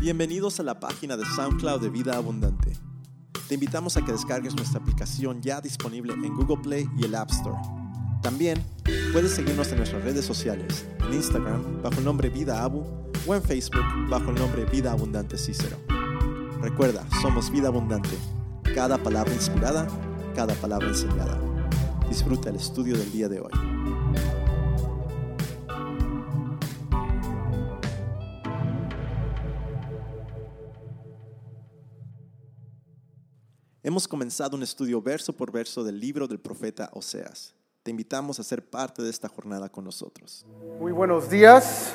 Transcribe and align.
Bienvenidos 0.00 0.58
a 0.58 0.62
la 0.62 0.80
página 0.80 1.14
de 1.14 1.26
SoundCloud 1.26 1.82
de 1.82 1.90
Vida 1.90 2.16
Abundante. 2.16 2.72
Te 3.48 3.54
invitamos 3.56 3.98
a 3.98 4.02
que 4.02 4.12
descargues 4.12 4.56
nuestra 4.56 4.80
aplicación 4.80 5.42
ya 5.42 5.60
disponible 5.60 6.14
en 6.14 6.34
Google 6.34 6.56
Play 6.62 6.88
y 6.96 7.04
el 7.04 7.14
App 7.14 7.30
Store. 7.30 7.58
También 8.22 8.64
puedes 9.12 9.32
seguirnos 9.32 9.68
en 9.72 9.76
nuestras 9.76 10.02
redes 10.02 10.24
sociales, 10.24 10.86
en 11.06 11.12
Instagram 11.12 11.82
bajo 11.82 11.98
el 11.98 12.06
nombre 12.06 12.30
Vida 12.30 12.64
Abu 12.64 12.82
o 13.26 13.34
en 13.34 13.42
Facebook 13.42 13.84
bajo 14.08 14.30
el 14.30 14.36
nombre 14.36 14.64
Vida 14.64 14.92
Abundante 14.92 15.36
Cícero. 15.36 15.76
Recuerda, 16.62 17.06
somos 17.20 17.50
Vida 17.50 17.68
Abundante. 17.68 18.16
Cada 18.74 18.96
palabra 18.96 19.34
inspirada, 19.34 19.86
cada 20.34 20.54
palabra 20.54 20.88
enseñada. 20.88 21.38
Disfruta 22.08 22.48
el 22.48 22.56
estudio 22.56 22.96
del 22.96 23.12
día 23.12 23.28
de 23.28 23.40
hoy. 23.40 23.52
Hemos 33.90 34.06
comenzado 34.06 34.56
un 34.56 34.62
estudio 34.62 35.02
verso 35.02 35.32
por 35.32 35.50
verso 35.50 35.82
del 35.82 35.98
libro 35.98 36.28
del 36.28 36.38
profeta 36.38 36.90
Oseas. 36.92 37.56
Te 37.82 37.90
invitamos 37.90 38.38
a 38.38 38.44
ser 38.44 38.64
parte 38.64 39.02
de 39.02 39.10
esta 39.10 39.28
jornada 39.28 39.68
con 39.68 39.84
nosotros. 39.84 40.46
Muy 40.78 40.92
buenos 40.92 41.28
días. 41.28 41.94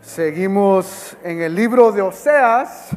Seguimos 0.00 1.16
en 1.22 1.42
el 1.42 1.54
libro 1.54 1.92
de 1.92 2.02
Oseas. 2.02 2.88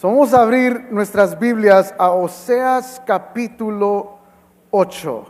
Vamos 0.00 0.32
a 0.32 0.40
abrir 0.40 0.90
nuestras 0.90 1.38
Biblias 1.38 1.94
a 1.98 2.12
Oseas 2.12 3.02
capítulo 3.06 4.20
8. 4.70 5.26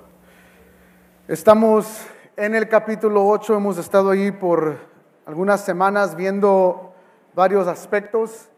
Estamos 1.27 2.03
en 2.37 2.55
el 2.55 2.69
capítulo 2.69 3.27
8, 3.27 3.57
hemos 3.57 3.77
estado 3.77 4.11
ahí 4.11 4.31
por 4.31 4.79
algunas 5.27 5.65
semanas 5.65 6.15
viendo 6.15 6.95
varios 7.35 7.67
aspectos 7.67 8.51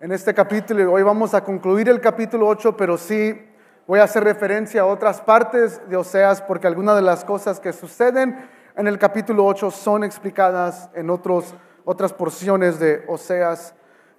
en 0.00 0.12
este 0.12 0.32
capítulo. 0.32 0.90
Hoy 0.90 1.02
vamos 1.02 1.34
a 1.34 1.44
concluir 1.44 1.86
el 1.90 2.00
capítulo 2.00 2.48
8, 2.48 2.74
pero 2.74 2.96
sí 2.96 3.38
voy 3.86 4.00
a 4.00 4.04
hacer 4.04 4.24
referencia 4.24 4.80
a 4.80 4.86
otras 4.86 5.20
partes 5.20 5.86
de 5.90 5.96
Oseas 5.96 6.40
porque 6.40 6.66
algunas 6.66 6.96
de 6.96 7.02
las 7.02 7.22
cosas 7.22 7.60
que 7.60 7.74
suceden 7.74 8.48
en 8.76 8.86
el 8.86 8.98
capítulo 8.98 9.44
8 9.44 9.70
son 9.70 10.02
explicadas 10.02 10.88
en 10.94 11.10
otros, 11.10 11.54
otras 11.84 12.14
porciones 12.14 12.80
de 12.80 13.04
Oseas 13.08 13.74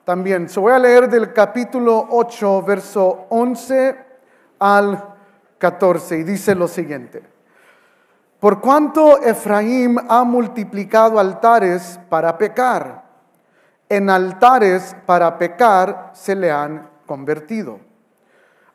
también. 0.06 0.50
So 0.50 0.62
voy 0.62 0.74
a 0.74 0.78
leer 0.78 1.10
del 1.10 1.34
capítulo 1.34 2.08
8, 2.12 2.62
verso 2.62 3.26
11 3.30 3.98
al 4.60 5.16
14 5.58 6.20
y 6.20 6.24
dice 6.24 6.54
lo 6.54 6.68
siguiente. 6.68 7.24
Por 8.40 8.62
cuanto 8.62 9.20
Efraín 9.20 9.98
ha 10.08 10.24
multiplicado 10.26 11.20
altares 11.20 12.00
para 12.08 12.38
pecar, 12.38 13.01
en 13.92 14.10
altares 14.10 14.96
para 15.06 15.38
pecar 15.38 16.12
se 16.14 16.34
le 16.34 16.50
han 16.50 16.90
convertido. 17.06 17.82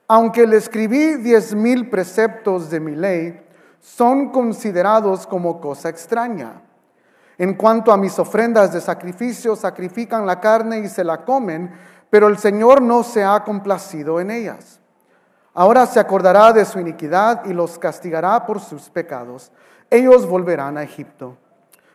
Aunque 0.06 0.46
le 0.46 0.58
escribí 0.58 1.14
diez 1.14 1.54
mil 1.54 1.88
preceptos 1.88 2.68
de 2.68 2.80
mi 2.80 2.94
ley, 2.94 3.42
son 3.80 4.28
considerados 4.28 5.26
como 5.26 5.58
cosa 5.58 5.88
extraña. 5.88 6.60
En 7.38 7.54
cuanto 7.54 7.92
a 7.92 7.96
mis 7.96 8.18
ofrendas 8.18 8.74
de 8.74 8.80
sacrificio, 8.82 9.56
sacrifican 9.56 10.26
la 10.26 10.38
carne 10.38 10.80
y 10.80 10.88
se 10.88 11.02
la 11.02 11.24
comen, 11.24 11.72
pero 12.10 12.28
el 12.28 12.36
Señor 12.36 12.82
no 12.82 13.02
se 13.02 13.24
ha 13.24 13.42
complacido 13.42 14.20
en 14.20 14.30
ellas. 14.30 14.80
Ahora 15.54 15.86
se 15.86 15.98
acordará 15.98 16.52
de 16.52 16.66
su 16.66 16.78
iniquidad 16.78 17.46
y 17.46 17.54
los 17.54 17.78
castigará 17.78 18.44
por 18.44 18.60
sus 18.60 18.90
pecados. 18.90 19.50
Ellos 19.88 20.26
volverán 20.26 20.76
a 20.76 20.82
Egipto. 20.82 21.38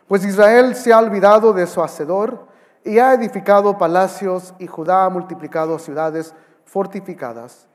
Pues 0.08 0.24
Israel 0.24 0.74
se 0.74 0.92
ha 0.92 0.98
olvidado 0.98 1.52
de 1.52 1.68
su 1.68 1.80
hacedor 1.80 2.50
y 2.84 2.98
ha 2.98 3.14
edificado 3.14 3.78
palacios 3.78 4.54
y 4.58 4.66
Judá 4.66 5.04
ha 5.04 5.10
multiplicado 5.10 5.78
ciudades 5.78 6.34
fortificadas. 6.64 7.68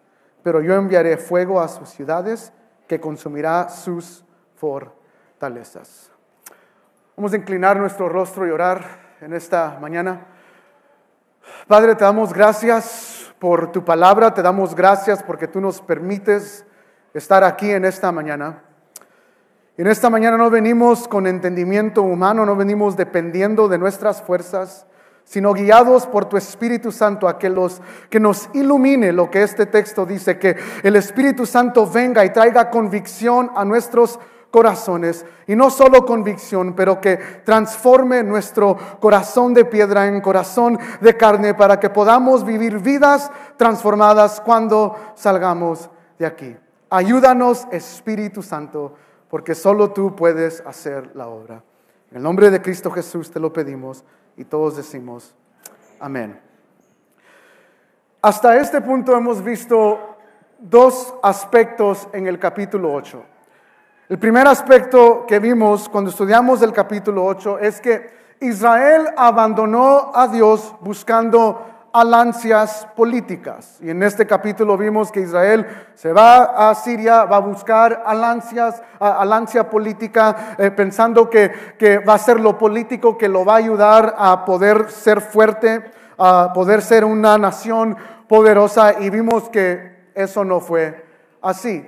Pero 0.43 0.61
yo 0.61 0.75
enviaré 0.75 1.17
fuego 1.17 1.61
a 1.61 1.67
sus 1.67 1.89
ciudades 1.89 2.51
que 2.87 2.99
consumirá 2.99 3.69
sus 3.69 4.23
fortalezas. 4.55 6.11
Vamos 7.15 7.33
a 7.33 7.37
inclinar 7.37 7.77
nuestro 7.77 8.09
rostro 8.09 8.47
y 8.47 8.51
orar 8.51 8.83
en 9.21 9.33
esta 9.33 9.77
mañana. 9.81 10.27
Padre, 11.67 11.95
te 11.95 12.03
damos 12.03 12.33
gracias 12.33 13.33
por 13.39 13.71
tu 13.71 13.83
palabra, 13.83 14.33
te 14.33 14.41
damos 14.41 14.75
gracias 14.75 15.23
porque 15.23 15.47
tú 15.47 15.61
nos 15.61 15.81
permites 15.81 16.65
estar 17.13 17.43
aquí 17.43 17.71
en 17.71 17.85
esta 17.85 18.11
mañana. 18.11 18.63
En 19.77 19.87
esta 19.87 20.09
mañana 20.09 20.37
no 20.37 20.49
venimos 20.49 21.07
con 21.07 21.27
entendimiento 21.27 22.01
humano, 22.01 22.45
no 22.45 22.55
venimos 22.55 22.97
dependiendo 22.97 23.67
de 23.67 23.77
nuestras 23.77 24.21
fuerzas, 24.21 24.87
sino 25.27 25.51
guiados 25.53 26.07
por 26.07 26.25
tu 26.25 26.37
Espíritu 26.37 26.89
Santo 26.89 27.27
a 27.27 27.37
que, 27.37 27.49
los, 27.49 27.81
que 28.09 28.17
nos 28.17 28.49
ilumine 28.53 29.11
lo 29.11 29.29
que 29.29 29.43
este 29.43 29.65
texto 29.65 30.05
dice, 30.05 30.39
que 30.39 30.55
el 30.83 30.95
Espíritu 30.95 31.45
Santo 31.45 31.85
venga 31.85 32.23
y 32.23 32.29
traiga 32.29 32.69
convicción 32.69 33.51
a 33.53 33.65
nuestros 33.65 34.19
corazones. 34.51 35.25
Y 35.45 35.57
no 35.57 35.69
solo 35.69 36.05
convicción, 36.05 36.73
pero 36.75 37.01
que 37.01 37.17
transforme 37.43 38.23
nuestro 38.23 38.77
corazón 39.01 39.53
de 39.53 39.65
piedra 39.65 40.07
en 40.07 40.21
corazón 40.21 40.79
de 41.01 41.17
carne 41.17 41.53
para 41.53 41.77
que 41.77 41.89
podamos 41.89 42.45
vivir 42.45 42.79
vidas 42.79 43.29
transformadas 43.57 44.39
cuando 44.39 44.95
salgamos 45.15 45.89
de 46.17 46.25
aquí. 46.25 46.55
Ayúdanos, 46.89 47.67
Espíritu 47.69 48.41
Santo, 48.41 48.93
porque 49.29 49.55
solo 49.55 49.91
tú 49.91 50.15
puedes 50.15 50.63
hacer 50.65 51.13
la 51.17 51.27
obra. 51.27 51.66
En 52.11 52.17
el 52.17 52.23
nombre 52.23 52.49
de 52.49 52.61
Cristo 52.61 52.89
Jesús 52.89 53.29
te 53.29 53.39
lo 53.39 53.51
pedimos 53.51 54.03
y 54.37 54.45
todos 54.45 54.77
decimos, 54.77 55.35
amén. 55.99 56.39
Hasta 58.21 58.57
este 58.57 58.79
punto 58.81 59.15
hemos 59.15 59.43
visto 59.43 60.17
dos 60.57 61.13
aspectos 61.21 62.07
en 62.13 62.27
el 62.27 62.39
capítulo 62.39 62.93
8. 62.93 63.23
El 64.09 64.19
primer 64.19 64.47
aspecto 64.47 65.25
que 65.27 65.39
vimos 65.39 65.89
cuando 65.89 66.09
estudiamos 66.09 66.61
el 66.61 66.71
capítulo 66.71 67.25
8 67.25 67.59
es 67.59 67.81
que 67.81 68.09
Israel 68.39 69.09
abandonó 69.17 70.11
a 70.15 70.29
Dios 70.29 70.75
buscando 70.79 71.65
alancias 71.99 72.87
políticas. 72.95 73.79
Y 73.81 73.89
en 73.89 74.03
este 74.03 74.27
capítulo 74.27 74.77
vimos 74.77 75.11
que 75.11 75.21
Israel 75.21 75.65
se 75.95 76.13
va 76.13 76.69
a 76.69 76.75
Siria, 76.75 77.25
va 77.25 77.37
a 77.37 77.39
buscar 77.39 78.03
alancias, 78.05 78.83
alancia 78.99 79.67
política, 79.67 80.55
eh, 80.59 80.69
pensando 80.69 81.27
que, 81.27 81.51
que 81.79 81.97
va 81.97 82.13
a 82.13 82.19
ser 82.19 82.39
lo 82.39 82.55
político 82.55 83.17
que 83.17 83.27
lo 83.27 83.43
va 83.43 83.53
a 83.53 83.57
ayudar 83.57 84.13
a 84.15 84.45
poder 84.45 84.91
ser 84.91 85.21
fuerte, 85.21 85.91
a 86.19 86.51
poder 86.53 86.83
ser 86.83 87.03
una 87.03 87.35
nación 87.39 87.97
poderosa. 88.27 88.99
Y 88.99 89.09
vimos 89.09 89.49
que 89.49 90.11
eso 90.13 90.45
no 90.45 90.59
fue 90.59 91.03
así. 91.41 91.83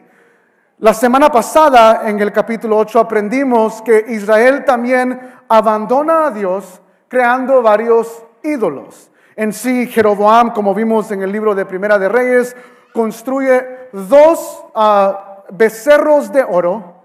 La 0.79 0.95
semana 0.95 1.29
pasada, 1.29 2.09
en 2.09 2.19
el 2.19 2.31
capítulo 2.31 2.77
8, 2.77 2.99
aprendimos 2.99 3.83
que 3.83 4.05
Israel 4.07 4.65
también 4.65 5.19
abandona 5.47 6.27
a 6.27 6.31
Dios 6.31 6.81
creando 7.07 7.61
varios 7.61 8.23
ídolos. 8.41 9.11
En 9.39 9.53
sí, 9.53 9.87
Jeroboam, 9.87 10.51
como 10.51 10.75
vimos 10.75 11.09
en 11.11 11.21
el 11.21 11.31
libro 11.31 11.55
de 11.55 11.65
Primera 11.65 11.97
de 11.97 12.09
Reyes, 12.09 12.57
construye 12.91 13.87
dos 13.93 14.65
ah, 14.75 15.45
becerros 15.49 16.29
de 16.33 16.43
oro 16.43 16.95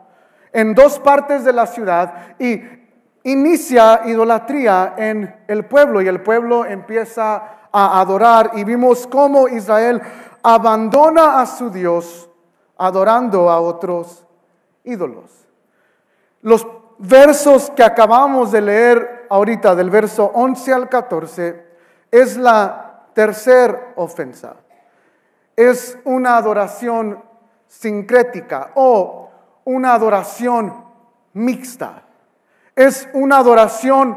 en 0.53 0.75
dos 0.75 0.99
partes 0.99 1.45
de 1.45 1.53
la 1.53 1.65
ciudad 1.65 2.35
y 2.41 2.61
inicia 3.23 4.01
idolatría 4.07 4.95
en 4.97 5.45
el 5.47 5.67
pueblo 5.67 6.03
y 6.03 6.09
el 6.09 6.23
pueblo 6.23 6.65
empieza 6.65 7.69
a 7.71 8.01
adorar 8.01 8.51
y 8.55 8.65
vimos 8.65 9.07
cómo 9.07 9.47
Israel 9.47 10.03
abandona 10.43 11.41
a 11.41 11.47
su 11.47 11.71
Dios 11.71 12.29
adorando 12.77 13.49
a 13.49 13.61
otros 13.61 14.27
ídolos. 14.83 15.31
Los 16.43 16.67
versos 16.99 17.71
que 17.77 17.85
acabamos 17.85 18.51
de 18.51 18.61
leer 18.61 19.27
ahorita, 19.31 19.77
del 19.77 19.91
verso 19.91 20.33
11 20.35 20.73
al 20.73 20.89
14, 20.89 21.74
es 22.15 22.37
la 22.37 23.09
tercera 23.13 23.93
ofensa. 23.97 24.55
Es 25.57 25.99
una 26.05 26.37
adoración 26.37 27.21
sincrética 27.67 28.71
o 28.77 29.31
una 29.65 29.95
adoración 29.95 30.73
mixta. 31.33 32.05
Es 32.77 33.09
una 33.15 33.39
adoración 33.39 34.17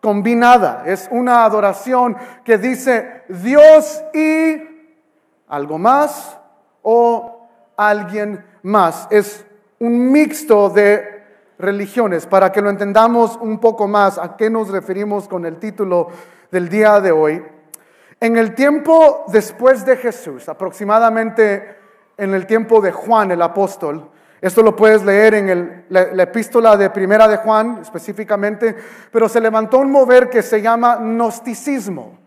combinada. 0.00 0.82
Es 0.86 1.06
una 1.12 1.44
adoración 1.44 2.16
que 2.42 2.58
dice 2.58 3.22
Dios 3.28 4.02
y 4.12 4.62
algo 5.46 5.78
más 5.78 6.40
o 6.82 7.46
alguien 7.76 8.44
más. 8.64 9.06
Es 9.08 9.46
un 9.78 10.10
mixto 10.10 10.68
de 10.70 11.22
religiones. 11.60 12.26
Para 12.26 12.50
que 12.50 12.60
lo 12.60 12.70
entendamos 12.70 13.36
un 13.40 13.60
poco 13.60 13.86
más, 13.86 14.18
¿a 14.18 14.36
qué 14.36 14.50
nos 14.50 14.68
referimos 14.68 15.28
con 15.28 15.46
el 15.46 15.58
título 15.58 16.08
del 16.50 16.68
día 16.68 17.00
de 17.00 17.12
hoy? 17.12 17.44
En 18.20 18.36
el 18.36 18.54
tiempo 18.54 19.24
después 19.28 19.84
de 19.84 19.96
Jesús, 19.96 20.48
aproximadamente 20.48 21.76
en 22.16 22.34
el 22.34 22.46
tiempo 22.46 22.80
de 22.80 22.92
Juan 22.92 23.30
el 23.30 23.42
apóstol, 23.42 24.10
esto 24.40 24.62
lo 24.62 24.76
puedes 24.76 25.04
leer 25.04 25.34
en 25.34 25.84
la, 25.88 26.12
la, 26.12 26.22
epístola 26.22 26.76
de 26.76 26.90
primera 26.90 27.26
de 27.26 27.38
Juan 27.38 27.78
específicamente, 27.82 28.76
pero 29.10 29.28
se 29.28 29.40
levantó 29.40 29.78
un 29.78 29.90
mover 29.90 30.28
que 30.28 30.42
se 30.42 30.60
llama 30.60 30.96
gnosticismo. 30.96 32.26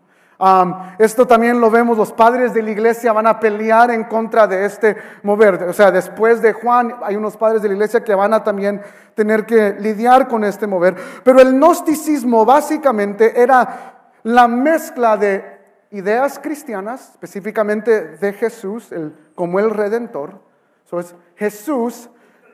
Esto 0.97 1.27
también 1.27 1.59
lo 1.59 1.69
vemos, 1.69 1.97
los 1.97 2.13
padres 2.13 2.53
de 2.53 2.61
la 2.61 2.71
iglesia 2.71 3.11
van 3.11 3.27
a 3.27 3.41
pelear 3.41 3.91
en 3.91 4.05
contra 4.05 4.47
de 4.47 4.63
este 4.63 4.95
mover. 5.21 5.63
O 5.63 5.73
sea, 5.73 5.91
después 5.91 6.41
de 6.41 6.53
Juan 6.53 6.95
hay 7.03 7.17
unos 7.17 7.35
padres 7.35 7.61
de 7.61 7.67
la 7.67 7.73
iglesia 7.73 8.03
que 8.05 8.15
van 8.15 8.33
a 8.33 8.41
también 8.41 8.81
tener 9.15 9.45
que 9.45 9.75
lidiar 9.79 10.29
con 10.29 10.45
este 10.45 10.65
mover. 10.65 10.95
Pero 11.25 11.41
el 11.41 11.55
gnosticismo 11.55 12.45
básicamente 12.45 13.41
era 13.41 13.98
la 14.23 14.47
mezcla 14.47 15.17
de 15.17 15.59
ideas 15.91 16.39
cristianas, 16.39 17.11
específicamente 17.11 18.17
de 18.17 18.33
Jesús 18.33 18.89
como 19.35 19.59
el 19.59 19.71
redentor. 19.71 20.39
Eso 20.85 20.99
es 20.99 21.15
Jesús 21.35 22.09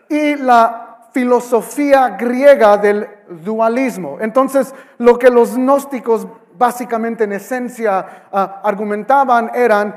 y 0.10 0.36
la 0.36 1.10
filosofía 1.12 2.10
griega 2.10 2.78
del 2.78 3.08
dualismo. 3.30 4.18
Entonces, 4.20 4.74
lo 4.98 5.18
que 5.18 5.30
los 5.30 5.56
gnósticos 5.56 6.28
básicamente 6.58 7.24
en 7.24 7.34
esencia 7.34 8.28
ah, 8.32 8.62
argumentaban 8.64 9.52
eran, 9.54 9.96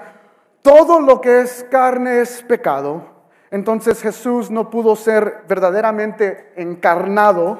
todo 0.62 1.00
lo 1.00 1.20
que 1.20 1.40
es 1.40 1.66
carne 1.70 2.20
es 2.20 2.42
pecado, 2.42 3.02
entonces 3.50 4.02
Jesús 4.02 4.50
no 4.50 4.68
pudo 4.70 4.96
ser 4.96 5.44
verdaderamente 5.48 6.52
encarnado 6.56 7.58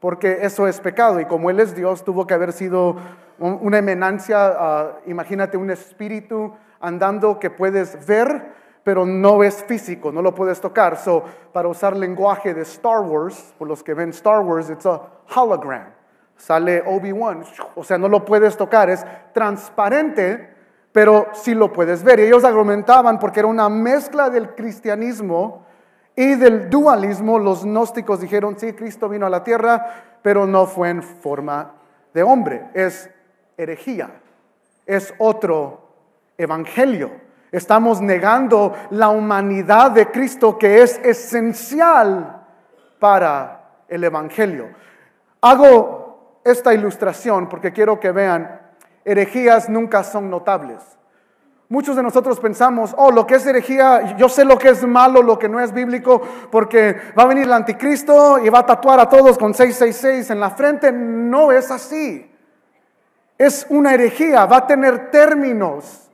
porque 0.00 0.38
eso 0.42 0.66
es 0.66 0.80
pecado 0.80 1.20
y 1.20 1.26
como 1.26 1.50
Él 1.50 1.60
es 1.60 1.74
Dios 1.74 2.04
tuvo 2.04 2.26
que 2.26 2.34
haber 2.34 2.52
sido 2.52 2.96
una 3.40 3.78
emanancia, 3.78 4.38
ah, 4.46 4.98
imagínate 5.06 5.56
un 5.56 5.70
espíritu 5.70 6.54
andando 6.80 7.38
que 7.38 7.50
puedes 7.50 8.06
ver, 8.06 8.52
pero 8.84 9.04
no 9.04 9.42
es 9.42 9.64
físico, 9.64 10.12
no 10.12 10.22
lo 10.22 10.34
puedes 10.34 10.60
tocar. 10.60 10.96
So, 10.96 11.24
para 11.52 11.68
usar 11.68 11.96
lenguaje 11.96 12.54
de 12.54 12.62
Star 12.62 13.00
Wars, 13.00 13.54
por 13.58 13.66
los 13.66 13.82
que 13.82 13.94
ven 13.94 14.10
Star 14.10 14.40
Wars, 14.40 14.70
it's 14.70 14.86
a 14.86 15.00
hologram 15.34 16.00
sale 16.40 16.82
Obi-Wan, 16.86 17.44
o 17.74 17.84
sea, 17.84 17.98
no 17.98 18.08
lo 18.08 18.24
puedes 18.24 18.56
tocar, 18.56 18.88
es 18.88 19.04
transparente, 19.34 20.54
pero 20.90 21.28
sí 21.32 21.54
lo 21.54 21.72
puedes 21.72 22.02
ver. 22.02 22.18
Y 22.18 22.22
ellos 22.24 22.44
argumentaban 22.44 23.18
porque 23.18 23.40
era 23.40 23.46
una 23.46 23.68
mezcla 23.68 24.30
del 24.30 24.54
cristianismo 24.54 25.66
y 26.16 26.34
del 26.34 26.70
dualismo. 26.70 27.38
Los 27.38 27.64
gnósticos 27.64 28.20
dijeron, 28.20 28.58
sí, 28.58 28.72
Cristo 28.72 29.08
vino 29.08 29.26
a 29.26 29.30
la 29.30 29.44
tierra, 29.44 30.18
pero 30.22 30.46
no 30.46 30.66
fue 30.66 30.88
en 30.88 31.02
forma 31.02 31.74
de 32.14 32.22
hombre. 32.22 32.70
Es 32.74 33.10
es 34.86 35.14
otro 35.18 35.88
evangelio. 36.38 37.10
Estamos 37.52 38.00
negando 38.00 38.74
la 38.90 39.08
humanidad 39.08 39.90
de 39.90 40.06
Cristo 40.10 40.56
que 40.56 40.82
es 40.82 40.98
esencial 41.02 42.44
para 42.98 43.84
el 43.88 44.04
evangelio. 44.04 44.68
Hago 45.40 46.40
esta 46.44 46.72
ilustración 46.72 47.48
porque 47.48 47.72
quiero 47.72 47.98
que 47.98 48.12
vean, 48.12 48.60
herejías 49.04 49.68
nunca 49.68 50.04
son 50.04 50.30
notables. 50.30 50.78
Muchos 51.68 51.94
de 51.94 52.02
nosotros 52.02 52.40
pensamos, 52.40 52.94
oh, 52.96 53.12
lo 53.12 53.26
que 53.26 53.36
es 53.36 53.46
herejía, 53.46 54.16
yo 54.16 54.28
sé 54.28 54.44
lo 54.44 54.58
que 54.58 54.70
es 54.70 54.84
malo, 54.84 55.22
lo 55.22 55.38
que 55.38 55.48
no 55.48 55.60
es 55.60 55.72
bíblico, 55.72 56.20
porque 56.50 56.96
va 57.16 57.22
a 57.22 57.26
venir 57.26 57.44
el 57.44 57.52
anticristo 57.52 58.38
y 58.38 58.48
va 58.48 58.60
a 58.60 58.66
tatuar 58.66 58.98
a 58.98 59.08
todos 59.08 59.38
con 59.38 59.54
666 59.54 60.30
en 60.30 60.40
la 60.40 60.50
frente. 60.50 60.90
No 60.90 61.52
es 61.52 61.70
así. 61.70 62.29
Es 63.40 63.64
una 63.70 63.94
herejía, 63.94 64.44
va 64.44 64.58
a 64.58 64.66
tener 64.66 65.10
términos 65.10 66.10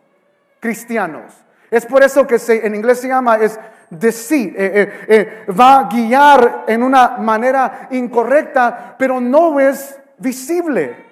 cristianos. 0.60 1.24
Es 1.68 1.84
por 1.84 2.04
eso 2.04 2.24
que 2.24 2.36
en 2.48 2.76
inglés 2.76 3.00
se 3.00 3.08
llama, 3.08 3.34
es 3.38 3.58
decir, 3.90 4.54
eh, 4.56 4.70
eh, 4.72 5.06
eh, 5.08 5.52
va 5.52 5.80
a 5.80 5.88
guiar 5.88 6.62
en 6.68 6.84
una 6.84 7.16
manera 7.18 7.88
incorrecta, 7.90 8.94
pero 8.96 9.20
no 9.20 9.58
es 9.58 9.98
visible. 10.18 11.04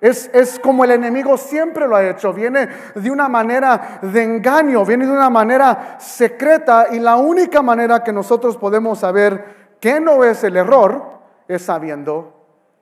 Es, 0.00 0.30
es, 0.32 0.58
como 0.58 0.84
el 0.84 0.92
enemigo 0.92 1.36
siempre 1.36 1.86
lo 1.86 1.96
ha 1.96 2.08
hecho. 2.08 2.32
Viene 2.32 2.66
de 2.94 3.10
una 3.10 3.28
manera 3.28 3.98
de 4.00 4.22
engaño, 4.22 4.86
viene 4.86 5.04
de 5.04 5.12
una 5.12 5.28
manera 5.28 5.96
secreta 5.98 6.86
y 6.90 6.98
la 6.98 7.16
única 7.16 7.60
manera 7.60 8.02
que 8.02 8.14
nosotros 8.14 8.56
podemos 8.56 9.00
saber 9.00 9.76
que 9.78 10.00
no 10.00 10.24
es 10.24 10.42
el 10.44 10.56
error 10.56 11.20
es 11.46 11.60
sabiendo 11.60 12.32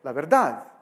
la 0.05 0.12
verdad. 0.12 0.75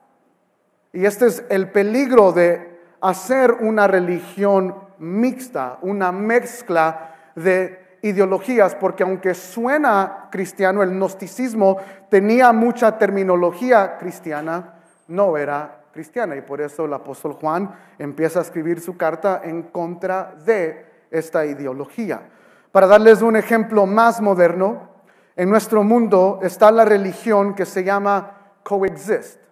Y 0.94 1.06
este 1.06 1.26
es 1.26 1.44
el 1.49 1.73
peligro 1.73 2.31
de 2.31 2.79
hacer 3.00 3.50
una 3.50 3.88
religión 3.88 4.76
mixta, 4.99 5.79
una 5.82 6.12
mezcla 6.12 7.17
de 7.35 7.99
ideologías, 8.02 8.76
porque 8.76 9.02
aunque 9.02 9.35
suena 9.35 10.29
cristiano, 10.31 10.85
el 10.85 10.91
gnosticismo 10.91 11.79
tenía 12.08 12.52
mucha 12.52 12.96
terminología 12.96 13.99
cristiana, 13.99 14.75
no 15.08 15.37
era 15.37 15.81
cristiana 15.93 16.37
y 16.37 16.43
por 16.43 16.61
eso 16.61 16.85
el 16.85 16.94
apóstol 16.94 17.32
Juan 17.32 17.75
empieza 17.99 18.38
a 18.38 18.43
escribir 18.43 18.81
su 18.81 18.97
carta 18.97 19.40
en 19.43 19.64
contra 19.64 20.37
de 20.47 20.87
esta 21.11 21.44
ideología. 21.44 22.23
Para 22.70 22.87
darles 22.87 23.20
un 23.20 23.35
ejemplo 23.35 23.85
más 23.87 24.20
moderno, 24.20 24.90
en 25.35 25.50
nuestro 25.50 25.82
mundo 25.82 26.38
está 26.40 26.70
la 26.70 26.85
religión 26.85 27.52
que 27.55 27.67
se 27.67 27.82
llama 27.82 28.52
coexist. 28.62 29.44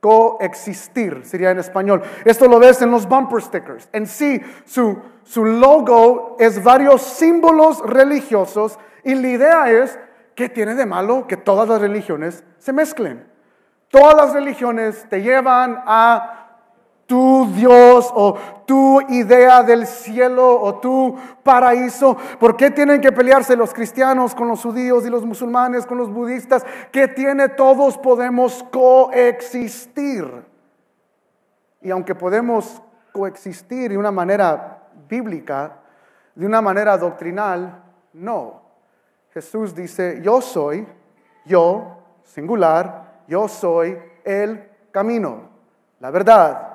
Coexistir 0.00 1.24
sería 1.24 1.50
en 1.50 1.58
español. 1.58 2.02
Esto 2.24 2.46
lo 2.46 2.58
ves 2.58 2.80
en 2.82 2.90
los 2.90 3.08
bumper 3.08 3.42
stickers. 3.42 3.88
En 3.92 4.06
sí, 4.06 4.40
su, 4.64 4.96
su 5.24 5.44
logo 5.44 6.36
es 6.38 6.62
varios 6.62 7.02
símbolos 7.02 7.80
religiosos 7.80 8.78
y 9.02 9.14
la 9.14 9.28
idea 9.28 9.70
es, 9.70 9.98
¿qué 10.34 10.48
tiene 10.48 10.74
de 10.74 10.86
malo 10.86 11.26
que 11.26 11.36
todas 11.36 11.68
las 11.68 11.80
religiones 11.80 12.44
se 12.58 12.72
mezclen? 12.72 13.26
Todas 13.90 14.14
las 14.14 14.34
religiones 14.34 15.06
te 15.08 15.22
llevan 15.22 15.82
a 15.86 16.37
tu 17.08 17.50
Dios 17.54 18.12
o 18.14 18.36
tu 18.66 19.00
idea 19.08 19.62
del 19.62 19.86
cielo 19.86 20.60
o 20.60 20.74
tu 20.74 21.16
paraíso. 21.42 22.14
¿Por 22.38 22.54
qué 22.54 22.70
tienen 22.70 23.00
que 23.00 23.10
pelearse 23.10 23.56
los 23.56 23.72
cristianos 23.72 24.34
con 24.34 24.46
los 24.46 24.62
judíos 24.62 25.06
y 25.06 25.08
los 25.08 25.24
musulmanes 25.24 25.86
con 25.86 25.96
los 25.96 26.12
budistas? 26.12 26.66
¿Qué 26.92 27.08
tiene? 27.08 27.48
Todos 27.48 27.96
podemos 27.96 28.62
coexistir. 28.70 30.30
Y 31.80 31.90
aunque 31.90 32.14
podemos 32.14 32.82
coexistir 33.10 33.90
de 33.90 33.96
una 33.96 34.10
manera 34.10 34.90
bíblica, 35.08 35.78
de 36.34 36.44
una 36.44 36.60
manera 36.60 36.98
doctrinal, 36.98 37.84
no. 38.12 38.60
Jesús 39.32 39.74
dice, 39.74 40.20
yo 40.22 40.42
soy, 40.42 40.86
yo, 41.46 42.02
singular, 42.22 43.22
yo 43.26 43.48
soy 43.48 43.98
el 44.24 44.68
camino, 44.90 45.48
la 46.00 46.10
verdad, 46.10 46.67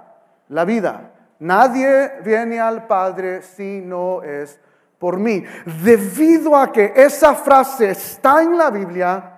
la 0.49 0.65
vida. 0.65 1.11
Nadie 1.39 2.21
viene 2.23 2.59
al 2.59 2.87
Padre 2.87 3.41
si 3.41 3.81
no 3.81 4.21
es 4.23 4.59
por 4.99 5.17
mí. 5.17 5.43
Debido 5.83 6.55
a 6.55 6.71
que 6.71 6.93
esa 6.95 7.35
frase 7.35 7.89
está 7.89 8.41
en 8.41 8.57
la 8.57 8.69
Biblia, 8.69 9.33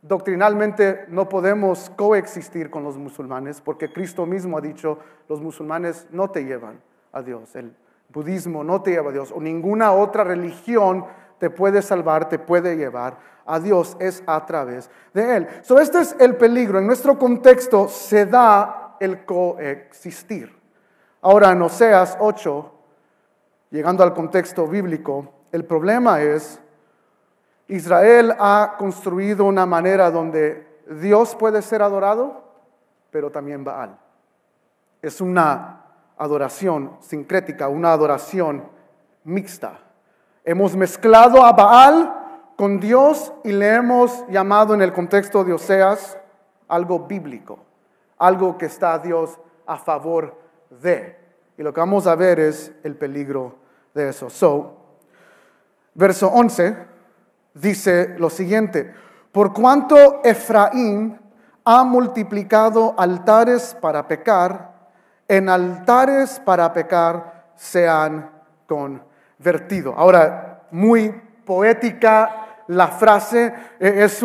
doctrinalmente 0.00 1.04
no 1.08 1.28
podemos 1.28 1.90
coexistir 1.90 2.70
con 2.70 2.84
los 2.84 2.96
musulmanes 2.96 3.60
porque 3.60 3.92
Cristo 3.92 4.24
mismo 4.24 4.56
ha 4.56 4.60
dicho, 4.60 4.98
los 5.28 5.40
musulmanes 5.40 6.06
no 6.10 6.30
te 6.30 6.44
llevan 6.44 6.80
a 7.12 7.22
Dios, 7.22 7.54
el 7.56 7.74
budismo 8.08 8.64
no 8.64 8.80
te 8.82 8.92
lleva 8.92 9.10
a 9.10 9.12
Dios 9.12 9.32
o 9.32 9.40
ninguna 9.40 9.92
otra 9.92 10.24
religión 10.24 11.04
te 11.38 11.50
puede 11.50 11.82
salvar, 11.82 12.28
te 12.28 12.38
puede 12.38 12.76
llevar 12.76 13.18
a 13.44 13.60
Dios 13.60 13.96
es 14.00 14.22
a 14.26 14.44
través 14.46 14.90
de 15.12 15.36
Él. 15.36 15.48
So, 15.62 15.78
este 15.78 16.00
es 16.00 16.16
el 16.18 16.36
peligro. 16.36 16.78
En 16.78 16.86
nuestro 16.86 17.18
contexto 17.18 17.88
se 17.88 18.26
da 18.26 18.85
el 19.00 19.24
coexistir. 19.24 20.54
Ahora, 21.22 21.52
en 21.52 21.62
Oseas 21.62 22.16
8, 22.20 22.72
llegando 23.70 24.02
al 24.02 24.14
contexto 24.14 24.66
bíblico, 24.66 25.32
el 25.52 25.64
problema 25.64 26.20
es, 26.22 26.60
Israel 27.68 28.34
ha 28.38 28.74
construido 28.78 29.44
una 29.44 29.66
manera 29.66 30.10
donde 30.10 30.66
Dios 30.88 31.34
puede 31.34 31.62
ser 31.62 31.82
adorado, 31.82 32.44
pero 33.10 33.30
también 33.30 33.64
Baal. 33.64 33.98
Es 35.02 35.20
una 35.20 35.84
adoración 36.16 36.96
sincrética, 37.00 37.68
una 37.68 37.92
adoración 37.92 38.68
mixta. 39.24 39.78
Hemos 40.44 40.76
mezclado 40.76 41.44
a 41.44 41.52
Baal 41.52 42.12
con 42.56 42.78
Dios 42.78 43.32
y 43.44 43.52
le 43.52 43.74
hemos 43.74 44.26
llamado 44.28 44.74
en 44.74 44.82
el 44.82 44.92
contexto 44.92 45.44
de 45.44 45.52
Oseas 45.52 46.18
algo 46.68 47.00
bíblico, 47.00 47.58
algo 48.18 48.56
que 48.56 48.66
está 48.66 48.98
Dios 48.98 49.38
a 49.66 49.76
favor 49.76 50.38
de. 50.70 51.18
Y 51.58 51.62
lo 51.62 51.72
que 51.72 51.80
vamos 51.80 52.06
a 52.06 52.14
ver 52.14 52.40
es 52.40 52.72
el 52.82 52.96
peligro 52.96 53.56
de 53.94 54.10
eso. 54.10 54.30
So, 54.30 54.76
verso 55.94 56.28
11 56.28 56.76
dice 57.54 58.14
lo 58.18 58.30
siguiente, 58.30 58.92
por 59.32 59.52
cuanto 59.52 60.22
Efraín 60.22 61.18
ha 61.64 61.84
multiplicado 61.84 62.94
altares 62.96 63.76
para 63.80 64.06
pecar, 64.06 64.74
en 65.28 65.48
altares 65.48 66.40
para 66.40 66.72
pecar 66.72 67.50
se 67.56 67.88
han 67.88 68.30
convertido. 68.66 69.94
Ahora, 69.96 70.62
muy 70.70 71.10
poética 71.44 72.46
la 72.68 72.88
frase 72.88 73.52
eh, 73.78 74.04
es 74.04 74.22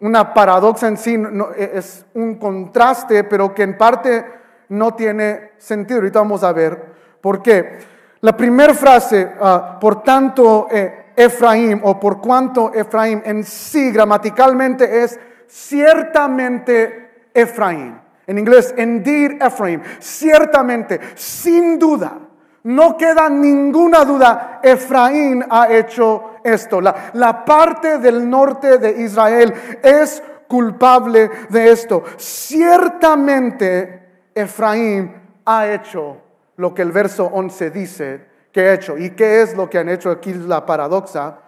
una 0.00 0.34
paradoja 0.34 0.88
en 0.88 0.96
sí, 0.96 1.16
e, 1.56 1.70
es 1.74 2.04
un 2.14 2.36
contraste, 2.36 3.24
pero 3.24 3.54
que 3.54 3.62
en 3.62 3.76
parte 3.76 4.24
no 4.68 4.94
tiene 4.94 5.52
sentido. 5.58 6.00
Ahorita 6.00 6.20
vamos 6.20 6.42
a 6.42 6.52
ver 6.52 6.84
por 7.20 7.42
qué. 7.42 7.78
La 8.20 8.36
primera 8.36 8.74
frase, 8.74 9.32
ah, 9.40 9.78
por 9.80 10.02
tanto, 10.02 10.68
eh, 10.70 11.12
Efraín, 11.16 11.80
o 11.82 11.98
por 11.98 12.20
cuanto 12.20 12.72
Efraín 12.74 13.22
en 13.24 13.44
sí 13.44 13.90
gramaticalmente 13.90 15.02
es 15.02 15.18
ciertamente 15.46 17.28
Efraín. 17.32 18.00
En 18.26 18.38
inglés, 18.38 18.74
indeed 18.76 19.40
Ephraim. 19.40 19.80
Ciertamente, 20.00 20.98
sin 21.14 21.78
duda, 21.78 22.18
no 22.64 22.96
queda 22.96 23.28
ninguna 23.28 24.04
duda, 24.04 24.60
Efraín 24.62 25.44
ha 25.48 25.68
hecho 25.70 26.35
esto. 26.46 26.80
La, 26.80 27.44
parte 27.44 27.98
del 27.98 28.28
norte 28.28 28.78
de 28.78 29.02
Israel 29.02 29.52
es 29.82 30.22
culpable 30.48 31.30
de 31.48 31.70
esto. 31.70 32.04
Ciertamente, 32.16 34.02
Efraín 34.34 35.14
ha 35.44 35.66
hecho 35.68 36.18
lo 36.56 36.74
que 36.74 36.82
el 36.82 36.92
verso 36.92 37.26
11 37.26 37.70
dice 37.70 38.26
que 38.52 38.60
ha 38.60 38.74
hecho. 38.74 38.96
¿Y 38.96 39.10
qué 39.10 39.42
es 39.42 39.56
lo 39.56 39.68
que 39.68 39.78
han 39.78 39.88
hecho 39.88 40.10
aquí 40.10 40.32
la 40.32 40.64
paradoxa? 40.64 41.38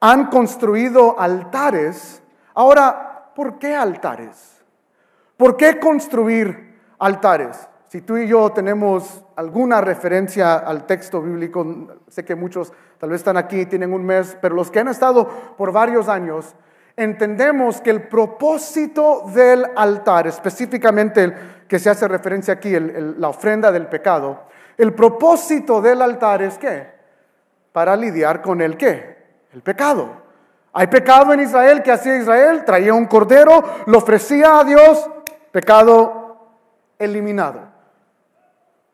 Han 0.00 0.26
construido 0.26 1.18
altares. 1.18 2.22
Ahora, 2.54 3.32
¿por 3.34 3.58
qué 3.58 3.74
altares? 3.74 4.62
¿Por 5.36 5.56
qué 5.56 5.78
construir 5.78 6.78
altares? 6.98 7.68
Si 7.88 8.00
tú 8.00 8.16
y 8.16 8.26
yo 8.26 8.50
tenemos 8.50 9.24
alguna 9.36 9.80
referencia 9.80 10.56
al 10.56 10.86
texto 10.86 11.22
bíblico, 11.22 11.98
sé 12.08 12.24
que 12.24 12.34
muchos 12.34 12.72
tal 12.98 13.10
vez 13.10 13.20
están 13.20 13.36
aquí, 13.36 13.64
tienen 13.66 13.92
un 13.92 14.04
mes, 14.04 14.36
pero 14.40 14.56
los 14.56 14.70
que 14.70 14.80
han 14.80 14.88
estado 14.88 15.28
por 15.56 15.70
varios 15.70 16.08
años, 16.08 16.56
entendemos 16.96 17.80
que 17.80 17.90
el 17.90 18.08
propósito 18.08 19.26
del 19.32 19.66
altar, 19.76 20.26
específicamente 20.26 21.24
el 21.24 21.34
que 21.68 21.78
se 21.78 21.88
hace 21.88 22.08
referencia 22.08 22.54
aquí, 22.54 22.74
la 22.78 23.28
ofrenda 23.28 23.70
del 23.70 23.86
pecado, 23.86 24.46
el 24.76 24.92
propósito 24.92 25.80
del 25.80 26.02
altar 26.02 26.42
es 26.42 26.58
qué? 26.58 26.88
Para 27.72 27.96
lidiar 27.96 28.42
con 28.42 28.60
el 28.60 28.76
qué? 28.76 29.16
El 29.52 29.62
pecado. 29.62 30.26
Hay 30.72 30.88
pecado 30.88 31.32
en 31.32 31.40
Israel, 31.40 31.82
¿qué 31.82 31.92
hacía 31.92 32.16
Israel? 32.16 32.64
Traía 32.64 32.92
un 32.92 33.06
cordero, 33.06 33.62
lo 33.86 33.98
ofrecía 33.98 34.58
a 34.58 34.64
Dios, 34.64 35.08
pecado 35.52 36.48
eliminado. 36.98 37.75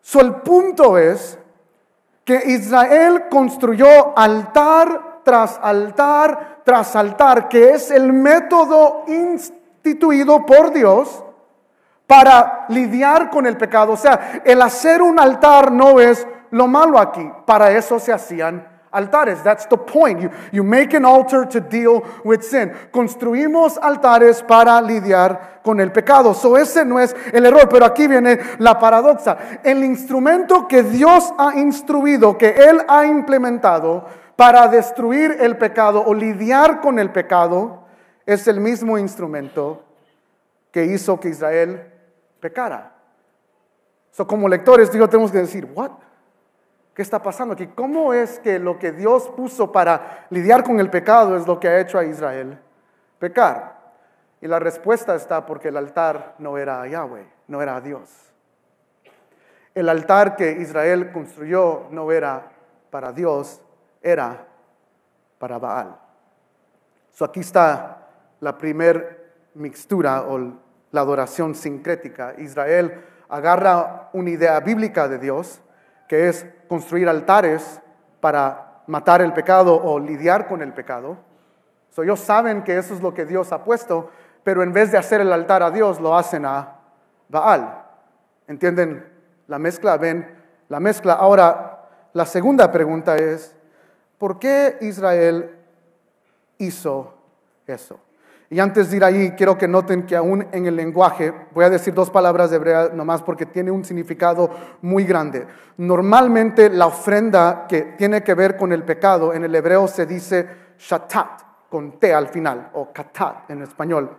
So, 0.03 0.21
el 0.21 0.35
punto 0.37 0.99
es 0.99 1.39
que 2.25 2.43
Israel 2.47 3.25
construyó 3.31 4.17
altar 4.17 5.23
tras 5.25 5.59
altar 5.63 6.53
tras 6.65 6.95
altar, 6.97 7.49
que 7.49 7.71
es 7.71 7.91
el 7.91 8.13
método 8.13 9.05
instituido 9.09 10.45
por 10.47 10.73
Dios 10.73 11.25
para 12.07 12.67
lidiar 12.69 13.31
con 13.31 13.47
el 13.47 13.57
pecado. 13.57 13.93
O 13.93 13.97
sea, 13.97 14.43
el 14.45 14.61
hacer 14.63 15.03
un 15.03 15.19
altar 15.19 15.73
no 15.73 16.01
es 16.01 16.27
lo 16.51 16.67
malo 16.69 16.99
aquí, 16.99 17.31
para 17.47 17.71
eso 17.73 17.99
se 17.99 18.13
hacían 18.13 18.69
altares. 18.93 19.43
That's 19.43 19.67
the 19.67 19.77
point. 19.77 20.21
You, 20.21 20.31
you 20.53 20.63
make 20.63 20.95
an 20.95 21.05
altar 21.05 21.45
to 21.47 21.61
deal 21.61 22.03
with 22.25 22.43
sin. 22.43 22.73
Construimos 22.93 23.79
altares 23.79 24.47
para 24.47 24.81
lidiar 24.81 25.63
con 25.63 25.81
el 25.81 25.91
pecado. 25.91 26.35
So 26.35 26.57
ese 26.57 26.85
no 26.85 26.99
es 26.99 27.15
el 27.33 27.47
error, 27.47 27.69
pero 27.69 27.85
aquí 27.85 28.07
viene 28.07 28.39
la 28.59 28.79
paradoja. 28.79 29.61
El 29.65 29.83
instrumento 29.85 30.69
que 30.69 30.83
Dios 30.83 31.33
ha 31.39 31.59
instruido, 31.59 32.37
que 32.37 32.51
Él 32.51 32.83
ha 32.89 33.07
implementado 33.07 34.07
para 34.37 34.69
destruir 34.69 35.37
el 35.41 35.57
pecado 35.57 36.03
o 36.05 36.15
lidiar 36.15 36.81
con 36.81 36.99
el 36.99 37.11
pecado, 37.11 37.85
es 38.27 38.47
el 38.47 38.61
mismo 38.61 38.99
instrumento 38.99 39.83
que 40.71 40.85
hizo 40.85 41.19
que 41.19 41.29
Israel 41.29 41.93
pecara. 42.41 42.93
So 44.11 44.27
como 44.27 44.49
lectores, 44.49 44.93
digo, 44.93 45.09
tenemos 45.09 45.31
que 45.33 45.39
decir, 45.39 45.69
¿what? 45.75 45.93
¿Qué 46.95 47.03
está 47.03 47.23
pasando 47.23 47.55
aquí? 47.55 47.69
¿Cómo 47.69 48.13
es 48.13 48.39
que 48.39 48.59
lo 48.59 48.79
que 48.79 48.93
Dios 48.93 49.29
puso 49.31 49.73
para 49.73 50.27
lidiar 50.31 50.63
con 50.63 50.79
el 50.79 50.91
pecado 50.91 51.37
es 51.37 51.47
lo 51.47 51.59
que 51.59 51.69
ha 51.69 51.81
hecho 51.81 51.99
a 51.99 52.05
Israel 52.05 52.59
pecar? 53.19 53.81
Y 54.43 54.47
la 54.47 54.59
respuesta 54.59 55.15
está 55.15 55.47
porque 55.47 55.69
el 55.69 55.77
altar 55.77 56.35
no 56.39 56.59
era 56.59 56.83
a 56.83 56.87
Yahweh, 56.89 57.27
no 57.49 57.63
era 57.63 57.77
a 57.77 57.81
Dios. 57.81 58.11
El 59.75 59.89
altar 59.89 60.37
que 60.37 60.53
Israel 60.53 61.13
construyó 61.13 61.87
no 61.91 62.13
era 62.13 62.51
para 62.91 63.13
Dios, 63.13 63.63
era 64.03 64.45
para 65.39 65.59
Baal. 65.59 65.97
So 67.11 67.25
aquí 67.25 67.41
está 67.41 68.09
la 68.41 68.59
primer 68.59 69.33
mixtura 69.55 70.23
o 70.23 70.39
la 70.91 71.01
adoración 71.01 71.55
sincrética. 71.55 72.35
Israel 72.39 73.03
agarra 73.29 74.11
una 74.13 74.31
idea 74.31 74.61
bíblica 74.61 75.09
de 75.09 75.19
Dios, 75.19 75.63
que 76.09 76.29
es 76.29 76.47
construir 76.69 77.09
altares 77.09 77.81
para 78.21 78.83
matar 78.87 79.23
el 79.23 79.33
pecado 79.33 79.75
o 79.83 79.99
lidiar 79.99 80.49
con 80.49 80.63
el 80.63 80.73
pecado. 80.73 81.17
So, 81.91 82.03
ellos 82.03 82.21
saben 82.21 82.63
que 82.63 82.79
eso 82.79 82.95
es 82.95 83.01
lo 83.01 83.13
que 83.15 83.27
Dios 83.27 83.53
ha 83.53 83.65
puesto, 83.65 84.11
pero 84.45 84.63
en 84.63 84.73
vez 84.73 84.91
de 84.93 84.99
hacer 84.99 85.21
el 85.21 85.33
altar 85.33 85.63
a 85.63 85.71
Dios, 85.71 86.01
lo 86.01 86.17
hacen 86.17 86.45
a 86.47 86.77
Baal. 87.29 87.85
¿Entienden 88.49 89.07
la 89.47 89.59
mezcla? 89.59 89.97
¿Ven 89.97 90.27
la 90.69 90.81
mezcla? 90.81 91.15
Ahora, 91.15 91.89
la 92.13 92.27
segunda 92.27 92.71
pregunta 92.71 93.17
es, 93.17 93.55
¿por 94.19 94.39
qué 94.39 94.79
Israel 94.81 95.59
hizo 96.59 97.15
eso? 97.67 98.01
Y 98.53 98.61
antes 98.61 98.91
de 98.91 98.99
ir 98.99 99.05
ahí, 99.05 99.31
quiero 99.31 99.57
que 99.57 99.67
noten 99.67 100.03
que 100.03 100.15
aún 100.15 100.47
en 100.53 100.67
el 100.67 100.77
lenguaje, 100.77 101.33
voy 101.55 101.65
a 101.65 101.71
decir 101.71 101.95
dos 101.95 102.11
palabras 102.11 102.51
de 102.51 102.91
nomás 102.93 103.23
porque 103.23 103.47
tiene 103.47 103.71
un 103.71 103.83
significado 103.83 104.51
muy 104.83 105.05
grande. 105.05 105.47
Normalmente 105.79 106.69
la 106.69 106.85
ofrenda 106.85 107.65
que 107.67 107.95
tiene 107.97 108.23
que 108.23 108.35
ver 108.35 108.59
con 108.59 108.71
el 108.71 108.83
pecado, 108.83 109.33
en 109.33 109.45
el 109.45 109.55
hebreo 109.55 109.89
se 109.89 110.05
dice 110.05 110.47
shatat, 110.79 111.41
con 111.71 111.99
T 111.99 112.13
al 112.13 112.29
final, 112.29 112.69
o 112.75 112.93
katat 112.93 113.51
en 113.51 113.63
español. 113.63 114.11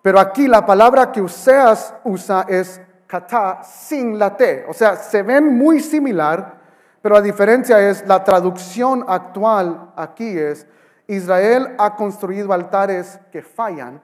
Pero 0.00 0.18
aquí 0.18 0.48
la 0.48 0.64
palabra 0.64 1.12
que 1.12 1.20
Useas 1.20 1.92
usa 2.04 2.46
es 2.48 2.80
kata 3.06 3.62
sin 3.62 4.18
la 4.18 4.34
T. 4.34 4.64
O 4.70 4.72
sea, 4.72 4.96
se 4.96 5.22
ven 5.22 5.54
muy 5.54 5.80
similar, 5.80 6.60
pero 7.02 7.16
la 7.16 7.20
diferencia 7.20 7.78
es 7.90 8.06
la 8.06 8.24
traducción 8.24 9.04
actual 9.06 9.92
aquí 9.96 10.30
es 10.30 10.66
Israel 11.06 11.74
ha 11.78 11.96
construido 11.96 12.52
altares 12.52 13.20
que 13.30 13.42
fallan 13.42 14.00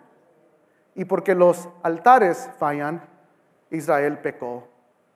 y 0.95 1.05
porque 1.05 1.35
los 1.35 1.69
altares 1.83 2.51
fallan, 2.59 3.03
Israel 3.71 4.19
pecó 4.19 4.69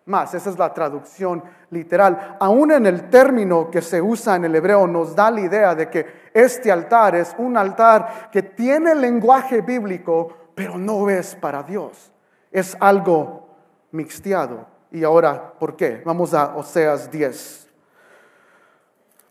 más. 0.07 0.35
Esa 0.35 0.51
es 0.51 0.59
la 0.59 0.73
traducción 0.73 1.43
literal. 1.71 2.37
Aún 2.41 2.73
en 2.73 2.87
el 2.87 3.09
término 3.09 3.71
que 3.71 3.83
se 3.83 4.01
usa 4.01 4.37
en 4.37 4.45
el 4.45 4.55
hebreo 4.55 4.87
nos 4.87 5.15
da 5.15 5.31
la 5.31 5.41
idea 5.41 5.75
de 5.75 5.89
que 5.89 6.31
este 6.33 6.71
altar 6.71 7.15
es 7.15 7.35
un 7.39 7.57
altar 7.57 8.31
que 8.31 8.43
tiene 8.43 8.95
lenguaje 8.95 9.61
bíblico, 9.61 10.51
pero 10.55 10.79
no 10.79 11.09
es 11.09 11.35
para 11.35 11.63
Dios. 11.63 12.13
Es 12.51 12.77
algo 12.81 13.49
mixteado. 13.91 14.67
Y 14.91 15.03
ahora, 15.05 15.55
¿por 15.59 15.75
qué? 15.77 16.03
Vamos 16.05 16.35
a 16.35 16.55
Oseas 16.57 17.11
10. 17.11 17.69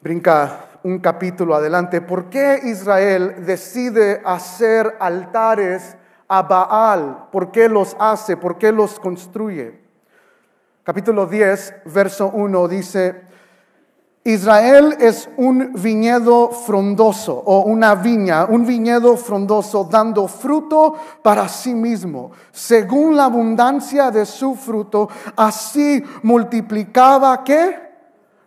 Brinca 0.01 0.65
un 0.83 0.99
capítulo 0.99 1.55
adelante, 1.55 2.01
¿por 2.01 2.29
qué 2.29 2.59
Israel 2.63 3.45
decide 3.45 4.21
hacer 4.25 4.97
altares 4.99 5.95
a 6.27 6.41
Baal? 6.41 7.29
¿Por 7.31 7.51
qué 7.51 7.69
los 7.69 7.95
hace? 7.99 8.35
¿Por 8.35 8.57
qué 8.57 8.71
los 8.71 8.99
construye? 8.99 9.81
Capítulo 10.83 11.25
10, 11.25 11.75
verso 11.85 12.29
1 12.33 12.67
dice, 12.67 13.21
Israel 14.25 14.97
es 14.99 15.29
un 15.37 15.73
viñedo 15.73 16.49
frondoso 16.49 17.33
o 17.45 17.61
una 17.61 17.95
viña, 17.95 18.45
un 18.45 18.65
viñedo 18.65 19.15
frondoso 19.15 19.85
dando 19.89 20.27
fruto 20.27 20.95
para 21.21 21.47
sí 21.47 21.73
mismo. 21.73 22.31
Según 22.51 23.15
la 23.15 23.25
abundancia 23.25 24.11
de 24.11 24.25
su 24.25 24.55
fruto, 24.55 25.07
así 25.37 26.03
multiplicaba 26.23 27.43
qué? 27.45 27.79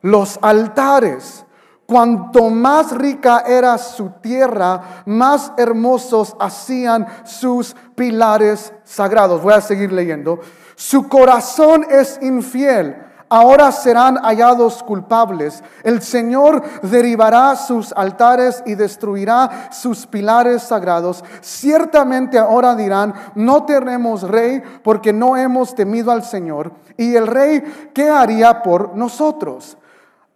Los 0.03 0.39
altares. 0.43 1.46
Cuanto 1.87 2.51
más 2.51 2.91
rica 2.91 3.45
era 3.47 3.79
su 3.79 4.11
tierra, 4.21 5.03
más 5.07 5.53
hermosos 5.57 6.37
hacían 6.41 7.07
sus 7.25 7.77
pilares 7.95 8.73
sagrados. 8.83 9.41
Voy 9.41 9.55
a 9.55 9.61
seguir 9.61 9.93
leyendo. 9.93 10.41
Su 10.75 11.09
corazón 11.09 11.87
es 11.89 12.19
infiel. 12.21 12.97
Ahora 13.29 13.73
serán 13.73 14.17
hallados 14.17 14.83
culpables. 14.83 15.63
El 15.83 16.01
Señor 16.03 16.63
derribará 16.83 17.55
sus 17.57 17.93
altares 17.93 18.63
y 18.67 18.75
destruirá 18.75 19.69
sus 19.73 20.07
pilares 20.07 20.63
sagrados. 20.63 21.25
Ciertamente 21.41 22.39
ahora 22.39 22.77
dirán, 22.77 23.15
no 23.35 23.65
tenemos 23.65 24.23
rey 24.23 24.63
porque 24.83 25.13
no 25.13 25.37
hemos 25.37 25.75
temido 25.75 26.13
al 26.13 26.25
Señor. 26.25 26.73
¿Y 26.97 27.15
el 27.15 27.27
rey 27.27 27.91
qué 27.95 28.09
haría 28.09 28.63
por 28.63 28.97
nosotros? 28.97 29.77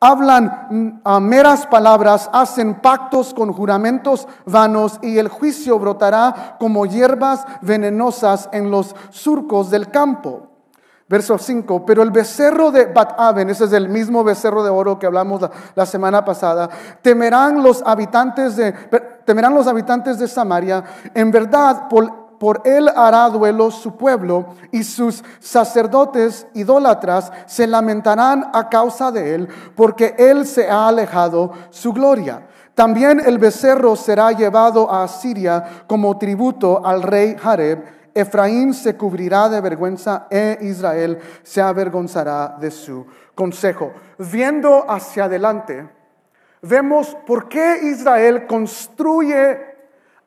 Hablan 0.00 1.00
mm, 1.04 1.22
meras 1.22 1.66
palabras, 1.66 2.30
hacen 2.32 2.80
pactos 2.80 3.34
con 3.34 3.52
juramentos 3.52 4.26
vanos 4.46 4.98
y 5.02 5.18
el 5.18 5.28
juicio 5.28 5.78
brotará 5.78 6.56
como 6.58 6.86
hierbas 6.86 7.44
venenosas 7.60 8.48
en 8.52 8.70
los 8.70 8.96
surcos 9.10 9.70
del 9.70 9.90
campo. 9.90 10.46
Verso 11.06 11.36
5, 11.38 11.84
pero 11.84 12.04
el 12.04 12.12
becerro 12.12 12.70
de 12.70 12.86
Bat-Aven, 12.86 13.50
ese 13.50 13.64
es 13.64 13.72
el 13.72 13.88
mismo 13.88 14.22
becerro 14.22 14.62
de 14.62 14.70
oro 14.70 14.96
que 14.96 15.06
hablamos 15.06 15.42
la, 15.42 15.50
la, 15.74 15.84
semana 15.84 16.24
pasada, 16.24 16.70
temerán 17.02 17.64
los 17.64 17.82
habitantes 17.84 18.54
de, 18.54 18.72
temerán 19.24 19.52
los 19.52 19.66
habitantes 19.66 20.20
de 20.20 20.28
Samaria, 20.28 20.84
en 21.12 21.32
verdad 21.32 21.88
por, 21.88 22.19
por 22.40 22.62
él 22.64 22.88
hará 22.96 23.28
duelo 23.28 23.70
su 23.70 23.98
pueblo 23.98 24.46
y 24.72 24.82
sus 24.82 25.22
sacerdotes 25.40 26.46
idólatras 26.54 27.30
se 27.44 27.66
lamentarán 27.66 28.50
a 28.54 28.70
causa 28.70 29.12
de 29.12 29.34
él, 29.34 29.48
porque 29.76 30.14
él 30.16 30.46
se 30.46 30.70
ha 30.70 30.88
alejado 30.88 31.52
su 31.68 31.92
gloria. 31.92 32.48
También 32.74 33.20
el 33.22 33.36
becerro 33.36 33.94
será 33.94 34.32
llevado 34.32 34.90
a 34.90 35.04
Asiria 35.04 35.84
como 35.86 36.16
tributo 36.16 36.80
al 36.82 37.02
rey 37.02 37.36
Jareb 37.38 38.00
Efraín 38.14 38.74
se 38.74 38.96
cubrirá 38.96 39.48
de 39.48 39.60
vergüenza 39.60 40.26
e 40.30 40.58
Israel 40.62 41.18
se 41.42 41.60
avergonzará 41.60 42.56
de 42.58 42.70
su 42.70 43.06
consejo. 43.34 43.92
Viendo 44.18 44.90
hacia 44.90 45.24
adelante, 45.24 45.88
vemos 46.62 47.16
por 47.26 47.48
qué 47.48 47.80
Israel 47.82 48.46
construye 48.46 49.69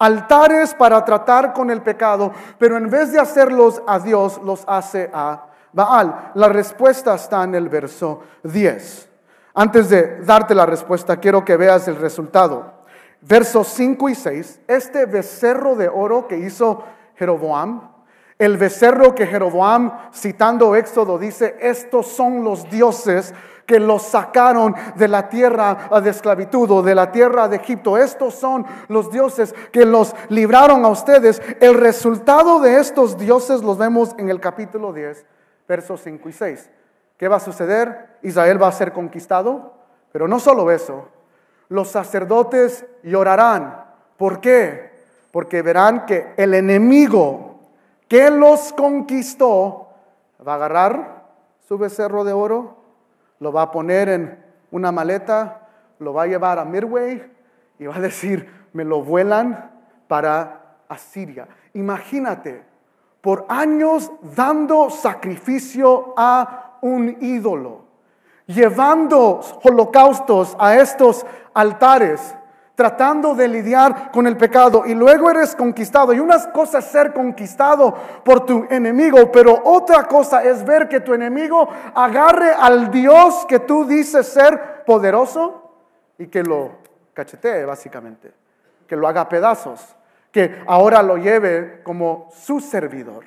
altares 0.04 0.74
para 0.74 1.06
tratar 1.06 1.54
con 1.54 1.72
el 1.72 1.82
pecado, 1.82 2.34
pero 2.58 2.76
en 2.76 2.90
vez 2.90 3.14
de 3.14 3.20
hacerlos 3.20 3.82
a 3.88 4.00
Dios, 4.00 4.42
los 4.44 4.66
hace 4.68 5.10
a 5.14 5.46
Baal. 5.72 6.32
La 6.36 6.50
respuesta 6.50 7.16
está 7.16 7.44
en 7.44 7.56
el 7.56 7.70
verso 7.70 8.22
10. 8.44 9.10
Antes 9.54 9.90
de 9.90 10.22
darte 10.26 10.54
la 10.56 10.66
respuesta, 10.66 11.18
quiero 11.18 11.46
que 11.46 11.56
veas 11.56 11.88
el 11.88 11.96
resultado. 11.96 12.84
Versos 13.22 13.70
5 13.70 14.10
y 14.10 14.16
6, 14.16 14.62
este 14.68 15.06
becerro 15.06 15.76
de 15.76 15.88
oro 15.88 16.28
que 16.28 16.38
hizo 16.38 16.84
Jeroboam, 17.16 17.93
el 18.40 18.58
becerro 18.58 19.14
que 19.14 19.28
Jeroboam, 19.28 20.12
citando 20.14 20.76
Éxodo, 20.76 21.18
dice, 21.18 21.56
estos 21.60 22.08
son 22.08 22.44
los 22.44 22.70
dioses 22.70 23.34
que 23.66 23.80
los 23.80 24.04
sacaron 24.04 24.76
de 24.96 25.08
la 25.08 25.30
tierra 25.30 25.90
de 26.02 26.10
esclavitud 26.10 26.70
o 26.70 26.82
de 26.82 26.96
la 26.96 27.12
tierra 27.12 27.48
de 27.48 27.58
Egipto. 27.58 27.98
Estos 27.98 28.36
son 28.36 28.66
los 28.90 29.12
dioses 29.12 29.54
que 29.72 29.86
los 29.86 30.16
libraron 30.30 30.84
a 30.86 30.90
ustedes. 30.90 31.42
El 31.60 31.76
resultado 31.76 32.60
de 32.60 32.80
estos 32.80 33.18
dioses 33.18 33.62
los 33.62 33.78
vemos 33.78 34.16
en 34.18 34.30
el 34.30 34.40
capítulo 34.40 34.92
10, 34.92 35.26
versos 35.68 36.02
5 36.04 36.30
y 36.30 36.34
6. 36.34 36.70
¿Qué 37.18 37.28
va 37.28 37.38
a 37.38 37.40
suceder? 37.40 38.18
Israel 38.24 38.62
va 38.62 38.68
a 38.68 38.74
ser 38.74 38.92
conquistado, 38.92 39.74
pero 40.12 40.28
no 40.28 40.40
solo 40.40 40.70
eso. 40.72 41.08
Los 41.70 41.90
sacerdotes 41.90 42.86
llorarán. 43.04 43.86
¿Por 44.18 44.42
qué? 44.42 44.92
Porque 45.32 45.62
verán 45.62 46.06
que 46.06 46.34
el 46.38 46.54
enemigo 46.54 47.53
que 48.14 48.30
los 48.30 48.74
conquistó, 48.74 49.88
va 50.48 50.52
a 50.52 50.56
agarrar 50.58 51.24
su 51.68 51.80
becerro 51.80 52.24
de 52.24 52.32
oro, 52.32 52.78
lo 53.40 53.52
va 53.52 53.64
a 53.64 53.72
poner 53.72 54.08
en 54.08 54.46
una 54.70 54.92
maleta, 54.92 55.68
lo 55.98 56.14
va 56.14 56.22
a 56.22 56.28
llevar 56.28 56.60
a 56.60 56.64
Midway 56.64 57.28
y 57.80 57.88
va 57.88 57.96
a 57.96 58.00
decir, 58.00 58.68
me 58.72 58.84
lo 58.84 59.02
vuelan 59.02 59.72
para 60.08 60.76
Asiria. 60.90 61.48
Imagínate, 61.74 62.64
por 63.20 63.48
años 63.50 64.12
dando 64.36 64.92
sacrificio 64.92 66.14
a 66.16 66.78
un 66.84 67.18
ídolo, 67.20 67.86
llevando 68.46 69.42
holocaustos 69.64 70.56
a 70.60 70.76
estos 70.76 71.26
altares 71.56 72.36
tratando 72.76 73.36
de 73.36 73.48
lidiar 73.48 74.12
con 74.12 74.26
el 74.26 74.36
pecado 74.36 74.86
y 74.86 74.94
luego 74.94 75.30
eres 75.30 75.56
conquistado. 75.56 76.14
Y 76.14 76.20
una 76.20 76.52
cosa 76.52 76.80
es 76.80 76.86
ser 76.86 77.14
conquistado 77.14 77.94
por 78.24 78.46
tu 78.46 78.66
enemigo, 78.70 79.32
pero 79.32 79.62
otra 79.64 80.08
cosa 80.08 80.44
es 80.44 80.66
ver 80.66 80.88
que 80.90 81.00
tu 81.00 81.14
enemigo 81.14 81.70
agarre 81.94 82.52
al 82.52 82.90
Dios 82.90 83.46
que 83.48 83.60
tú 83.60 83.86
dices 83.86 84.28
ser 84.28 84.84
poderoso 84.86 85.72
y 86.18 86.28
que 86.28 86.44
lo 86.44 86.72
cachetee 87.14 87.66
básicamente, 87.66 88.34
que 88.88 88.96
lo 88.96 89.08
haga 89.08 89.30
pedazos, 89.30 89.96
que 90.32 90.64
ahora 90.66 91.04
lo 91.04 91.18
lleve 91.18 91.82
como 91.84 92.30
su 92.34 92.60
servidor. 92.60 93.26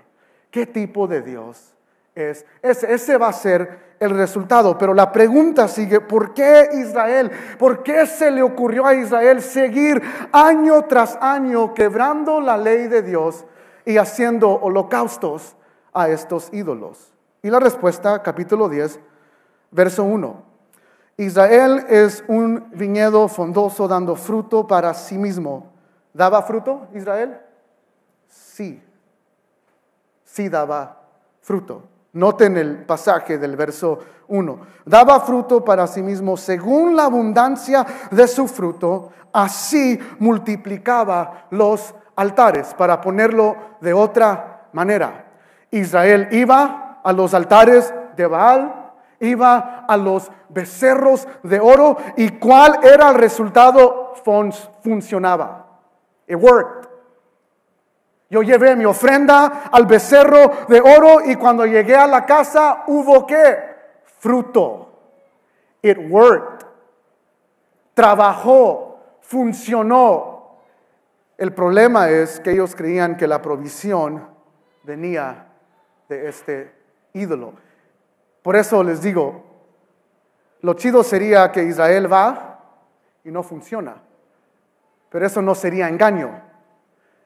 ¿Qué 0.50 0.66
tipo 0.66 1.06
de 1.06 1.22
Dios 1.22 1.75
es? 2.16 2.44
Ese, 2.62 2.92
ese 2.92 3.16
va 3.18 3.28
a 3.28 3.32
ser 3.32 3.94
el 4.00 4.10
resultado. 4.10 4.76
Pero 4.76 4.94
la 4.94 5.12
pregunta 5.12 5.68
sigue, 5.68 6.00
¿por 6.00 6.34
qué 6.34 6.68
Israel? 6.72 7.30
¿Por 7.58 7.82
qué 7.82 8.06
se 8.06 8.30
le 8.30 8.42
ocurrió 8.42 8.86
a 8.86 8.94
Israel 8.94 9.42
seguir 9.42 10.02
año 10.32 10.82
tras 10.86 11.16
año 11.20 11.74
quebrando 11.74 12.40
la 12.40 12.56
ley 12.56 12.88
de 12.88 13.02
Dios 13.02 13.44
y 13.84 13.98
haciendo 13.98 14.50
holocaustos 14.50 15.56
a 15.92 16.08
estos 16.08 16.52
ídolos? 16.52 17.12
Y 17.42 17.50
la 17.50 17.60
respuesta, 17.60 18.22
capítulo 18.22 18.68
10, 18.68 18.98
verso 19.70 20.02
1. 20.02 20.44
Israel 21.18 21.84
es 21.88 22.24
un 22.28 22.68
viñedo 22.72 23.28
fondoso 23.28 23.86
dando 23.86 24.16
fruto 24.16 24.66
para 24.66 24.92
sí 24.94 25.16
mismo. 25.16 25.72
¿Daba 26.12 26.42
fruto 26.42 26.88
Israel? 26.94 27.38
Sí. 28.28 28.82
Sí 30.24 30.48
daba 30.48 31.02
fruto. 31.40 31.95
Noten 32.16 32.56
el 32.56 32.78
pasaje 32.86 33.36
del 33.36 33.56
verso 33.56 33.98
1. 34.28 34.58
Daba 34.86 35.20
fruto 35.20 35.62
para 35.62 35.86
sí 35.86 36.02
mismo 36.02 36.38
según 36.38 36.96
la 36.96 37.04
abundancia 37.04 37.84
de 38.10 38.26
su 38.26 38.48
fruto, 38.48 39.10
así 39.34 40.00
multiplicaba 40.18 41.46
los 41.50 41.94
altares. 42.16 42.72
Para 42.72 43.02
ponerlo 43.02 43.54
de 43.82 43.92
otra 43.92 44.68
manera, 44.72 45.26
Israel 45.70 46.28
iba 46.30 47.00
a 47.04 47.12
los 47.12 47.34
altares 47.34 47.92
de 48.16 48.26
Baal, 48.26 48.92
iba 49.20 49.84
a 49.86 49.96
los 49.98 50.32
becerros 50.48 51.28
de 51.42 51.60
oro 51.60 51.98
y 52.16 52.30
cuál 52.38 52.78
era 52.82 53.10
el 53.10 53.16
resultado 53.16 54.14
funcionaba. 54.82 55.66
It 56.26 56.36
worked. 56.36 56.85
Yo 58.28 58.42
llevé 58.42 58.74
mi 58.74 58.84
ofrenda 58.84 59.68
al 59.70 59.86
becerro 59.86 60.66
de 60.68 60.80
oro 60.80 61.24
y 61.24 61.36
cuando 61.36 61.64
llegué 61.64 61.94
a 61.94 62.06
la 62.06 62.26
casa 62.26 62.84
hubo 62.88 63.26
qué? 63.26 63.56
Fruto. 64.18 64.92
It 65.82 65.98
worked. 66.10 66.66
Trabajó, 67.94 68.98
funcionó. 69.20 70.56
El 71.38 71.52
problema 71.52 72.10
es 72.10 72.40
que 72.40 72.50
ellos 72.50 72.74
creían 72.74 73.16
que 73.16 73.28
la 73.28 73.40
provisión 73.40 74.26
venía 74.82 75.46
de 76.08 76.28
este 76.28 76.74
ídolo. 77.12 77.52
Por 78.42 78.56
eso 78.56 78.82
les 78.82 79.02
digo, 79.02 79.44
lo 80.62 80.74
chido 80.74 81.04
sería 81.04 81.52
que 81.52 81.62
Israel 81.62 82.12
va 82.12 82.60
y 83.22 83.30
no 83.30 83.42
funciona. 83.42 84.02
Pero 85.10 85.26
eso 85.26 85.40
no 85.40 85.54
sería 85.54 85.88
engaño 85.88 86.45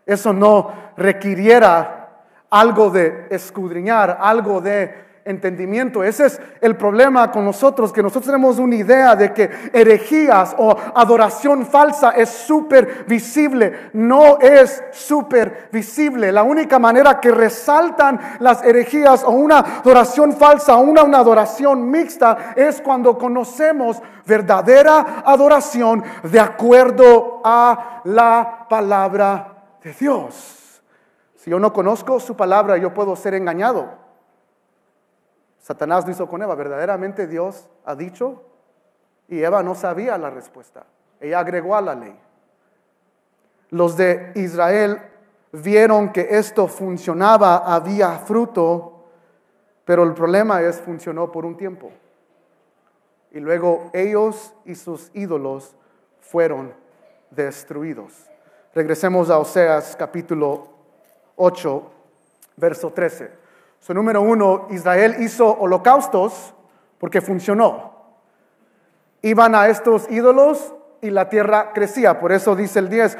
eso 0.06 0.32
no 0.32 0.72
requiriera 0.96 2.08
algo 2.50 2.90
de 2.90 3.26
escudriñar, 3.30 4.18
algo 4.20 4.60
de 4.60 5.10
entendimiento. 5.24 6.02
Ese 6.02 6.26
es 6.26 6.40
el 6.60 6.76
problema 6.76 7.30
con 7.30 7.44
nosotros, 7.44 7.92
que 7.92 8.02
nosotros 8.02 8.26
tenemos 8.26 8.58
una 8.58 8.74
idea 8.74 9.14
de 9.14 9.32
que 9.32 9.50
herejías 9.72 10.54
o 10.58 10.76
adoración 10.94 11.66
falsa 11.66 12.10
es 12.10 12.28
súper 12.28 13.04
visible. 13.06 13.90
No 13.92 14.38
es 14.40 14.82
súper 14.92 15.68
visible. 15.72 16.32
La 16.32 16.42
única 16.42 16.78
manera 16.78 17.20
que 17.20 17.30
resaltan 17.30 18.20
las 18.40 18.62
herejías 18.64 19.24
o 19.24 19.30
una 19.30 19.58
adoración 19.58 20.32
falsa 20.32 20.76
o 20.76 20.80
una, 20.80 21.02
una 21.02 21.18
adoración 21.18 21.90
mixta 21.90 22.54
es 22.56 22.80
cuando 22.80 23.16
conocemos 23.16 24.02
verdadera 24.26 25.22
adoración 25.24 26.02
de 26.22 26.40
acuerdo 26.40 27.40
a 27.44 28.02
la 28.04 28.66
palabra 28.68 29.49
de 29.82 29.92
Dios. 29.92 30.82
Si 31.36 31.50
yo 31.50 31.58
no 31.58 31.72
conozco 31.72 32.20
su 32.20 32.36
palabra, 32.36 32.76
yo 32.76 32.92
puedo 32.92 33.16
ser 33.16 33.34
engañado. 33.34 33.88
Satanás 35.58 36.04
lo 36.04 36.10
hizo 36.10 36.28
con 36.28 36.42
Eva. 36.42 36.54
Verdaderamente 36.54 37.26
Dios 37.26 37.68
ha 37.84 37.94
dicho 37.94 38.42
y 39.28 39.42
Eva 39.42 39.62
no 39.62 39.74
sabía 39.74 40.18
la 40.18 40.30
respuesta. 40.30 40.84
Ella 41.20 41.38
agregó 41.38 41.76
a 41.76 41.80
la 41.80 41.94
ley. 41.94 42.18
Los 43.70 43.96
de 43.96 44.32
Israel 44.34 45.00
vieron 45.52 46.12
que 46.12 46.28
esto 46.30 46.66
funcionaba, 46.66 47.58
había 47.58 48.18
fruto, 48.18 49.04
pero 49.84 50.02
el 50.02 50.14
problema 50.14 50.60
es 50.62 50.80
funcionó 50.80 51.30
por 51.30 51.44
un 51.44 51.56
tiempo. 51.56 51.90
Y 53.30 53.40
luego 53.40 53.90
ellos 53.92 54.54
y 54.64 54.74
sus 54.74 55.10
ídolos 55.14 55.76
fueron 56.20 56.74
destruidos. 57.30 58.29
Regresemos 58.72 59.30
a 59.30 59.38
Oseas 59.38 59.96
capítulo 59.96 60.68
8, 61.34 61.82
verso 62.56 62.90
13. 62.90 63.32
Su 63.80 63.92
número 63.92 64.22
uno, 64.22 64.68
Israel 64.70 65.16
hizo 65.18 65.58
holocaustos 65.58 66.54
porque 66.98 67.20
funcionó. 67.20 67.94
Iban 69.22 69.56
a 69.56 69.66
estos 69.66 70.08
ídolos 70.08 70.72
y 71.00 71.10
la 71.10 71.28
tierra 71.28 71.72
crecía. 71.72 72.20
Por 72.20 72.30
eso 72.30 72.54
dice 72.54 72.78
el 72.78 72.88
10, 72.88 73.18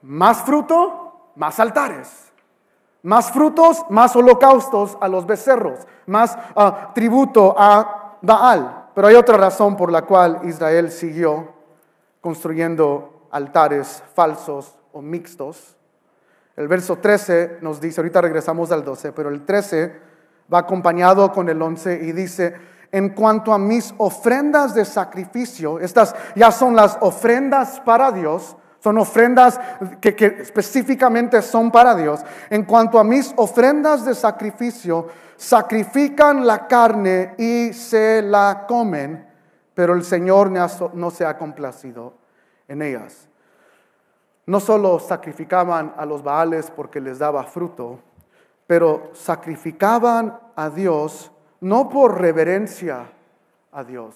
más 0.00 0.40
fruto, 0.40 1.30
más 1.34 1.60
altares. 1.60 2.32
Más 3.02 3.30
frutos, 3.30 3.84
más 3.90 4.16
holocaustos 4.16 4.96
a 5.02 5.08
los 5.08 5.26
becerros, 5.26 5.86
más 6.06 6.38
ah, 6.56 6.92
tributo 6.94 7.54
a 7.56 8.16
Baal. 8.22 8.86
Pero 8.94 9.08
hay 9.08 9.14
otra 9.14 9.36
razón 9.36 9.76
por 9.76 9.92
la 9.92 10.02
cual 10.02 10.40
Israel 10.44 10.90
siguió 10.90 11.52
construyendo 12.22 13.28
altares 13.30 14.02
falsos 14.14 14.76
mixtos. 15.02 15.76
El 16.56 16.68
verso 16.68 16.96
13 16.96 17.58
nos 17.60 17.80
dice, 17.80 18.00
ahorita 18.00 18.20
regresamos 18.20 18.72
al 18.72 18.84
12, 18.84 19.12
pero 19.12 19.28
el 19.28 19.44
13 19.44 19.92
va 20.52 20.60
acompañado 20.60 21.32
con 21.32 21.48
el 21.48 21.60
11 21.60 22.00
y 22.02 22.12
dice, 22.12 22.54
en 22.92 23.10
cuanto 23.10 23.52
a 23.52 23.58
mis 23.58 23.94
ofrendas 23.98 24.74
de 24.74 24.84
sacrificio, 24.84 25.78
estas 25.78 26.14
ya 26.34 26.50
son 26.50 26.74
las 26.74 26.96
ofrendas 27.00 27.80
para 27.80 28.10
Dios, 28.12 28.56
son 28.80 28.98
ofrendas 28.98 29.60
que, 30.00 30.14
específicamente 30.40 31.42
son 31.42 31.70
para 31.70 31.94
Dios. 31.94 32.20
En 32.48 32.64
cuanto 32.64 32.98
a 32.98 33.04
mis 33.04 33.34
ofrendas 33.36 34.04
de 34.04 34.14
sacrificio, 34.14 35.08
sacrifican 35.36 36.46
la 36.46 36.66
carne 36.66 37.34
y 37.36 37.72
se 37.72 38.22
la 38.22 38.64
comen, 38.68 39.26
pero 39.74 39.92
el 39.92 40.04
Señor 40.04 40.50
no 40.50 41.10
se 41.10 41.26
ha 41.26 41.36
complacido 41.36 42.14
en 42.68 42.82
ellas. 42.82 43.28
No 44.46 44.60
solo 44.60 44.98
sacrificaban 45.00 45.92
a 45.96 46.06
los 46.06 46.22
Baales 46.22 46.70
porque 46.70 47.00
les 47.00 47.18
daba 47.18 47.44
fruto, 47.44 47.98
pero 48.66 49.10
sacrificaban 49.12 50.38
a 50.54 50.70
Dios 50.70 51.30
no 51.60 51.88
por 51.88 52.20
reverencia 52.20 53.10
a 53.72 53.84
Dios, 53.84 54.14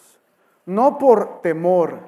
no 0.66 0.98
por 0.98 1.42
temor 1.42 1.98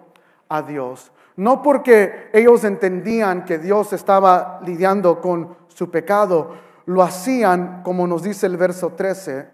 a 0.48 0.62
Dios, 0.62 1.10
no 1.36 1.62
porque 1.62 2.30
ellos 2.32 2.64
entendían 2.64 3.44
que 3.44 3.58
Dios 3.58 3.92
estaba 3.92 4.60
lidiando 4.64 5.20
con 5.20 5.56
su 5.68 5.90
pecado, 5.90 6.54
lo 6.86 7.02
hacían, 7.02 7.82
como 7.82 8.06
nos 8.06 8.22
dice 8.22 8.46
el 8.46 8.56
verso 8.56 8.90
13, 8.90 9.48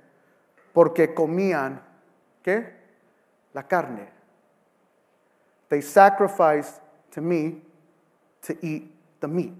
porque 0.72 1.14
comían, 1.14 1.80
¿qué? 2.42 2.76
La 3.52 3.66
carne. 3.66 4.08
They 5.68 5.82
sacrificed 5.82 6.80
to 7.14 7.20
me 7.20 7.67
to 8.46 8.54
eat 8.62 8.90
the 9.20 9.28
meat. 9.28 9.52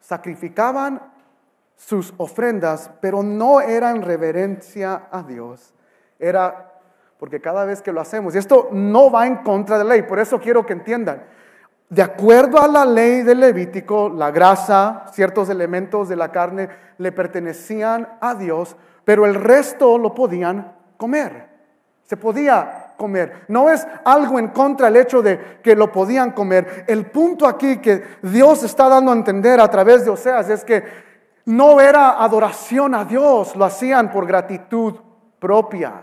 Sacrificaban 0.00 1.00
sus 1.76 2.12
ofrendas, 2.16 2.90
pero 3.00 3.22
no 3.22 3.60
era 3.60 3.90
en 3.90 4.02
reverencia 4.02 5.08
a 5.10 5.22
Dios. 5.22 5.74
Era 6.18 6.72
porque 7.18 7.40
cada 7.40 7.64
vez 7.64 7.80
que 7.82 7.92
lo 7.92 8.00
hacemos, 8.00 8.34
y 8.34 8.38
esto 8.38 8.68
no 8.72 9.10
va 9.10 9.28
en 9.28 9.36
contra 9.44 9.78
de 9.78 9.84
la 9.84 9.90
ley, 9.90 10.02
por 10.02 10.18
eso 10.18 10.40
quiero 10.40 10.66
que 10.66 10.72
entiendan, 10.72 11.22
de 11.88 12.02
acuerdo 12.02 12.60
a 12.60 12.66
la 12.66 12.84
ley 12.84 13.22
del 13.22 13.38
Levítico, 13.38 14.08
la 14.08 14.30
grasa, 14.30 15.04
ciertos 15.12 15.48
elementos 15.48 16.08
de 16.08 16.16
la 16.16 16.32
carne 16.32 16.68
le 16.98 17.12
pertenecían 17.12 18.16
a 18.20 18.34
Dios, 18.34 18.76
pero 19.04 19.26
el 19.26 19.34
resto 19.34 19.98
lo 19.98 20.14
podían 20.14 20.74
comer. 20.96 21.48
Se 22.04 22.16
podía 22.16 22.81
comer. 22.96 23.44
No 23.48 23.70
es 23.70 23.86
algo 24.04 24.38
en 24.38 24.48
contra 24.48 24.88
el 24.88 24.96
hecho 24.96 25.22
de 25.22 25.60
que 25.62 25.76
lo 25.76 25.90
podían 25.90 26.32
comer. 26.32 26.84
El 26.86 27.06
punto 27.06 27.46
aquí 27.46 27.78
que 27.78 28.02
Dios 28.22 28.62
está 28.62 28.88
dando 28.88 29.12
a 29.12 29.16
entender 29.16 29.60
a 29.60 29.68
través 29.68 30.04
de 30.04 30.10
Oseas 30.10 30.48
es 30.48 30.64
que 30.64 30.84
no 31.44 31.80
era 31.80 32.22
adoración 32.22 32.94
a 32.94 33.04
Dios, 33.04 33.56
lo 33.56 33.64
hacían 33.64 34.10
por 34.10 34.26
gratitud 34.26 34.94
propia. 35.38 36.02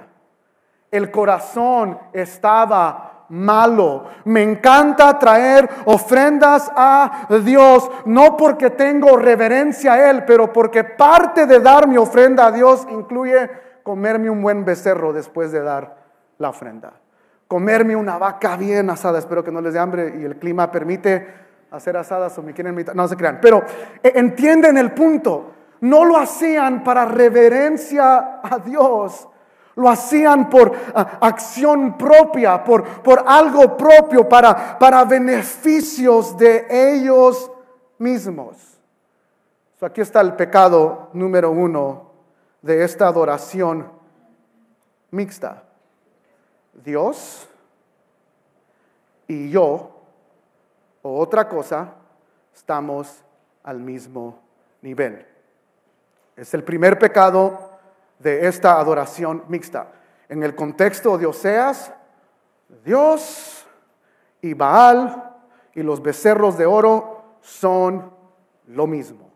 El 0.92 1.12
corazón 1.12 1.98
estaba 2.14 3.26
malo. 3.30 4.06
Me 4.26 4.42
encanta 4.42 5.18
traer 5.18 5.70
ofrendas 5.86 6.70
a 6.76 7.28
Dios, 7.44 7.90
no 8.06 8.36
porque 8.36 8.72
tengo 8.72 9.16
reverencia 9.16 9.94
a 9.94 10.10
Él, 10.10 10.26
pero 10.26 10.52
porque 10.52 10.84
parte 10.84 11.46
de 11.46 11.60
dar 11.60 11.88
mi 11.88 11.98
ofrenda 11.98 12.48
a 12.48 12.52
Dios 12.52 12.86
incluye 12.90 13.50
comerme 13.84 14.30
un 14.30 14.42
buen 14.42 14.66
becerro 14.66 15.14
después 15.14 15.52
de 15.52 15.62
dar 15.62 15.99
la 16.40 16.50
ofrenda. 16.50 16.94
Comerme 17.48 17.96
una 17.96 18.18
vaca 18.18 18.58
bien 18.58 18.90
asada, 18.90 19.20
espero 19.20 19.44
que 19.44 19.52
no 19.52 19.62
les 19.62 19.74
dé 19.74 19.80
hambre 19.80 20.16
y 20.20 20.24
el 20.24 20.38
clima 20.38 20.72
permite 20.72 21.28
hacer 21.72 21.96
asadas 21.98 22.38
o 22.38 22.42
me 22.42 22.54
quieren 22.54 22.74
invitar, 22.74 22.96
no 22.96 23.08
se 23.08 23.16
crean, 23.16 23.40
pero 23.42 23.64
eh, 24.02 24.14
entienden 24.16 24.78
el 24.78 24.92
punto. 24.92 25.54
No 25.82 26.04
lo 26.04 26.18
hacían 26.18 26.84
para 26.84 27.06
reverencia 27.06 28.42
a 28.44 28.60
Dios, 28.60 29.28
lo 29.76 29.90
hacían 29.90 30.50
por 30.50 30.74
ah, 30.94 31.20
acción 31.22 31.98
propia, 31.98 32.64
por, 32.64 32.84
por 33.02 33.24
algo 33.26 33.78
propio, 33.78 34.28
para, 34.28 34.78
para 34.78 35.06
beneficios 35.06 36.38
de 36.38 36.68
ellos 36.70 37.50
mismos. 37.98 38.58
aquí 39.82 40.02
está 40.02 40.20
el 40.22 40.34
pecado 40.34 41.10
número 41.14 41.52
uno 41.52 42.12
de 42.62 42.84
esta 42.84 43.08
adoración 43.08 43.90
mixta. 45.12 45.69
Dios 46.84 47.48
y 49.28 49.50
yo 49.50 50.00
o 51.02 51.20
otra 51.20 51.48
cosa, 51.48 51.94
estamos 52.54 53.24
al 53.64 53.80
mismo 53.80 54.40
nivel. 54.82 55.26
Es 56.36 56.54
el 56.54 56.64
primer 56.64 57.00
pecado 57.00 57.80
de 58.20 58.48
esta 58.48 58.80
adoración 58.80 59.44
mixta. 59.48 59.92
En 60.28 60.44
el 60.44 60.56
contexto 60.56 61.18
de 61.18 61.26
Oseas, 61.26 61.94
Dios 62.84 63.66
y 64.42 64.54
Baal 64.54 65.36
y 65.74 65.84
los 65.84 66.02
becerros 66.02 66.58
de 66.58 66.66
oro 66.66 67.24
son 67.42 68.12
lo 68.68 68.88
mismo. 68.88 69.30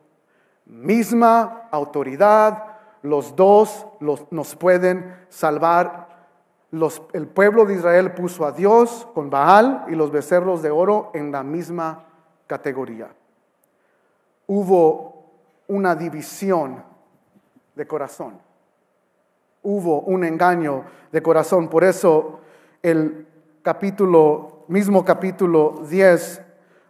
Misma 0.66 1.68
autoridad, 1.72 2.78
los 3.02 3.36
dos 3.36 3.86
nos 4.32 4.56
pueden 4.56 5.26
salvar 5.30 6.13
el 7.14 7.28
pueblo 7.28 7.66
de 7.66 7.76
Israel 7.76 8.14
puso 8.14 8.46
a 8.46 8.52
Dios 8.52 9.08
con 9.14 9.30
Baal 9.30 9.86
y 9.90 9.92
los 9.96 10.12
becerros 10.12 10.64
de 10.64 10.72
oro 10.72 11.12
en 11.14 11.32
la 11.32 11.44
misma 11.44 12.06
categoría. 12.48 13.10
Hubo 14.48 15.14
una 15.68 15.96
división 15.96 16.84
de 17.76 17.86
corazón. 17.86 18.40
Hubo 19.62 20.02
un 20.02 20.24
engaño 20.24 20.84
de 21.12 21.22
corazón. 21.22 21.70
Por 21.70 21.84
eso 21.84 22.40
el 22.82 23.28
capítulo, 23.62 24.66
mismo 24.68 25.06
capítulo 25.06 25.84
10, 25.88 26.42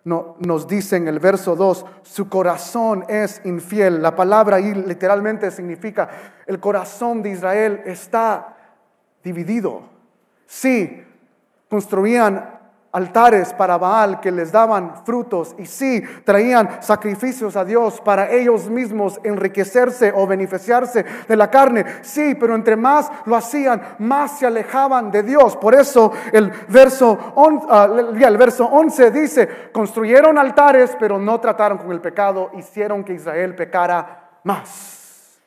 nos 0.05 0.67
dice 0.67 0.95
en 0.95 1.09
el 1.09 1.19
verso 1.19 1.57
2, 1.57 1.85
su 2.03 2.29
corazón 2.29 3.03
es 3.09 3.41
infiel. 3.43 4.01
La 4.01 4.15
palabra 4.15 4.57
ahí 4.57 4.73
literalmente 4.73 5.51
significa, 5.51 6.09
el 6.45 6.59
corazón 6.59 7.21
de 7.21 7.31
Israel 7.31 7.81
está 7.85 8.52
dividido. 9.23 9.83
Sí, 10.45 11.03
construían 11.69 12.53
altares 12.93 13.53
para 13.53 13.79
Baal 13.79 14.19
que 14.19 14.31
les 14.31 14.51
daban 14.51 15.03
frutos 15.03 15.55
y 15.57 15.65
sí, 15.65 16.01
traían 16.23 16.81
sacrificios 16.81 17.55
a 17.55 17.65
Dios 17.65 17.99
para 17.99 18.31
ellos 18.31 18.69
mismos 18.69 19.19
enriquecerse 19.23 20.13
o 20.15 20.27
beneficiarse 20.27 21.03
de 21.27 21.35
la 21.35 21.49
carne. 21.49 21.85
Sí, 22.03 22.35
pero 22.35 22.53
entre 22.53 22.75
más 22.75 23.11
lo 23.25 23.35
hacían, 23.35 23.81
más 23.97 24.37
se 24.37 24.45
alejaban 24.45 25.09
de 25.09 25.23
Dios. 25.23 25.57
Por 25.57 25.73
eso 25.73 26.11
el 26.31 26.51
verso, 26.69 27.17
ah, 27.69 27.89
el 28.15 28.37
verso 28.37 28.65
11 28.65 29.11
dice, 29.11 29.49
construyeron 29.71 30.37
altares, 30.37 30.95
pero 30.99 31.17
no 31.17 31.39
trataron 31.39 31.79
con 31.79 31.91
el 31.91 31.99
pecado, 31.99 32.51
hicieron 32.55 33.03
que 33.03 33.13
Israel 33.13 33.55
pecara 33.55 34.39
más. 34.43 35.39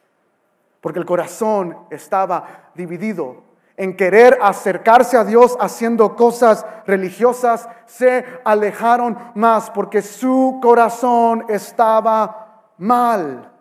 Porque 0.80 0.98
el 0.98 1.06
corazón 1.06 1.78
estaba 1.90 2.70
dividido 2.74 3.45
en 3.76 3.96
querer 3.96 4.38
acercarse 4.40 5.16
a 5.16 5.24
Dios 5.24 5.56
haciendo 5.60 6.16
cosas 6.16 6.64
religiosas, 6.86 7.68
se 7.86 8.24
alejaron 8.44 9.16
más 9.34 9.70
porque 9.70 10.02
su 10.02 10.58
corazón 10.62 11.44
estaba 11.48 12.72
mal. 12.78 13.52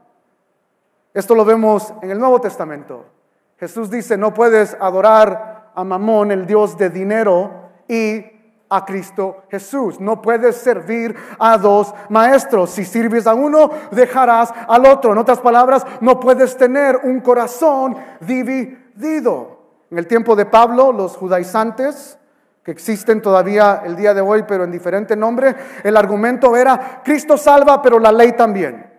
Esto 1.13 1.35
lo 1.35 1.45
vemos 1.45 1.93
en 2.01 2.11
el 2.11 2.19
Nuevo 2.19 2.39
Testamento. 2.39 3.05
Jesús 3.57 3.89
dice, 3.89 4.17
no 4.17 4.33
puedes 4.33 4.75
adorar 4.79 5.71
a 5.73 5.83
Mamón, 5.83 6.31
el 6.31 6.45
Dios 6.45 6.77
de 6.77 6.89
dinero, 6.89 7.65
y 7.87 8.25
a 8.69 8.83
Cristo 8.83 9.43
Jesús. 9.49 9.99
No 9.99 10.21
puedes 10.21 10.57
servir 10.57 11.15
a 11.39 11.57
dos 11.57 11.93
maestros. 12.09 12.71
Si 12.71 12.83
sirves 12.83 13.27
a 13.27 13.33
uno, 13.33 13.69
dejarás 13.91 14.53
al 14.67 14.85
otro. 14.85 15.11
En 15.11 15.17
otras 15.17 15.39
palabras, 15.39 15.85
no 16.01 16.19
puedes 16.19 16.57
tener 16.57 16.99
un 17.03 17.19
corazón 17.21 17.95
dividido. 18.19 19.54
En 19.91 19.97
el 19.97 20.07
tiempo 20.07 20.35
de 20.35 20.45
Pablo, 20.45 20.91
los 20.91 21.15
judaizantes, 21.15 22.17
que 22.63 22.71
existen 22.71 23.21
todavía 23.21 23.83
el 23.85 23.95
día 23.95 24.13
de 24.13 24.21
hoy, 24.21 24.43
pero 24.47 24.63
en 24.63 24.71
diferente 24.71 25.15
nombre, 25.15 25.55
el 25.83 25.95
argumento 25.95 26.55
era, 26.57 27.01
Cristo 27.03 27.37
salva, 27.37 27.81
pero 27.81 27.99
la 27.99 28.11
ley 28.11 28.33
también. 28.33 28.91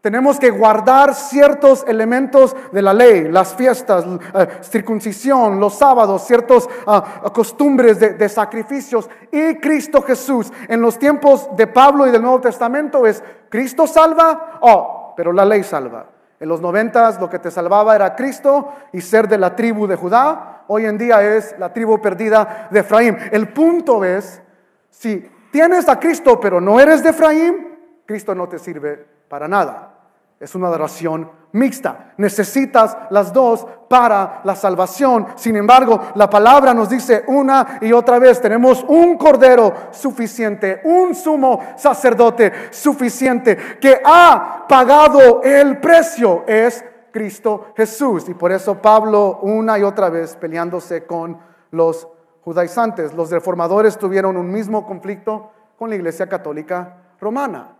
Tenemos 0.00 0.40
que 0.40 0.50
guardar 0.50 1.14
ciertos 1.14 1.84
elementos 1.86 2.56
de 2.72 2.80
la 2.80 2.94
ley, 2.94 3.28
las 3.28 3.54
fiestas, 3.54 4.06
eh, 4.34 4.48
circuncisión, 4.62 5.60
los 5.60 5.74
sábados, 5.74 6.26
ciertas 6.26 6.66
ah, 6.86 7.30
costumbres 7.34 8.00
de, 8.00 8.14
de, 8.14 8.28
sacrificios. 8.30 9.10
Y 9.30 9.56
Cristo 9.56 10.00
Jesús, 10.00 10.50
en 10.68 10.80
los 10.80 10.98
tiempos 10.98 11.54
de 11.54 11.66
Pablo 11.66 12.06
y 12.06 12.10
del 12.10 12.22
Nuevo 12.22 12.40
Testamento, 12.40 13.06
es 13.06 13.22
Cristo 13.50 13.86
salva 13.86 14.58
o 14.62 14.68
No, 14.68 15.14
pero 15.16 15.32
la 15.32 15.44
ley 15.44 15.62
salva. 15.62 16.06
En 16.40 16.48
los 16.48 16.62
noventas 16.62 17.20
lo 17.20 17.28
que 17.28 17.38
te 17.38 17.50
salvaba 17.50 17.94
era 17.94 18.16
Cristo 18.16 18.72
y 18.92 19.02
ser 19.02 19.28
de 19.28 19.36
la 19.36 19.54
tribu 19.54 19.86
de 19.86 19.94
Judá. 19.94 20.64
Hoy 20.68 20.86
en 20.86 20.96
día 20.96 21.22
es 21.22 21.54
la 21.58 21.72
tribu 21.72 22.00
perdida 22.00 22.68
de 22.70 22.80
Efraín. 22.80 23.16
El 23.30 23.52
punto 23.52 24.02
es, 24.02 24.40
si 24.88 25.30
tienes 25.52 25.86
a 25.88 26.00
Cristo 26.00 26.40
pero 26.40 26.58
no 26.58 26.80
eres 26.80 27.02
de 27.02 27.10
Efraín, 27.10 27.78
Cristo 28.06 28.34
no 28.34 28.48
te 28.48 28.58
sirve 28.58 29.06
para 29.28 29.46
nada. 29.46 29.99
Es 30.40 30.54
una 30.54 30.68
adoración 30.68 31.30
mixta. 31.52 32.14
Necesitas 32.16 32.96
las 33.10 33.30
dos 33.30 33.66
para 33.90 34.40
la 34.44 34.56
salvación. 34.56 35.26
Sin 35.36 35.54
embargo, 35.54 36.00
la 36.14 36.30
palabra 36.30 36.72
nos 36.72 36.88
dice 36.88 37.24
una 37.26 37.78
y 37.82 37.92
otra 37.92 38.18
vez, 38.18 38.40
tenemos 38.40 38.82
un 38.88 39.18
cordero 39.18 39.74
suficiente, 39.90 40.80
un 40.84 41.14
sumo 41.14 41.60
sacerdote 41.76 42.52
suficiente 42.70 43.78
que 43.78 44.00
ha 44.02 44.64
pagado 44.66 45.42
el 45.42 45.78
precio. 45.78 46.44
Es 46.46 46.82
Cristo 47.10 47.72
Jesús. 47.76 48.26
Y 48.30 48.34
por 48.34 48.50
eso 48.50 48.80
Pablo 48.80 49.40
una 49.42 49.78
y 49.78 49.82
otra 49.82 50.08
vez 50.08 50.36
peleándose 50.36 51.04
con 51.04 51.38
los 51.70 52.08
judaizantes. 52.42 53.12
Los 53.12 53.30
reformadores 53.30 53.98
tuvieron 53.98 54.38
un 54.38 54.50
mismo 54.50 54.86
conflicto 54.86 55.50
con 55.76 55.90
la 55.90 55.96
Iglesia 55.96 56.28
Católica 56.28 56.96
Romana. 57.20 57.76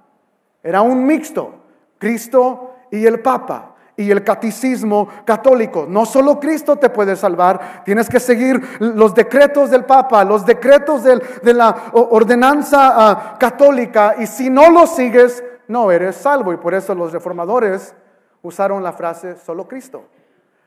Era 0.62 0.82
un 0.82 1.06
mixto. 1.06 1.59
Cristo 2.00 2.76
y 2.90 3.04
el 3.06 3.20
Papa 3.20 3.76
y 3.94 4.10
el 4.10 4.24
catecismo 4.24 5.08
católico. 5.26 5.84
No 5.86 6.06
solo 6.06 6.40
Cristo 6.40 6.76
te 6.76 6.88
puede 6.88 7.14
salvar, 7.14 7.82
tienes 7.84 8.08
que 8.08 8.18
seguir 8.18 8.60
los 8.80 9.14
decretos 9.14 9.70
del 9.70 9.84
Papa, 9.84 10.24
los 10.24 10.46
decretos 10.46 11.04
de 11.04 11.54
la 11.54 11.76
ordenanza 11.92 12.94
ah, 12.96 13.36
católica 13.38 14.14
y 14.18 14.26
si 14.26 14.48
no 14.48 14.70
los 14.70 14.96
sigues, 14.96 15.44
no 15.68 15.92
eres 15.92 16.16
salvo. 16.16 16.52
Y 16.54 16.56
por 16.56 16.72
eso 16.72 16.94
los 16.94 17.12
reformadores 17.12 17.94
usaron 18.42 18.82
la 18.82 18.94
frase 18.94 19.36
solo 19.36 19.68
Cristo. 19.68 20.04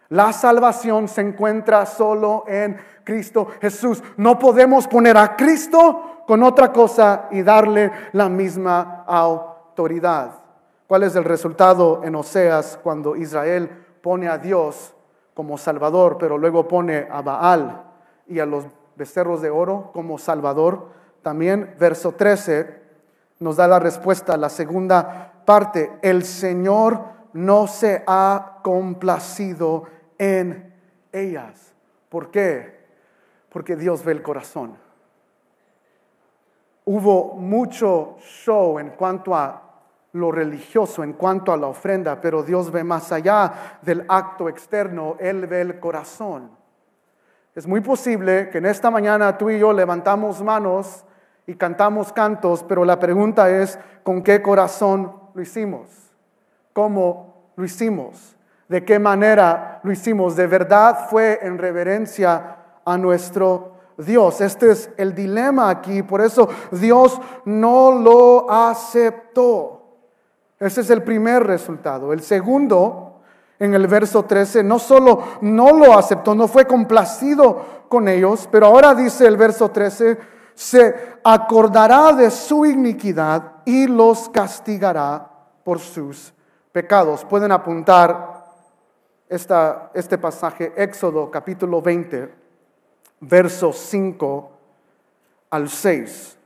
La 0.10 0.32
salvación 0.32 1.08
se 1.08 1.22
encuentra 1.22 1.88
solo 1.88 2.44
en 2.48 2.78
Cristo 3.04 3.48
Jesús. 3.60 4.04
No 4.18 4.38
podemos 4.38 4.88
poner 4.88 5.18
a 5.18 5.36
Cristo 5.36 6.24
con 6.28 6.44
otra 6.44 6.72
cosa 6.72 7.30
y 7.32 7.42
darle 7.42 7.92
la 8.12 8.30
misma 8.30 9.06
autoridad. 9.08 10.43
¿Cuál 10.88 11.04
es 11.04 11.16
el 11.16 11.24
resultado 11.24 12.02
en 12.04 12.16
Oseas 12.16 12.80
cuando 12.82 13.16
Israel 13.16 13.70
pone 14.02 14.28
a 14.28 14.38
Dios 14.38 14.94
como 15.34 15.58
Salvador, 15.58 16.18
pero 16.20 16.38
luego 16.38 16.68
pone 16.68 17.08
a 17.10 17.22
Baal 17.22 17.84
y 18.28 18.40
a 18.40 18.46
los 18.46 18.66
becerros 18.96 19.42
de 19.42 19.50
oro 19.50 19.92
como 19.94 20.18
Salvador? 20.18 20.90
También 21.22 21.76
verso 21.80 22.12
13 22.12 22.82
nos 23.40 23.56
da 23.58 23.68
la 23.68 23.80
respuesta, 23.80 24.38
la 24.38 24.50
segunda 24.50 25.34
parte, 25.46 25.92
el 26.02 26.24
Señor 26.24 27.14
no 27.34 27.68
se 27.68 28.04
ha 28.06 28.60
complacido 28.64 29.84
en 30.18 30.74
ellas. 31.12 31.74
¿Por 32.10 32.30
qué? 32.30 32.86
Porque 33.50 33.76
Dios 33.76 34.04
ve 34.04 34.12
el 34.12 34.22
corazón. 34.22 34.78
Hubo 36.86 37.36
mucho 37.36 38.18
show 38.20 38.80
en 38.80 38.92
cuanto 38.92 39.36
a 39.36 39.63
lo 40.14 40.32
religioso 40.32 41.04
en 41.04 41.14
cuanto 41.14 41.52
a 41.52 41.58
la 41.58 41.68
ofrenda, 41.68 42.22
pero 42.22 42.44
Dios 42.44 42.72
ve 42.72 42.84
más 42.84 43.12
allá 43.12 43.80
del 43.82 44.06
acto 44.08 44.48
externo, 44.48 45.16
Él 45.20 45.48
ve 45.48 45.62
el 45.62 45.80
corazón. 45.80 46.52
Es 47.56 47.68
muy 47.68 47.82
posible 47.82 48.50
que 48.50 48.60
en 48.60 48.66
esta 48.66 48.90
mañana 48.90 49.38
tú 49.38 49.50
y 49.50 49.60
yo 49.60 49.74
levantamos 49.74 50.42
manos 50.42 51.06
y 51.46 51.56
cantamos 51.56 52.14
cantos, 52.14 52.64
pero 52.64 52.86
la 52.86 53.00
pregunta 53.00 53.50
es, 53.50 53.78
¿con 54.04 54.24
qué 54.24 54.42
corazón 54.42 55.14
lo 55.34 55.42
hicimos? 55.42 55.90
¿Cómo 56.74 57.52
lo 57.56 57.66
hicimos? 57.66 58.36
¿De 58.70 58.86
qué 58.86 58.98
manera 58.98 59.82
lo 59.84 59.92
hicimos? 59.92 60.36
¿De 60.36 60.48
verdad 60.48 61.08
fue 61.10 61.40
en 61.42 61.58
reverencia 61.58 62.58
a 62.86 62.98
nuestro 62.98 63.74
Dios. 63.98 64.42
Este 64.42 64.72
es 64.72 64.90
el 64.98 65.14
dilema 65.14 65.70
aquí, 65.70 66.04
por 66.04 66.22
eso 66.22 66.50
Dios 66.72 67.20
no 67.46 67.92
lo 67.92 68.50
aceptó. 68.50 69.83
Ese 70.64 70.80
es 70.80 70.90
el 70.92 71.04
primer 71.04 71.44
resultado. 71.44 72.14
El 72.14 72.22
segundo, 72.22 73.20
en 73.60 73.74
el 73.74 73.86
verso 73.86 74.24
13, 74.24 74.64
no 74.64 74.80
solo 74.80 75.22
no 75.42 75.74
lo 75.74 75.98
aceptó, 75.98 76.34
no 76.34 76.48
fue 76.48 76.66
complacido 76.66 77.84
con 77.90 78.08
ellos, 78.08 78.48
pero 78.50 78.68
ahora 78.68 78.96
dice 78.96 79.28
el 79.28 79.36
verso 79.36 79.72
13, 79.72 80.18
se 80.56 81.18
acordará 81.22 82.14
de 82.14 82.32
su 82.32 82.66
iniquidad 82.66 83.56
y 83.66 83.88
los 83.88 84.30
castigará 84.30 85.30
por 85.66 85.80
sus 85.80 86.34
pecados. 86.72 87.26
Pueden 87.26 87.52
apuntar 87.52 88.46
esta, 89.28 89.92
este 89.94 90.18
pasaje, 90.18 90.72
Éxodo 90.78 91.30
capítulo 91.30 91.82
20, 91.82 92.34
versos 93.20 93.78
5 93.80 94.52
al 95.50 95.68
6. 95.68 96.38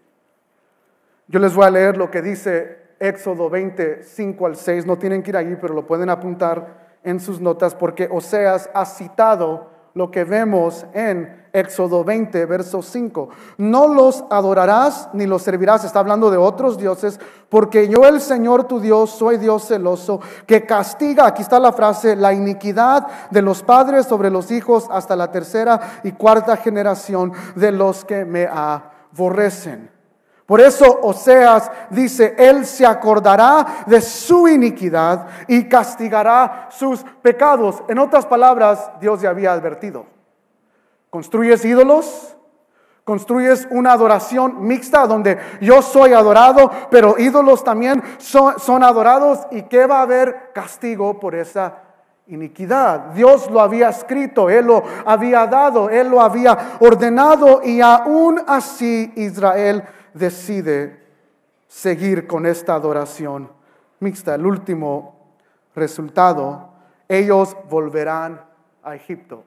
Yo 1.28 1.40
les 1.40 1.54
voy 1.54 1.66
a 1.66 1.70
leer 1.70 1.98
lo 1.98 2.10
que 2.10 2.24
dice 2.24 2.87
Éxodo 3.00 3.50
25 3.50 4.46
al 4.46 4.56
6, 4.56 4.86
no 4.86 4.98
tienen 4.98 5.24
que 5.24 5.32
ir 5.32 5.38
allí, 5.38 5.56
pero 5.60 5.74
lo 5.74 5.86
pueden 5.86 6.10
apuntar 6.10 7.00
en 7.04 7.20
sus 7.20 7.40
notas 7.40 7.76
porque 7.76 8.10
Oseas 8.12 8.70
ha 8.74 8.86
citado 8.86 9.78
lo 9.98 10.12
que 10.12 10.24
vemos 10.24 10.86
en 10.94 11.48
Éxodo 11.52 12.04
20, 12.04 12.46
verso 12.46 12.84
5. 12.84 13.30
No 13.58 13.88
los 13.88 14.24
adorarás 14.30 15.10
ni 15.14 15.26
los 15.26 15.42
servirás, 15.42 15.84
está 15.84 16.00
hablando 16.00 16.30
de 16.30 16.38
otros 16.38 16.78
dioses, 16.78 17.20
porque 17.50 17.88
yo 17.88 18.06
el 18.06 18.22
Señor 18.22 18.66
tu 18.66 18.80
Dios 18.80 19.10
soy 19.10 19.38
Dios 19.38 19.68
celoso, 19.68 20.22
que 20.46 20.66
castiga, 20.66 21.26
aquí 21.26 21.42
está 21.42 21.60
la 21.60 21.72
frase, 21.72 22.16
la 22.16 22.32
iniquidad 22.32 23.08
de 23.32 23.42
los 23.42 23.64
padres 23.64 24.06
sobre 24.06 24.30
los 24.30 24.52
hijos 24.52 24.88
hasta 24.92 25.16
la 25.16 25.32
tercera 25.32 26.02
y 26.04 26.12
cuarta 26.12 26.58
generación 26.58 27.34
de 27.56 27.72
los 27.72 28.06
que 28.06 28.24
me 28.24 28.46
aborrecen. 28.46 29.97
Por 30.48 30.62
eso 30.62 31.02
Oseas 31.02 31.70
dice, 31.90 32.34
Él 32.38 32.66
se 32.66 32.86
acordará 32.86 33.84
de 33.86 34.00
su 34.00 34.48
iniquidad 34.48 35.28
y 35.46 35.68
castigará 35.68 36.70
sus 36.72 37.04
pecados. 37.22 37.84
En 37.90 38.00
otras 38.00 38.26
palabras, 38.26 38.90
Dios 39.02 39.20
ya 39.20 39.32
había 39.32 39.52
advertido. 39.52 40.06
Construyes 41.10 41.66
ídolos, 41.66 42.38
construyes 43.04 43.68
una 43.72 43.92
adoración 43.92 44.66
mixta 44.66 45.06
donde 45.06 45.38
yo 45.60 45.82
soy 45.82 46.14
adorado, 46.14 46.72
pero 46.90 47.16
ídolos 47.18 47.66
también 47.66 48.02
son, 48.18 48.84
adorados 48.84 49.48
y 49.52 49.64
que 49.64 49.86
va 49.86 50.00
a 50.00 50.04
haber 50.04 50.54
castigo 50.54 51.20
por 51.20 51.36
esa 51.36 51.80
iniquidad. 52.28 53.12
Dios 53.14 53.52
lo 53.52 53.60
había 53.60 53.90
escrito, 53.90 54.50
Él 54.50 54.68
lo 54.68 54.82
había 55.06 55.46
dado, 55.46 55.90
Él 55.90 56.08
lo 56.08 56.22
había 56.22 56.78
ordenado 56.80 57.62
y 57.66 57.82
aún 57.82 58.42
así 58.48 59.12
Israel 59.16 59.84
decide 60.18 61.00
seguir 61.68 62.28
con 62.28 62.46
esta 62.46 62.76
adoración 62.76 63.50
mixta. 64.00 64.36
El 64.36 64.46
último 64.46 65.16
resultado, 65.76 66.70
ellos 67.08 67.56
volverán 67.70 68.42
a 68.84 68.96
Egipto. 68.96 69.44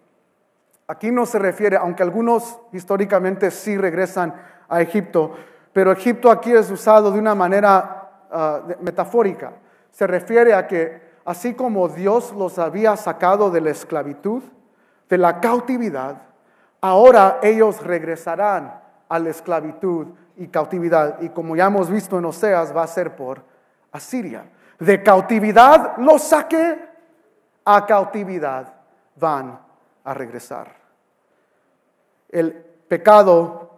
Aquí 0.87 1.11
no 1.11 1.25
se 1.25 1.39
refiere, 1.39 1.77
aunque 1.77 2.03
algunos 2.03 2.59
históricamente 2.73 3.51
sí 3.51 3.77
regresan 3.77 4.35
a 4.69 4.81
Egipto, 4.81 5.35
pero 5.73 5.93
Egipto 5.93 6.31
aquí 6.31 6.53
es 6.53 6.71
usado 6.71 7.13
de 7.13 7.19
una 7.19 7.35
manera 7.35 8.11
ah, 8.31 8.63
metafórica. 8.81 9.53
Se 9.93 10.07
refiere 10.07 10.53
a 10.55 10.67
que 10.67 11.11
así 11.25 11.55
como 11.55 11.89
Dios 11.89 12.33
los 12.37 12.59
había 12.59 12.97
sacado 12.97 13.51
de 13.51 13.61
la 13.61 13.71
esclavitud, 13.71 14.43
de 15.09 15.19
la 15.19 15.41
cautividad, 15.41 16.23
ahora 16.81 17.39
ellos 17.43 17.83
regresarán 17.83 18.81
a 19.09 19.19
la 19.19 19.31
esclavitud 19.31 20.09
y 20.41 20.49
cautividad. 20.49 21.21
Y 21.21 21.29
como 21.29 21.55
ya 21.55 21.67
hemos 21.67 21.91
visto 21.91 22.19
en 22.19 22.25
Oseas, 22.25 22.75
va 22.75 22.83
a 22.83 22.87
ser 22.87 23.15
por 23.15 23.43
Asiria. 23.93 24.51
De 24.79 25.03
cautividad 25.03 25.99
los 25.99 26.23
saqué, 26.23 26.79
a 27.63 27.85
cautividad 27.85 28.73
van 29.17 29.61
a 30.03 30.15
regresar. 30.15 30.75
El 32.31 32.55
pecado 32.89 33.71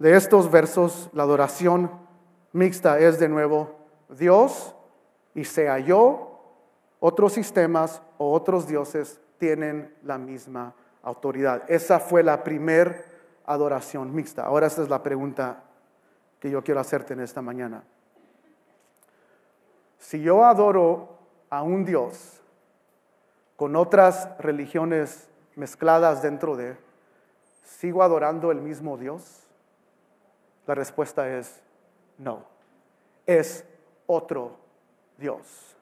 de 0.00 0.16
estos 0.16 0.50
versos, 0.50 1.08
la 1.12 1.22
adoración 1.22 1.88
mixta 2.52 2.98
es 2.98 3.20
de 3.20 3.28
nuevo 3.28 3.76
Dios 4.08 4.74
y 5.36 5.44
sea 5.44 5.78
yo, 5.78 6.40
otros 6.98 7.32
sistemas 7.34 8.02
o 8.16 8.32
otros 8.32 8.66
dioses 8.66 9.20
tienen 9.38 9.94
la 10.02 10.18
misma 10.18 10.74
autoridad. 11.00 11.62
Esa 11.68 12.00
fue 12.00 12.24
la 12.24 12.42
primer 12.42 13.04
adoración 13.46 14.12
mixta. 14.12 14.44
Ahora 14.44 14.66
esta 14.66 14.82
es 14.82 14.88
la 14.88 15.00
pregunta 15.00 15.62
que 16.40 16.50
yo 16.50 16.62
quiero 16.62 16.80
hacerte 16.80 17.14
en 17.14 17.20
esta 17.20 17.42
mañana. 17.42 17.82
Si 19.98 20.20
yo 20.20 20.44
adoro 20.44 21.18
a 21.50 21.62
un 21.62 21.84
Dios 21.84 22.40
con 23.56 23.74
otras 23.76 24.28
religiones 24.38 25.28
mezcladas 25.56 26.22
dentro 26.22 26.56
de, 26.56 26.76
¿sigo 27.64 28.02
adorando 28.02 28.52
el 28.52 28.60
mismo 28.60 28.96
Dios? 28.96 29.42
La 30.66 30.74
respuesta 30.74 31.28
es 31.28 31.60
no. 32.18 32.44
Es 33.26 33.64
otro 34.06 34.56
Dios. 35.16 35.76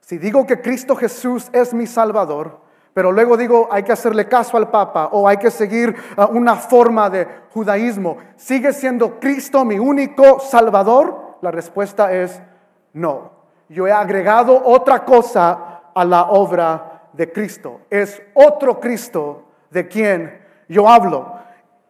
Si 0.00 0.18
digo 0.18 0.46
que 0.46 0.60
Cristo 0.60 0.94
Jesús 0.94 1.48
es 1.52 1.74
mi 1.74 1.86
Salvador, 1.86 2.60
pero 2.94 3.12
luego 3.12 3.36
digo 3.36 3.68
hay 3.70 3.82
que 3.82 3.92
hacerle 3.92 4.28
caso 4.28 4.56
al 4.56 4.70
Papa 4.70 5.08
o 5.12 5.26
hay 5.26 5.38
que 5.38 5.50
seguir 5.50 5.94
uh, 6.16 6.24
una 6.36 6.56
forma 6.56 7.08
de 7.08 7.26
judaísmo, 7.50 8.18
¿sigue 8.36 8.72
siendo 8.72 9.18
Cristo 9.18 9.64
mi 9.64 9.78
único 9.78 10.40
Salvador? 10.40 11.36
La 11.40 11.50
respuesta 11.50 12.12
es 12.12 12.40
no. 12.92 13.32
Yo 13.68 13.86
he 13.86 13.92
agregado 13.92 14.62
otra 14.64 15.04
cosa 15.04 15.82
a 15.94 16.04
la 16.04 16.24
obra 16.24 17.08
de 17.12 17.32
Cristo. 17.32 17.80
Es 17.90 18.22
otro 18.34 18.78
Cristo 18.78 19.44
de 19.70 19.88
quien 19.88 20.42
yo 20.68 20.88
hablo. 20.88 21.40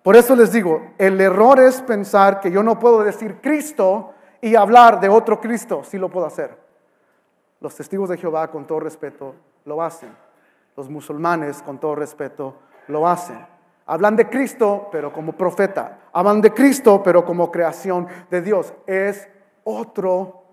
Por 0.02 0.16
eso 0.16 0.34
les 0.34 0.52
digo, 0.52 0.92
el 0.98 1.20
error 1.20 1.60
es 1.60 1.80
pensar 1.82 2.40
que 2.40 2.50
yo 2.50 2.62
no 2.62 2.78
puedo 2.78 3.04
decir 3.04 3.40
Cristo 3.40 4.12
y 4.40 4.56
hablar 4.56 5.00
de 5.00 5.08
otro 5.08 5.40
Cristo. 5.40 5.82
Sí 5.84 5.98
lo 5.98 6.08
puedo 6.08 6.26
hacer. 6.26 6.56
Los 7.60 7.76
testigos 7.76 8.08
de 8.08 8.18
Jehová, 8.18 8.48
con 8.48 8.66
todo 8.66 8.80
respeto, 8.80 9.34
lo 9.64 9.80
hacen. 9.80 10.10
Los 10.76 10.88
musulmanes, 10.88 11.62
con 11.62 11.78
todo 11.78 11.94
respeto, 11.94 12.54
lo 12.88 13.06
hacen. 13.06 13.46
Hablan 13.86 14.16
de 14.16 14.28
Cristo, 14.28 14.88
pero 14.90 15.12
como 15.12 15.32
profeta. 15.32 15.98
Hablan 16.12 16.40
de 16.40 16.52
Cristo, 16.52 17.02
pero 17.02 17.24
como 17.24 17.50
creación 17.50 18.06
de 18.30 18.40
Dios. 18.40 18.72
Es 18.86 19.28
otro 19.64 20.44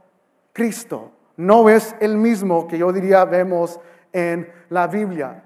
Cristo. 0.51 1.11
No 1.37 1.69
es 1.69 1.95
el 1.99 2.17
mismo 2.17 2.67
que 2.67 2.77
yo 2.77 2.91
diría 2.91 3.25
vemos 3.25 3.79
en 4.11 4.51
la 4.69 4.87
Biblia. 4.87 5.45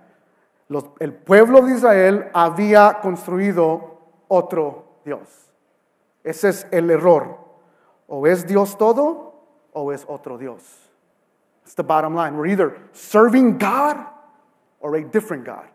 el 0.99 1.13
pueblo 1.13 1.61
de 1.61 1.75
Israel 1.75 2.31
había 2.33 2.99
construido 3.01 3.99
otro 4.27 4.85
Dios. 5.05 5.51
Ese 6.23 6.49
es 6.49 6.67
el 6.71 6.89
error. 6.89 7.37
O 8.07 8.25
es 8.25 8.47
Dios 8.47 8.77
todo 8.77 9.33
o 9.73 9.91
es 9.91 10.05
otro 10.07 10.37
Dios. 10.37 10.89
It's 11.63 11.75
the 11.75 11.83
bottom 11.83 12.15
line. 12.15 12.35
We're 12.37 12.49
either 12.49 12.75
serving 12.91 13.57
God 13.57 13.97
or 14.83 14.95
a 14.97 15.03
different 15.03 15.45
God. 15.45 15.65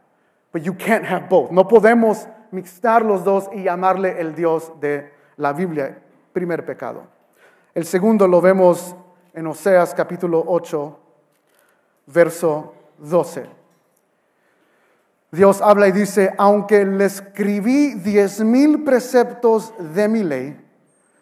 But 0.53 0.64
you 0.64 0.75
can't 0.75 1.05
have 1.05 1.29
both. 1.29 1.51
No 1.51 1.64
podemos 1.64 2.29
mixtar 2.53 3.05
los 3.05 3.25
dos 3.25 3.49
y 3.53 3.64
llamarle 3.64 4.21
el 4.21 4.35
Dios 4.35 4.71
de 4.81 5.11
la 5.37 5.53
Biblia. 5.53 5.99
Primer 6.33 6.64
pecado. 6.64 7.07
El 7.75 7.85
segundo 7.85 8.29
lo 8.29 8.40
vemos 8.40 8.94
en 9.35 9.47
Oseas 9.47 9.94
capítulo 9.94 10.44
8, 10.47 10.99
verso 12.07 12.75
12. 12.99 13.47
Dios 15.31 15.61
habla 15.61 15.88
y 15.88 15.92
dice, 15.92 16.33
aunque 16.38 16.85
le 16.85 17.05
escribí 17.05 17.94
diez 17.94 18.40
mil 18.40 18.85
preceptos 18.85 19.75
de 19.79 20.09
mi 20.09 20.23
ley, 20.23 20.59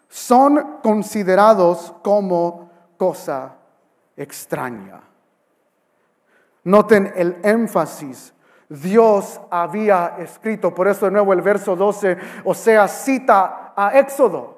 son 0.07 0.79
considerados 0.81 1.93
como 2.01 2.69
cosa 2.97 3.55
extraña. 4.15 5.01
Noten 6.67 7.13
el 7.15 7.37
énfasis. 7.43 8.33
Dios 8.67 9.39
había 9.49 10.15
escrito, 10.19 10.75
por 10.75 10.89
eso 10.89 11.05
de 11.05 11.11
nuevo 11.11 11.31
el 11.31 11.41
verso 11.41 11.77
12, 11.77 12.17
o 12.43 12.53
sea, 12.53 12.89
cita 12.89 13.71
a 13.73 13.97
Éxodo. 13.97 14.57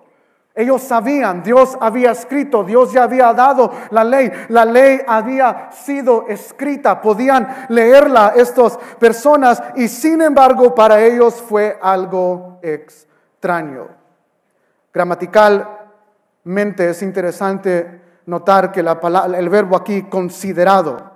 Ellos 0.55 0.81
sabían, 0.81 1.43
Dios 1.43 1.77
había 1.79 2.09
escrito, 2.09 2.63
Dios 2.63 2.91
ya 2.91 3.03
había 3.03 3.31
dado 3.33 3.71
la 3.91 4.03
ley, 4.03 4.31
la 4.47 4.65
ley 4.65 5.01
había 5.05 5.69
sido 5.71 6.25
escrita, 6.27 6.99
podían 6.99 7.67
leerla 7.69 8.33
estas 8.35 8.77
personas 8.97 9.61
y 9.75 9.87
sin 9.87 10.23
embargo 10.23 10.73
para 10.73 10.99
ellos 10.99 11.35
fue 11.35 11.77
algo 11.79 12.57
extraño. 12.63 13.87
Gramaticalmente 14.91 16.89
es 16.89 17.03
interesante 17.03 18.01
notar 18.25 18.71
que 18.71 18.81
la 18.81 18.99
el 19.37 19.49
verbo 19.49 19.75
aquí 19.75 20.09
considerado, 20.09 21.08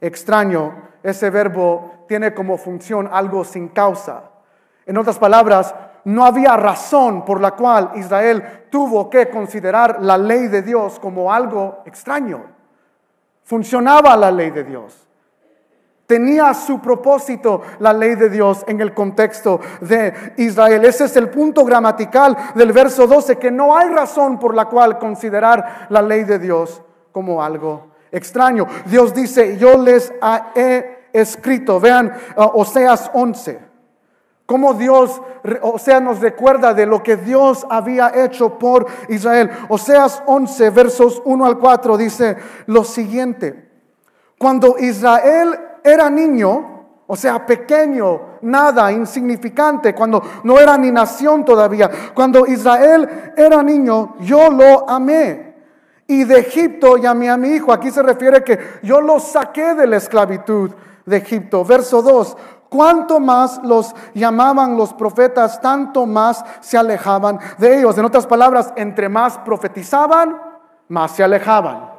extraño, 0.00 0.88
ese 1.02 1.30
verbo 1.30 2.04
tiene 2.08 2.34
como 2.34 2.56
función 2.56 3.08
algo 3.10 3.44
sin 3.44 3.68
causa. 3.68 4.30
En 4.86 4.96
otras 4.96 5.18
palabras, 5.18 5.74
no 6.04 6.24
había 6.24 6.56
razón 6.56 7.24
por 7.24 7.40
la 7.40 7.52
cual 7.52 7.92
Israel 7.96 8.66
tuvo 8.70 9.10
que 9.10 9.28
considerar 9.28 9.98
la 10.00 10.16
ley 10.16 10.48
de 10.48 10.62
Dios 10.62 10.98
como 10.98 11.32
algo 11.32 11.82
extraño. 11.84 12.44
Funcionaba 13.44 14.16
la 14.16 14.30
ley 14.30 14.50
de 14.50 14.64
Dios. 14.64 15.06
Tenía 16.06 16.54
su 16.54 16.80
propósito 16.80 17.60
la 17.80 17.92
ley 17.92 18.14
de 18.14 18.30
Dios 18.30 18.64
en 18.66 18.80
el 18.80 18.94
contexto 18.94 19.60
de 19.82 20.32
Israel. 20.38 20.82
Ese 20.86 21.04
es 21.04 21.16
el 21.16 21.28
punto 21.28 21.66
gramatical 21.66 22.34
del 22.54 22.72
verso 22.72 23.06
12, 23.06 23.36
que 23.36 23.50
no 23.50 23.76
hay 23.76 23.90
razón 23.90 24.38
por 24.38 24.54
la 24.54 24.64
cual 24.66 24.98
considerar 24.98 25.86
la 25.90 26.00
ley 26.00 26.24
de 26.24 26.38
Dios 26.38 26.80
como 27.12 27.42
algo 27.42 27.97
extraño. 28.10 28.66
Dios 28.86 29.14
dice, 29.14 29.56
yo 29.58 29.76
les 29.76 30.12
he 30.54 30.98
escrito, 31.12 31.80
vean 31.80 32.12
uh, 32.36 32.60
Oseas 32.60 33.10
11, 33.12 33.58
cómo 34.46 34.74
Dios, 34.74 35.20
nos 36.02 36.20
recuerda 36.20 36.72
de 36.74 36.86
lo 36.86 37.02
que 37.02 37.16
Dios 37.16 37.66
había 37.68 38.12
hecho 38.14 38.58
por 38.58 38.86
Israel. 39.08 39.50
Oseas 39.68 40.22
11, 40.26 40.70
versos 40.70 41.22
1 41.24 41.44
al 41.44 41.58
4 41.58 41.96
dice 41.96 42.36
lo 42.66 42.84
siguiente, 42.84 43.68
cuando 44.38 44.78
Israel 44.78 45.58
era 45.84 46.08
niño, 46.08 46.78
o 47.06 47.16
sea, 47.16 47.44
pequeño, 47.44 48.38
nada, 48.42 48.92
insignificante, 48.92 49.94
cuando 49.94 50.22
no 50.44 50.58
era 50.58 50.76
ni 50.76 50.90
nación 50.90 51.44
todavía, 51.44 51.90
cuando 52.14 52.46
Israel 52.46 53.32
era 53.36 53.62
niño, 53.62 54.16
yo 54.20 54.50
lo 54.50 54.88
amé. 54.88 55.47
Y 56.10 56.24
de 56.24 56.38
Egipto 56.38 56.96
llamé 56.96 57.28
a 57.28 57.36
mi 57.36 57.48
hijo. 57.50 57.70
Aquí 57.70 57.90
se 57.90 58.02
refiere 58.02 58.42
que 58.42 58.58
yo 58.82 59.00
lo 59.00 59.20
saqué 59.20 59.74
de 59.74 59.86
la 59.86 59.98
esclavitud 59.98 60.70
de 61.04 61.16
Egipto. 61.18 61.66
Verso 61.66 62.00
2. 62.00 62.36
Cuanto 62.70 63.20
más 63.20 63.60
los 63.62 63.94
llamaban 64.14 64.76
los 64.76 64.94
profetas, 64.94 65.60
tanto 65.60 66.06
más 66.06 66.42
se 66.60 66.78
alejaban 66.78 67.38
de 67.58 67.78
ellos. 67.78 67.96
En 67.98 68.06
otras 68.06 68.26
palabras, 68.26 68.72
entre 68.76 69.10
más 69.10 69.38
profetizaban, 69.38 70.40
más 70.88 71.12
se 71.12 71.22
alejaban. 71.22 71.90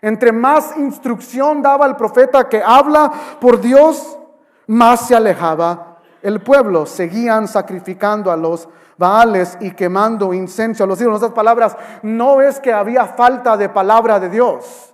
Entre 0.00 0.32
más 0.32 0.76
instrucción 0.78 1.60
daba 1.60 1.86
el 1.86 1.96
profeta 1.96 2.48
que 2.48 2.62
habla 2.62 3.12
por 3.38 3.60
Dios, 3.60 4.18
más 4.66 5.08
se 5.08 5.14
alejaba 5.14 5.87
el 6.28 6.40
pueblo. 6.40 6.86
Seguían 6.86 7.48
sacrificando 7.48 8.30
a 8.30 8.36
los 8.36 8.68
Baales 8.98 9.56
y 9.60 9.70
quemando 9.70 10.34
incenso 10.34 10.84
a 10.84 10.86
los 10.86 11.00
ídolos. 11.00 11.18
Otras 11.18 11.32
palabras, 11.32 11.76
no 12.02 12.42
es 12.42 12.58
que 12.58 12.72
había 12.72 13.06
falta 13.06 13.56
de 13.56 13.68
palabra 13.68 14.18
de 14.18 14.28
Dios, 14.28 14.92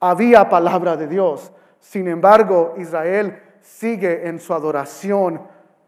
había 0.00 0.48
palabra 0.48 0.96
de 0.96 1.06
Dios. 1.06 1.52
Sin 1.78 2.08
embargo, 2.08 2.74
Israel 2.78 3.42
sigue 3.60 4.26
en 4.26 4.40
su 4.40 4.54
adoración 4.54 5.42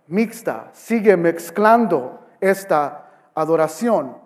mixta, 0.07 0.69
sigue 0.73 1.17
mezclando 1.17 2.21
esta 2.41 3.09
adoración. 3.35 4.19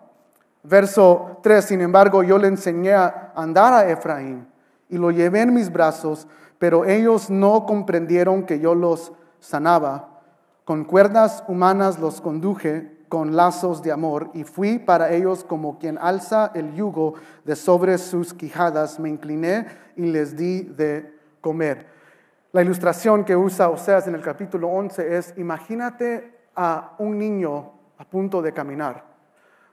Verso 0.63 1.39
3, 1.41 1.63
sin 1.63 1.81
embargo, 1.81 2.23
yo 2.23 2.37
le 2.37 2.49
enseñé 2.49 2.93
a 2.93 3.31
andar 3.35 3.73
a 3.73 3.89
Efraín 3.89 4.47
y 4.89 4.97
lo 4.97 5.09
llevé 5.09 5.41
en 5.41 5.53
mis 5.53 5.71
brazos, 5.71 6.27
pero 6.59 6.83
ellos 6.83 7.29
no 7.29 7.65
comprendieron 7.65 8.43
que 8.43 8.59
yo 8.59 8.75
los 8.75 9.13
sanaba. 9.39 10.10
Con 10.65 10.85
cuerdas 10.85 11.43
humanas 11.47 11.99
los 11.99 12.21
conduje, 12.21 12.97
con 13.09 13.35
lazos 13.35 13.81
de 13.81 13.91
amor, 13.91 14.29
y 14.33 14.43
fui 14.43 14.79
para 14.79 15.11
ellos 15.11 15.43
como 15.43 15.79
quien 15.79 15.97
alza 15.97 16.51
el 16.53 16.73
yugo 16.75 17.15
de 17.43 17.55
sobre 17.55 17.97
sus 17.97 18.33
quijadas. 18.33 18.99
Me 18.99 19.09
incliné 19.09 19.67
y 19.95 20.05
les 20.05 20.37
di 20.37 20.61
de 20.61 21.17
comer. 21.41 21.87
La 22.53 22.61
ilustración 22.61 23.23
que 23.23 23.35
usa 23.35 23.69
Oseas 23.69 24.07
en 24.07 24.15
el 24.15 24.21
capítulo 24.21 24.67
11 24.69 25.17
es, 25.17 25.33
imagínate 25.37 26.41
a 26.55 26.95
un 26.99 27.17
niño 27.17 27.71
a 27.97 28.03
punto 28.03 28.41
de 28.41 28.53
caminar, 28.53 29.03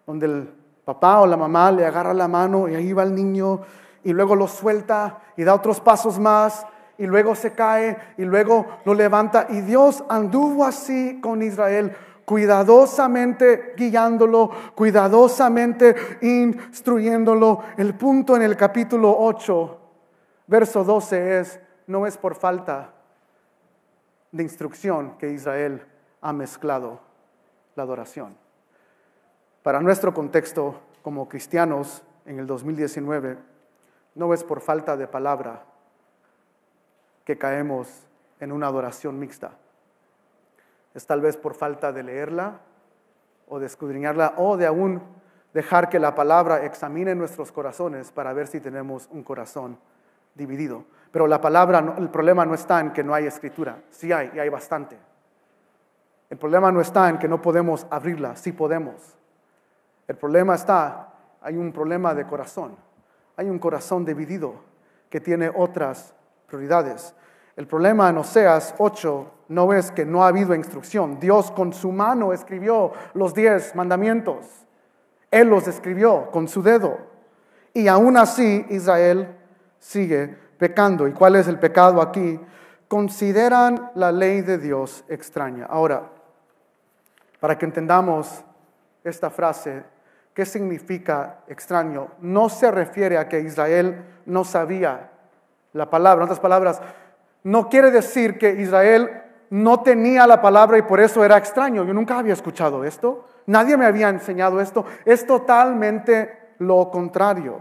donde 0.06 0.26
el 0.26 0.54
papá 0.84 1.20
o 1.20 1.26
la 1.26 1.36
mamá 1.36 1.70
le 1.70 1.84
agarra 1.84 2.14
la 2.14 2.28
mano 2.28 2.68
y 2.68 2.74
ahí 2.74 2.92
va 2.92 3.02
el 3.02 3.14
niño 3.14 3.60
y 4.04 4.12
luego 4.12 4.34
lo 4.36 4.48
suelta 4.48 5.18
y 5.36 5.44
da 5.44 5.54
otros 5.54 5.80
pasos 5.80 6.18
más 6.18 6.64
y 6.98 7.06
luego 7.06 7.34
se 7.34 7.52
cae 7.52 7.96
y 8.18 8.24
luego 8.24 8.66
lo 8.84 8.92
levanta. 8.92 9.46
Y 9.48 9.60
Dios 9.60 10.04
anduvo 10.08 10.64
así 10.64 11.20
con 11.20 11.42
Israel, 11.42 11.96
cuidadosamente 12.24 13.74
guiándolo, 13.76 14.50
cuidadosamente 14.74 15.94
instruyéndolo. 16.20 17.62
El 17.76 17.94
punto 17.94 18.36
en 18.36 18.42
el 18.42 18.56
capítulo 18.56 19.16
8, 19.16 19.78
verso 20.48 20.84
12 20.84 21.40
es, 21.40 21.60
no 21.86 22.06
es 22.06 22.18
por 22.18 22.34
falta 22.34 22.92
de 24.32 24.42
instrucción 24.42 25.16
que 25.18 25.30
Israel 25.30 25.86
ha 26.20 26.32
mezclado 26.32 27.00
la 27.76 27.84
adoración. 27.84 28.36
Para 29.62 29.80
nuestro 29.80 30.12
contexto 30.12 30.80
como 31.02 31.28
cristianos 31.28 32.02
en 32.26 32.40
el 32.40 32.46
2019, 32.46 33.38
no 34.16 34.34
es 34.34 34.42
por 34.42 34.60
falta 34.60 34.96
de 34.96 35.06
palabra 35.06 35.62
que 37.28 37.36
caemos 37.36 38.08
en 38.40 38.52
una 38.52 38.68
adoración 38.68 39.18
mixta. 39.18 39.50
Es 40.94 41.06
tal 41.06 41.20
vez 41.20 41.36
por 41.36 41.52
falta 41.52 41.92
de 41.92 42.02
leerla 42.02 42.60
o 43.48 43.58
de 43.58 43.66
escudriñarla 43.66 44.32
o 44.38 44.56
de 44.56 44.64
aún 44.64 45.02
dejar 45.52 45.90
que 45.90 45.98
la 45.98 46.14
palabra 46.14 46.64
examine 46.64 47.14
nuestros 47.14 47.52
corazones 47.52 48.12
para 48.12 48.32
ver 48.32 48.46
si 48.46 48.60
tenemos 48.60 49.10
un 49.12 49.22
corazón 49.22 49.78
dividido. 50.34 50.86
Pero 51.12 51.26
la 51.26 51.38
palabra, 51.38 51.96
el 51.98 52.08
problema 52.08 52.46
no 52.46 52.54
está 52.54 52.80
en 52.80 52.94
que 52.94 53.04
no 53.04 53.12
hay 53.12 53.26
escritura, 53.26 53.76
sí 53.90 54.10
hay 54.10 54.30
y 54.34 54.38
hay 54.38 54.48
bastante. 54.48 54.96
El 56.30 56.38
problema 56.38 56.72
no 56.72 56.80
está 56.80 57.10
en 57.10 57.18
que 57.18 57.28
no 57.28 57.42
podemos 57.42 57.86
abrirla, 57.90 58.36
sí 58.36 58.52
podemos. 58.52 59.18
El 60.06 60.16
problema 60.16 60.54
está, 60.54 61.12
hay 61.42 61.58
un 61.58 61.74
problema 61.74 62.14
de 62.14 62.26
corazón, 62.26 62.74
hay 63.36 63.50
un 63.50 63.58
corazón 63.58 64.06
dividido 64.06 64.54
que 65.10 65.20
tiene 65.20 65.52
otras 65.54 66.14
prioridades. 66.48 67.14
El 67.56 67.66
problema 67.66 68.08
en 68.08 68.18
Oseas 68.18 68.74
8 68.78 69.32
no 69.48 69.72
es 69.72 69.90
que 69.90 70.04
no 70.04 70.24
ha 70.24 70.28
habido 70.28 70.54
instrucción. 70.54 71.20
Dios 71.20 71.50
con 71.50 71.72
su 71.72 71.92
mano 71.92 72.32
escribió 72.32 72.92
los 73.14 73.34
diez 73.34 73.74
mandamientos. 73.74 74.46
Él 75.30 75.48
los 75.48 75.68
escribió 75.68 76.30
con 76.30 76.48
su 76.48 76.62
dedo. 76.62 76.98
Y 77.74 77.88
aún 77.88 78.16
así 78.16 78.64
Israel 78.70 79.36
sigue 79.78 80.36
pecando. 80.58 81.06
¿Y 81.06 81.12
cuál 81.12 81.36
es 81.36 81.48
el 81.48 81.58
pecado 81.58 82.00
aquí? 82.00 82.40
Consideran 82.88 83.90
la 83.94 84.10
ley 84.10 84.40
de 84.40 84.58
Dios 84.58 85.04
extraña. 85.08 85.66
Ahora, 85.66 86.10
para 87.40 87.58
que 87.58 87.66
entendamos 87.66 88.42
esta 89.04 89.30
frase, 89.30 89.82
¿qué 90.32 90.46
significa 90.46 91.40
extraño? 91.46 92.08
No 92.20 92.48
se 92.48 92.70
refiere 92.70 93.18
a 93.18 93.28
que 93.28 93.40
Israel 93.40 94.04
no 94.26 94.44
sabía 94.44 95.10
la 95.78 95.88
palabra. 95.88 96.22
En 96.22 96.24
otras 96.24 96.40
palabras, 96.40 96.82
no 97.44 97.68
quiere 97.68 97.90
decir 97.90 98.36
que 98.36 98.50
Israel 98.60 99.22
no 99.50 99.80
tenía 99.80 100.26
la 100.26 100.42
palabra 100.42 100.76
y 100.76 100.82
por 100.82 101.00
eso 101.00 101.24
era 101.24 101.38
extraño. 101.38 101.84
Yo 101.84 101.94
nunca 101.94 102.18
había 102.18 102.34
escuchado 102.34 102.84
esto. 102.84 103.24
Nadie 103.46 103.76
me 103.76 103.86
había 103.86 104.10
enseñado 104.10 104.60
esto. 104.60 104.84
Es 105.06 105.26
totalmente 105.26 106.54
lo 106.58 106.90
contrario. 106.90 107.60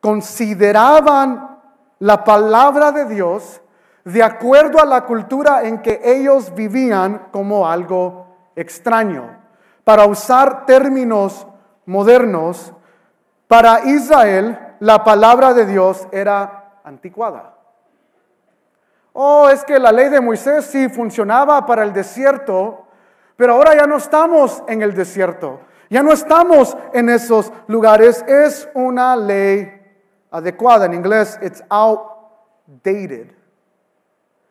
Consideraban 0.00 1.60
la 2.00 2.24
palabra 2.24 2.92
de 2.92 3.06
Dios 3.06 3.62
de 4.04 4.22
acuerdo 4.22 4.80
a 4.80 4.84
la 4.84 5.02
cultura 5.02 5.62
en 5.62 5.80
que 5.80 6.00
ellos 6.04 6.52
vivían 6.54 7.28
como 7.30 7.68
algo 7.68 8.26
extraño. 8.56 9.38
Para 9.84 10.06
usar 10.06 10.66
términos 10.66 11.46
modernos, 11.86 12.72
para 13.46 13.84
Israel 13.84 14.58
la 14.80 15.04
palabra 15.04 15.54
de 15.54 15.66
Dios 15.66 16.08
era 16.10 16.80
anticuada. 16.82 17.51
Oh, 19.12 19.48
es 19.50 19.64
que 19.64 19.78
la 19.78 19.92
ley 19.92 20.08
de 20.08 20.20
Moisés 20.20 20.64
sí 20.64 20.88
funcionaba 20.88 21.66
para 21.66 21.82
el 21.82 21.92
desierto, 21.92 22.86
pero 23.36 23.54
ahora 23.54 23.76
ya 23.76 23.86
no 23.86 23.98
estamos 23.98 24.62
en 24.68 24.80
el 24.80 24.94
desierto, 24.94 25.60
ya 25.90 26.02
no 26.02 26.12
estamos 26.12 26.76
en 26.94 27.10
esos 27.10 27.52
lugares. 27.66 28.24
Es 28.26 28.68
una 28.74 29.14
ley 29.16 29.70
adecuada. 30.30 30.86
En 30.86 30.94
inglés, 30.94 31.38
it's 31.42 31.62
outdated. 31.68 33.28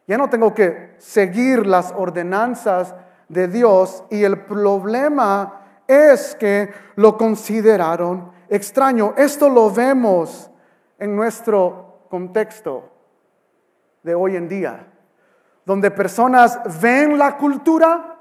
Ya 0.06 0.18
no 0.18 0.30
tengo 0.30 0.54
que 0.54 0.96
seguir 1.00 1.66
las 1.66 1.92
ordenanzas 1.94 2.94
de 3.30 3.48
Dios 3.48 4.04
y 4.10 4.24
el 4.24 4.42
problema 4.42 5.62
es 5.88 6.36
que 6.36 6.72
lo 6.96 7.18
consideraron 7.18 8.32
extraño. 8.50 9.14
Esto 9.18 9.50
lo 9.50 9.72
vemos 9.72 10.52
en 11.00 11.16
nuestro 11.16 12.06
contexto 12.10 12.92
de 14.04 14.16
hoy 14.16 14.36
en 14.36 14.48
día, 14.48 14.88
donde 15.66 15.92
personas 15.92 16.60
ven 16.82 17.18
la 17.18 17.38
cultura, 17.38 18.18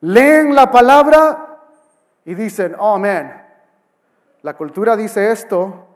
leen 0.00 0.54
la 0.54 0.70
palabra 0.70 1.58
y 2.24 2.34
dicen, 2.34 2.76
oh 2.78 2.98
la 4.42 4.56
cultura 4.56 4.96
dice 4.96 5.30
esto, 5.30 5.86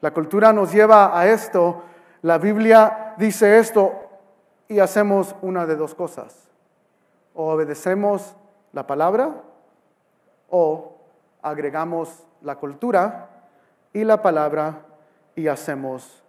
la 0.00 0.12
cultura 0.12 0.52
nos 0.52 0.72
lleva 0.72 1.18
a 1.18 1.26
esto, 1.26 1.82
la 2.22 2.38
Biblia 2.38 3.14
dice 3.18 3.58
esto 3.58 3.92
y 4.68 4.78
hacemos 4.78 5.34
una 5.42 5.66
de 5.66 5.76
dos 5.76 5.94
cosas. 5.94 6.48
O 7.34 7.52
obedecemos 7.52 8.34
la 8.72 8.86
palabra 8.86 9.42
o 10.48 10.96
agregamos 11.42 12.24
la 12.42 12.56
cultura 12.56 13.28
y 13.92 14.04
la 14.04 14.22
palabra 14.22 14.82
y 15.34 15.48
hacemos 15.48 16.19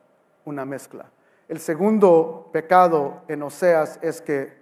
una 0.46 0.66
mezcla. 0.66 1.06
El 1.48 1.60
segundo 1.60 2.50
pecado 2.52 3.22
en 3.28 3.44
Oseas 3.44 4.00
es 4.02 4.22
que 4.22 4.62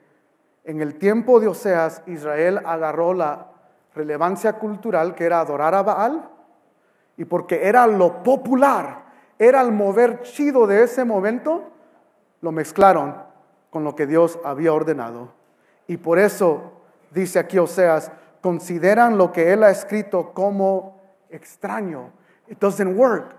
en 0.63 0.81
el 0.81 0.95
tiempo 0.95 1.39
de 1.39 1.47
Oseas 1.47 2.01
Israel 2.07 2.61
agarró 2.65 3.13
la 3.13 3.47
relevancia 3.93 4.53
cultural 4.53 5.15
que 5.15 5.25
era 5.25 5.39
adorar 5.39 5.75
a 5.75 5.83
Baal 5.83 6.29
y 7.17 7.25
porque 7.25 7.67
era 7.67 7.85
lo 7.87 8.23
popular, 8.23 9.03
era 9.37 9.61
el 9.61 9.71
mover 9.71 10.21
chido 10.21 10.67
de 10.67 10.83
ese 10.83 11.03
momento, 11.05 11.69
lo 12.41 12.51
mezclaron 12.51 13.15
con 13.69 13.83
lo 13.83 13.95
que 13.95 14.07
Dios 14.07 14.39
había 14.43 14.73
ordenado. 14.73 15.33
Y 15.87 15.97
por 15.97 16.19
eso 16.19 16.71
dice 17.11 17.39
aquí 17.39 17.57
Oseas, 17.57 18.11
consideran 18.41 19.17
lo 19.17 19.31
que 19.31 19.51
él 19.53 19.63
ha 19.63 19.69
escrito 19.69 20.33
como 20.33 20.99
extraño. 21.29 22.11
It 22.47 22.59
doesn't 22.59 22.97
work. 22.97 23.38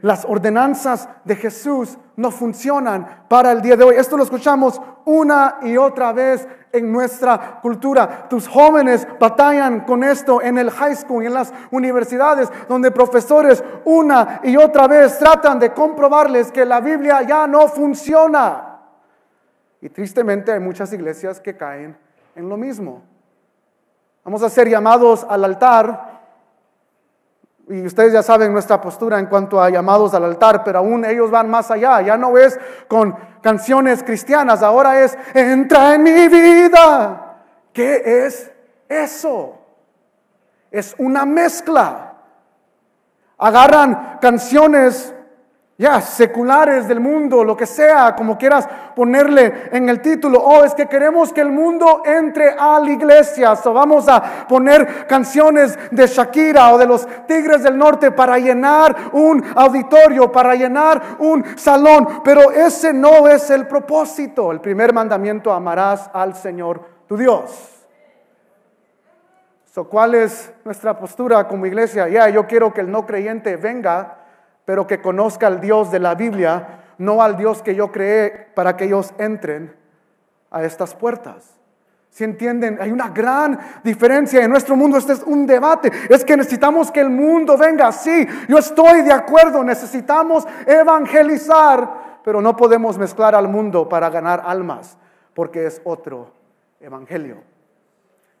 Las 0.00 0.24
ordenanzas 0.24 1.06
de 1.24 1.36
Jesús 1.36 1.98
no 2.16 2.30
funcionan 2.30 3.24
para 3.28 3.52
el 3.52 3.60
día 3.60 3.76
de 3.76 3.84
hoy. 3.84 3.96
Esto 3.96 4.16
lo 4.16 4.22
escuchamos 4.22 4.80
una 5.04 5.58
y 5.60 5.76
otra 5.76 6.14
vez 6.14 6.48
en 6.72 6.90
nuestra 6.90 7.60
cultura. 7.60 8.26
Tus 8.26 8.48
jóvenes 8.48 9.06
batallan 9.20 9.80
con 9.80 10.02
esto 10.02 10.40
en 10.40 10.56
el 10.56 10.70
high 10.70 10.96
school, 10.96 11.26
en 11.26 11.34
las 11.34 11.52
universidades, 11.70 12.48
donde 12.70 12.90
profesores 12.90 13.62
una 13.84 14.40
y 14.44 14.56
otra 14.56 14.88
vez 14.88 15.18
tratan 15.18 15.58
de 15.58 15.74
comprobarles 15.74 16.50
que 16.50 16.64
la 16.64 16.80
Biblia 16.80 17.20
ya 17.22 17.46
no 17.46 17.68
funciona. 17.68 18.80
Y 19.82 19.90
tristemente 19.90 20.52
hay 20.52 20.60
muchas 20.60 20.90
iglesias 20.94 21.38
que 21.38 21.54
caen 21.54 21.94
en 22.34 22.48
lo 22.48 22.56
mismo. 22.56 23.02
Vamos 24.24 24.42
a 24.42 24.48
ser 24.48 24.70
llamados 24.70 25.26
al 25.28 25.44
altar 25.44 26.13
y 27.68 27.86
ustedes 27.86 28.12
ya 28.12 28.22
saben 28.22 28.52
nuestra 28.52 28.80
postura 28.80 29.18
en 29.18 29.26
cuanto 29.26 29.60
a 29.60 29.70
llamados 29.70 30.12
al 30.12 30.24
altar, 30.24 30.62
pero 30.62 30.80
aún 30.80 31.04
ellos 31.04 31.30
van 31.30 31.48
más 31.48 31.70
allá. 31.70 32.02
Ya 32.02 32.16
no 32.16 32.36
es 32.36 32.58
con 32.88 33.16
canciones 33.40 34.02
cristianas, 34.02 34.62
ahora 34.62 35.00
es, 35.00 35.16
entra 35.32 35.94
en 35.94 36.02
mi 36.02 36.28
vida. 36.28 37.38
¿Qué 37.72 38.26
es 38.26 38.50
eso? 38.88 39.58
Es 40.70 40.94
una 40.98 41.24
mezcla. 41.24 42.12
Agarran 43.38 44.18
canciones 44.20 45.14
ya, 45.76 46.00
seculares 46.00 46.86
del 46.86 47.00
mundo, 47.00 47.42
lo 47.42 47.56
que 47.56 47.66
sea, 47.66 48.14
como 48.14 48.38
quieras 48.38 48.68
ponerle 48.94 49.70
en 49.72 49.88
el 49.88 50.00
título. 50.00 50.40
Oh, 50.40 50.62
es 50.62 50.72
que 50.72 50.86
queremos 50.86 51.32
que 51.32 51.40
el 51.40 51.50
mundo 51.50 52.02
entre 52.04 52.50
a 52.56 52.78
la 52.78 52.92
iglesia. 52.92 53.54
Vamos 53.64 54.06
a 54.08 54.46
poner 54.46 55.08
canciones 55.08 55.76
de 55.90 56.06
Shakira 56.06 56.72
o 56.72 56.78
de 56.78 56.86
los 56.86 57.08
Tigres 57.26 57.64
del 57.64 57.76
Norte 57.76 58.12
para 58.12 58.38
llenar 58.38 59.10
un 59.14 59.44
auditorio, 59.56 60.30
para 60.30 60.54
llenar 60.54 61.16
un 61.18 61.44
salón. 61.58 62.22
Pero 62.22 62.52
ese 62.52 62.92
no 62.92 63.26
es 63.26 63.50
el 63.50 63.66
propósito. 63.66 64.52
El 64.52 64.60
primer 64.60 64.92
mandamiento, 64.92 65.52
amarás 65.52 66.08
al 66.12 66.36
Señor 66.36 66.82
tu 67.08 67.16
Dios. 67.16 67.84
So, 69.72 69.88
¿Cuál 69.88 70.14
es 70.14 70.52
nuestra 70.64 70.96
postura 70.96 71.48
como 71.48 71.66
iglesia? 71.66 72.06
Ya, 72.06 72.28
yo 72.28 72.46
quiero 72.46 72.72
que 72.72 72.80
el 72.80 72.92
no 72.92 73.04
creyente 73.04 73.56
venga 73.56 74.23
pero 74.64 74.86
que 74.86 75.00
conozca 75.00 75.46
al 75.46 75.60
Dios 75.60 75.90
de 75.90 75.98
la 76.00 76.14
Biblia, 76.14 76.80
no 76.98 77.22
al 77.22 77.36
Dios 77.36 77.62
que 77.62 77.74
yo 77.74 77.90
creé 77.92 78.30
para 78.54 78.76
que 78.76 78.84
ellos 78.84 79.12
entren 79.18 79.74
a 80.50 80.64
estas 80.64 80.94
puertas. 80.94 81.54
Si 82.14 82.22
entienden, 82.22 82.78
hay 82.80 82.92
una 82.92 83.08
gran 83.08 83.58
diferencia 83.82 84.40
en 84.40 84.48
nuestro 84.48 84.76
mundo. 84.76 84.96
Este 84.96 85.14
es 85.14 85.24
un 85.24 85.46
debate. 85.46 85.90
Es 86.08 86.24
que 86.24 86.36
necesitamos 86.36 86.92
que 86.92 87.00
el 87.00 87.10
mundo 87.10 87.58
venga. 87.58 87.90
Sí, 87.90 88.24
yo 88.46 88.58
estoy 88.58 89.02
de 89.02 89.12
acuerdo. 89.12 89.64
Necesitamos 89.64 90.46
evangelizar, 90.64 92.20
pero 92.22 92.40
no 92.40 92.54
podemos 92.54 92.96
mezclar 92.98 93.34
al 93.34 93.48
mundo 93.48 93.88
para 93.88 94.10
ganar 94.10 94.44
almas, 94.46 94.96
porque 95.34 95.66
es 95.66 95.82
otro 95.82 96.30
evangelio. 96.78 97.38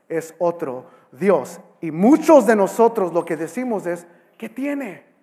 Es 0.08 0.36
otro 0.38 0.86
Dios. 1.10 1.60
Y 1.80 1.90
muchos 1.90 2.46
de 2.46 2.54
nosotros 2.54 3.12
lo 3.12 3.24
que 3.24 3.36
decimos 3.36 3.86
es, 3.86 4.06
¿qué 4.38 4.48
tiene? 4.48 5.13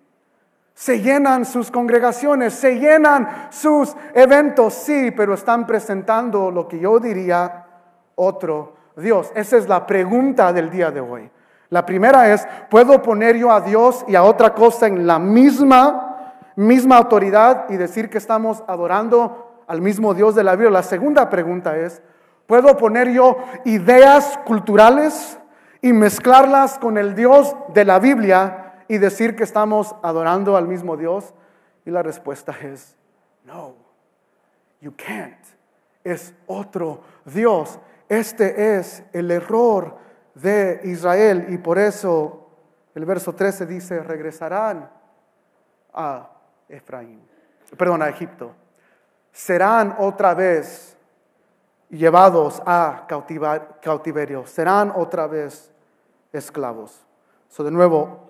Se 0.74 1.00
llenan 1.00 1.44
sus 1.44 1.70
congregaciones, 1.70 2.54
se 2.54 2.78
llenan 2.78 3.48
sus 3.50 3.94
eventos, 4.14 4.74
sí, 4.74 5.10
pero 5.10 5.34
están 5.34 5.66
presentando 5.66 6.50
lo 6.50 6.66
que 6.66 6.78
yo 6.78 6.98
diría 6.98 7.66
otro 8.14 8.74
Dios. 8.96 9.30
Esa 9.34 9.56
es 9.56 9.68
la 9.68 9.86
pregunta 9.86 10.52
del 10.52 10.70
día 10.70 10.90
de 10.90 11.00
hoy. 11.00 11.30
La 11.68 11.86
primera 11.86 12.30
es, 12.32 12.46
¿puedo 12.70 13.00
poner 13.00 13.36
yo 13.36 13.50
a 13.50 13.60
Dios 13.60 14.04
y 14.06 14.14
a 14.14 14.22
otra 14.22 14.54
cosa 14.54 14.86
en 14.86 15.06
la 15.06 15.18
misma, 15.18 16.34
misma 16.56 16.98
autoridad 16.98 17.66
y 17.70 17.76
decir 17.76 18.10
que 18.10 18.18
estamos 18.18 18.62
adorando 18.66 19.62
al 19.66 19.80
mismo 19.80 20.12
Dios 20.12 20.34
de 20.34 20.44
la 20.44 20.52
Biblia? 20.52 20.70
La 20.70 20.82
segunda 20.82 21.30
pregunta 21.30 21.76
es, 21.76 22.02
¿puedo 22.46 22.76
poner 22.76 23.10
yo 23.10 23.38
ideas 23.64 24.38
culturales 24.44 25.38
y 25.80 25.92
mezclarlas 25.92 26.78
con 26.78 26.98
el 26.98 27.14
Dios 27.14 27.56
de 27.72 27.84
la 27.84 27.98
Biblia 27.98 28.61
y 28.88 28.98
decir 28.98 29.36
que 29.36 29.44
estamos 29.44 29.94
adorando 30.02 30.56
al 30.56 30.68
mismo 30.68 30.96
Dios. 30.96 31.34
Y 31.84 31.90
la 31.90 32.02
respuesta 32.02 32.54
es, 32.62 32.96
no, 33.44 33.74
you 34.80 34.92
can't. 34.96 35.38
Es 36.04 36.34
otro 36.46 37.02
Dios. 37.24 37.78
Este 38.08 38.76
es 38.76 39.02
el 39.12 39.30
error 39.30 39.96
de 40.34 40.80
Israel 40.84 41.46
y 41.50 41.58
por 41.58 41.78
eso 41.78 42.50
el 42.94 43.04
verso 43.04 43.34
13 43.34 43.66
dice, 43.66 44.02
regresarán 44.02 44.90
a 45.94 46.28
Efraín, 46.68 47.22
perdón, 47.76 48.02
a 48.02 48.08
Egipto. 48.08 48.54
Serán 49.32 49.96
otra 49.98 50.34
vez 50.34 50.96
llevados 51.88 52.62
a 52.66 53.06
cautiverio, 53.08 54.46
serán 54.46 54.92
otra 54.94 55.26
vez 55.26 55.70
esclavos. 56.32 57.06
So, 57.48 57.62
de 57.62 57.70
nuevo, 57.70 58.28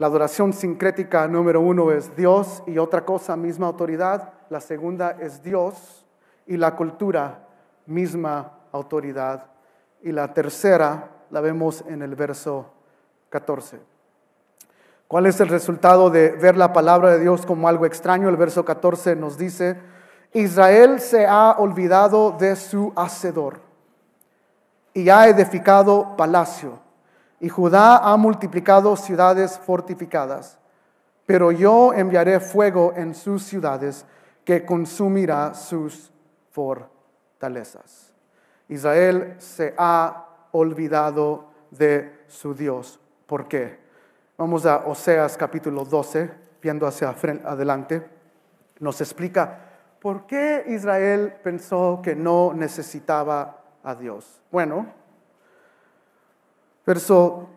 la 0.00 0.06
adoración 0.06 0.54
sincrética 0.54 1.28
número 1.28 1.60
uno 1.60 1.92
es 1.92 2.16
Dios 2.16 2.62
y 2.66 2.78
otra 2.78 3.04
cosa, 3.04 3.36
misma 3.36 3.66
autoridad. 3.66 4.32
La 4.48 4.62
segunda 4.62 5.10
es 5.20 5.42
Dios 5.42 6.06
y 6.46 6.56
la 6.56 6.74
cultura, 6.74 7.40
misma 7.84 8.50
autoridad. 8.72 9.48
Y 10.00 10.12
la 10.12 10.32
tercera 10.32 11.10
la 11.28 11.42
vemos 11.42 11.84
en 11.86 12.00
el 12.00 12.14
verso 12.14 12.72
14. 13.28 13.78
¿Cuál 15.06 15.26
es 15.26 15.38
el 15.38 15.48
resultado 15.48 16.08
de 16.08 16.30
ver 16.30 16.56
la 16.56 16.72
palabra 16.72 17.10
de 17.10 17.18
Dios 17.18 17.44
como 17.44 17.68
algo 17.68 17.84
extraño? 17.84 18.30
El 18.30 18.38
verso 18.38 18.64
14 18.64 19.16
nos 19.16 19.36
dice, 19.36 19.76
Israel 20.32 21.00
se 21.00 21.26
ha 21.26 21.56
olvidado 21.58 22.32
de 22.38 22.56
su 22.56 22.94
hacedor 22.96 23.60
y 24.94 25.10
ha 25.10 25.28
edificado 25.28 26.16
palacio, 26.16 26.78
y 27.40 27.48
Judá 27.48 27.96
ha 27.98 28.16
multiplicado 28.18 28.94
ciudades 28.96 29.58
fortificadas, 29.58 30.58
pero 31.24 31.50
yo 31.50 31.94
enviaré 31.94 32.38
fuego 32.38 32.92
en 32.94 33.14
sus 33.14 33.42
ciudades 33.44 34.04
que 34.44 34.64
consumirá 34.66 35.54
sus 35.54 36.12
fortalezas. 36.50 38.12
Israel 38.68 39.36
se 39.38 39.74
ha 39.78 40.26
olvidado 40.52 41.46
de 41.70 42.24
su 42.28 42.54
Dios. 42.54 43.00
¿Por 43.26 43.48
qué? 43.48 43.80
Vamos 44.36 44.66
a 44.66 44.78
Oseas 44.86 45.36
capítulo 45.36 45.84
12, 45.84 46.30
viendo 46.60 46.86
hacia 46.86 47.10
adelante. 47.44 48.06
Nos 48.80 49.00
explica 49.00 49.60
por 50.00 50.26
qué 50.26 50.64
Israel 50.68 51.34
pensó 51.42 52.00
que 52.02 52.14
no 52.14 52.52
necesitaba 52.54 53.62
a 53.82 53.94
Dios. 53.94 54.40
Bueno, 54.50 54.99
verso 56.90 57.48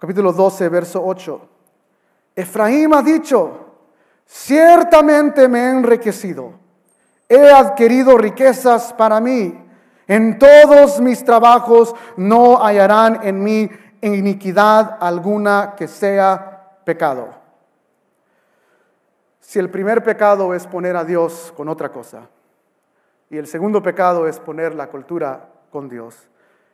capítulo 0.00 0.32
12, 0.32 0.68
verso 0.68 1.00
8. 1.04 1.40
Efraín 2.34 2.92
ha 2.92 3.02
dicho, 3.02 3.66
ciertamente 4.26 5.46
me 5.46 5.60
he 5.60 5.70
enriquecido, 5.70 6.54
he 7.28 7.50
adquirido 7.52 8.18
riquezas 8.18 8.92
para 8.92 9.20
mí 9.20 9.60
en 10.08 10.40
todos 10.40 11.00
mis 11.00 11.24
trabajos 11.24 11.94
no 12.16 12.58
hallarán 12.58 13.20
en 13.22 13.44
mí 13.44 13.70
iniquidad 14.02 14.98
alguna 15.00 15.74
que 15.76 15.86
sea 15.86 16.80
pecado. 16.84 17.28
Si 19.38 19.60
el 19.60 19.70
primer 19.70 20.02
pecado 20.02 20.52
es 20.52 20.66
poner 20.66 20.96
a 20.96 21.04
Dios 21.04 21.52
con 21.56 21.68
otra 21.68 21.92
cosa, 21.92 22.28
y 23.30 23.38
el 23.38 23.46
segundo 23.46 23.82
pecado 23.84 24.26
es 24.26 24.40
poner 24.40 24.74
la 24.74 24.88
cultura 24.88 25.48
con 25.70 25.88
Dios, 25.88 26.28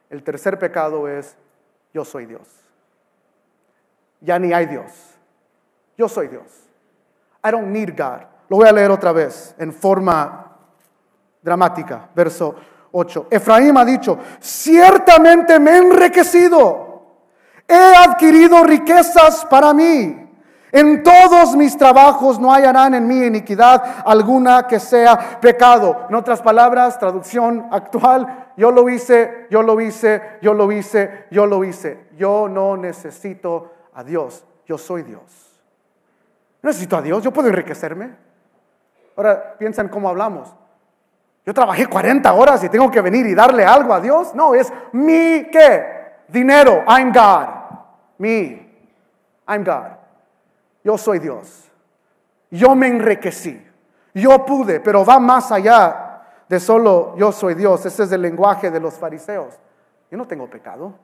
el 0.09 0.23
tercer 0.23 0.59
pecado 0.59 1.07
es 1.07 1.37
yo 1.93 2.05
soy 2.05 2.27
Dios. 2.27 2.49
Ya 4.21 4.39
ni 4.39 4.53
hay 4.53 4.67
Dios. 4.67 4.93
Yo 5.97 6.09
soy 6.09 6.29
Dios. 6.29 6.47
I 7.45 7.51
don't 7.51 7.69
need 7.69 7.91
God. 7.97 8.23
Lo 8.49 8.59
voy 8.59 8.69
a 8.69 8.73
leer 8.73 8.91
otra 8.91 9.13
vez 9.13 9.55
en 9.59 9.73
forma 9.73 10.57
dramática. 11.43 12.09
Verso 12.15 12.55
8. 12.93 13.29
Efraín 13.31 13.77
ha 13.77 13.85
dicho, 13.85 14.19
ciertamente 14.41 15.59
me 15.59 15.71
he 15.71 15.79
enriquecido, 15.79 17.03
he 17.67 17.95
adquirido 17.97 18.65
riquezas 18.65 19.45
para 19.47 19.73
mí. 19.73 20.29
En 20.73 21.03
todos 21.03 21.57
mis 21.57 21.77
trabajos 21.77 22.39
no 22.39 22.53
hallarán 22.53 22.95
en 22.95 23.07
mí 23.07 23.25
iniquidad 23.25 24.03
alguna 24.05 24.69
que 24.69 24.79
sea 24.79 25.41
pecado. 25.41 26.07
En 26.09 26.15
otras 26.15 26.41
palabras, 26.43 26.99
traducción 26.99 27.67
actual, 27.73 28.50
yo 28.61 28.71
lo 28.71 28.91
hice, 28.91 29.47
yo 29.49 29.63
lo 29.63 29.81
hice, 29.81 30.37
yo 30.43 30.53
lo 30.53 30.71
hice, 30.71 31.25
yo 31.31 31.47
lo 31.47 31.65
hice. 31.65 32.09
Yo 32.19 32.47
no 32.47 32.77
necesito 32.77 33.73
a 33.95 34.05
Dios, 34.05 34.45
yo 34.67 34.77
soy 34.77 35.03
Dios. 35.03 35.63
No 36.61 36.69
necesito 36.69 36.99
a 36.99 37.01
Dios, 37.01 37.23
yo 37.25 37.33
puedo 37.33 37.49
enriquecerme. 37.49 38.11
Ahora 39.17 39.57
piensa 39.57 39.81
en 39.81 39.89
cómo 39.89 40.11
hablamos. 40.11 40.55
Yo 41.47 41.55
trabajé 41.55 41.87
40 41.87 42.31
horas 42.35 42.63
y 42.63 42.69
tengo 42.69 42.91
que 42.91 43.01
venir 43.01 43.25
y 43.25 43.35
darle 43.35 43.65
algo 43.65 43.95
a 43.95 44.01
Dios. 44.01 44.35
No, 44.35 44.55
es 44.55 44.71
mi 44.93 45.49
qué? 45.51 46.19
Dinero. 46.29 46.85
I'm 46.87 47.15
God. 47.15 47.49
Me. 48.19 48.75
I'm 49.49 49.65
God. 49.65 49.97
Yo 50.85 50.99
soy 50.99 51.19
Dios. 51.19 51.67
Yo 52.51 52.75
me 52.75 52.89
enriquecí. 52.89 53.67
Yo 54.13 54.45
pude, 54.45 54.81
pero 54.81 55.03
va 55.03 55.19
más 55.19 55.51
allá 55.51 56.10
de 56.51 56.59
solo 56.59 57.15
yo 57.17 57.31
soy 57.31 57.55
Dios. 57.55 57.87
Ese 57.87 58.03
es 58.03 58.11
el 58.11 58.23
lenguaje 58.23 58.73
de 58.73 58.81
los 58.81 58.95
fariseos. 58.95 59.55
Yo 60.11 60.19
no 60.19 60.27
tengo 60.27 60.51
pecado. 60.51 60.95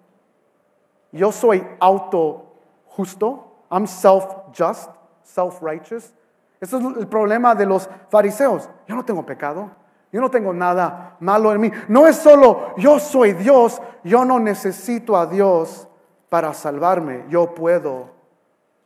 Yo 1.13 1.31
soy 1.31 1.65
auto 1.79 2.57
justo. 2.89 3.63
I'm 3.71 3.87
self-just, 3.87 4.91
self-righteous. 5.23 6.13
Ese 6.61 6.77
es 6.77 6.85
el 6.85 7.07
problema 7.07 7.55
de 7.55 7.65
los 7.65 7.89
fariseos. 8.11 8.69
Yo 8.89 8.97
no 8.97 9.05
tengo 9.05 9.25
pecado. 9.25 9.71
Yo 10.11 10.21
no 10.21 10.33
tengo 10.33 10.53
nada 10.53 11.17
malo 11.21 11.53
en 11.53 11.61
mí. 11.61 11.71
No 11.87 12.09
es 12.09 12.17
solo 12.17 12.75
yo 12.77 12.99
soy 12.99 13.33
Dios, 13.35 13.81
yo 14.03 14.25
no 14.25 14.41
necesito 14.41 15.17
a 15.17 15.27
Dios 15.27 15.87
para 16.29 16.55
salvarme. 16.55 17.25
Yo 17.29 17.55
puedo 17.55 18.11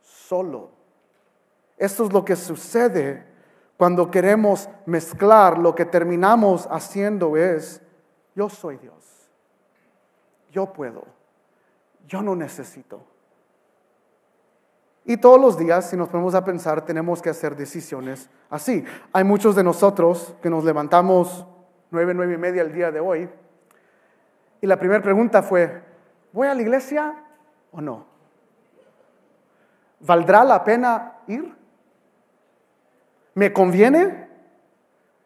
solo. 0.01 0.69
Esto 1.75 2.05
es 2.05 2.13
lo 2.13 2.23
que 2.23 2.35
sucede 2.35 3.30
cuando 3.81 4.11
queremos 4.11 4.69
mezclar. 4.85 5.57
Lo 5.57 5.73
que 5.73 5.85
terminamos 5.85 6.67
haciendo 6.69 7.35
es, 7.35 7.81
yo 8.35 8.47
soy 8.47 8.77
Dios. 8.77 9.31
Yo 10.51 10.71
puedo. 10.71 11.03
Yo 12.05 12.21
no 12.21 12.35
necesito. 12.35 13.03
Y 15.03 15.17
todos 15.17 15.41
los 15.41 15.57
días, 15.57 15.89
si 15.89 15.97
nos 15.97 16.09
ponemos 16.09 16.35
a 16.35 16.45
pensar, 16.45 16.85
tenemos 16.85 17.23
que 17.23 17.31
hacer 17.31 17.55
decisiones 17.55 18.29
así. 18.51 18.85
Hay 19.13 19.23
muchos 19.23 19.55
de 19.55 19.63
nosotros 19.63 20.35
que 20.43 20.51
nos 20.51 20.63
levantamos 20.63 21.47
nueve, 21.89 22.13
nueve 22.13 22.35
y 22.35 22.37
media 22.37 22.61
el 22.61 22.73
día 22.73 22.91
de 22.91 22.99
hoy. 22.99 23.27
Y 24.61 24.67
la 24.67 24.77
primera 24.77 25.01
pregunta 25.01 25.41
fue, 25.41 25.81
¿voy 26.31 26.47
a 26.47 26.53
la 26.53 26.61
iglesia 26.61 27.15
o 27.71 27.81
no? 27.81 28.05
¿Valdrá 30.01 30.43
la 30.43 30.63
pena 30.63 31.13
ir? 31.25 31.60
¿Me 33.33 33.53
conviene? 33.53 34.27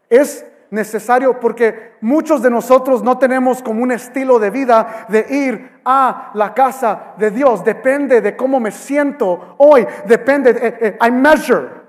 ¿Es 0.09 0.45
necesario 0.69 1.39
porque 1.39 1.93
muchos 2.01 2.41
de 2.41 2.49
nosotros 2.49 3.03
no 3.03 3.17
tenemos 3.17 3.61
como 3.63 3.83
un 3.83 3.91
estilo 3.91 4.39
de 4.39 4.49
vida 4.49 5.05
de 5.07 5.25
ir 5.29 5.79
a 5.85 6.31
la 6.33 6.53
casa 6.53 7.13
de 7.17 7.31
Dios. 7.31 7.63
Depende 7.63 8.21
de 8.21 8.35
cómo 8.35 8.59
me 8.59 8.71
siento 8.71 9.55
hoy. 9.57 9.85
Depende, 10.05 10.51
eh, 10.51 10.77
eh, 10.81 10.97
I 11.07 11.11
measure. 11.11 11.85